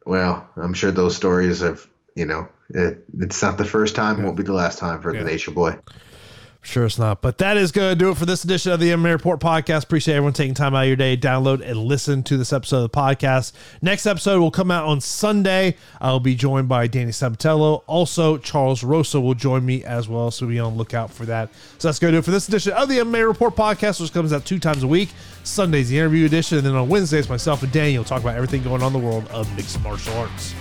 [0.06, 4.36] Well, I'm sure those stories have, you know, it, it's not the first time, won't
[4.36, 5.22] be the last time for Yeah.
[5.22, 5.76] the Nature Boy.
[6.60, 7.22] Sure, it's not.
[7.22, 9.84] But that is going to do it for this edition of the MMA Report podcast.
[9.84, 12.82] Appreciate everyone taking time out of your day, download and listen to this episode of
[12.82, 13.52] the podcast.
[13.80, 15.76] Next episode will come out on Sunday.
[16.00, 17.84] I'll be joined by Danny Sabatello.
[17.86, 20.30] Also, Charles Rosa will join me as well.
[20.30, 21.48] So be on the lookout for that.
[21.78, 24.12] So that's going to do it for this edition of the MMA Report podcast, which
[24.12, 25.10] comes out two times a week.
[25.44, 28.82] Sunday's the interview edition, and then on Wednesdays, myself and Daniel talk about everything going
[28.82, 30.54] on in the world of mixed martial arts.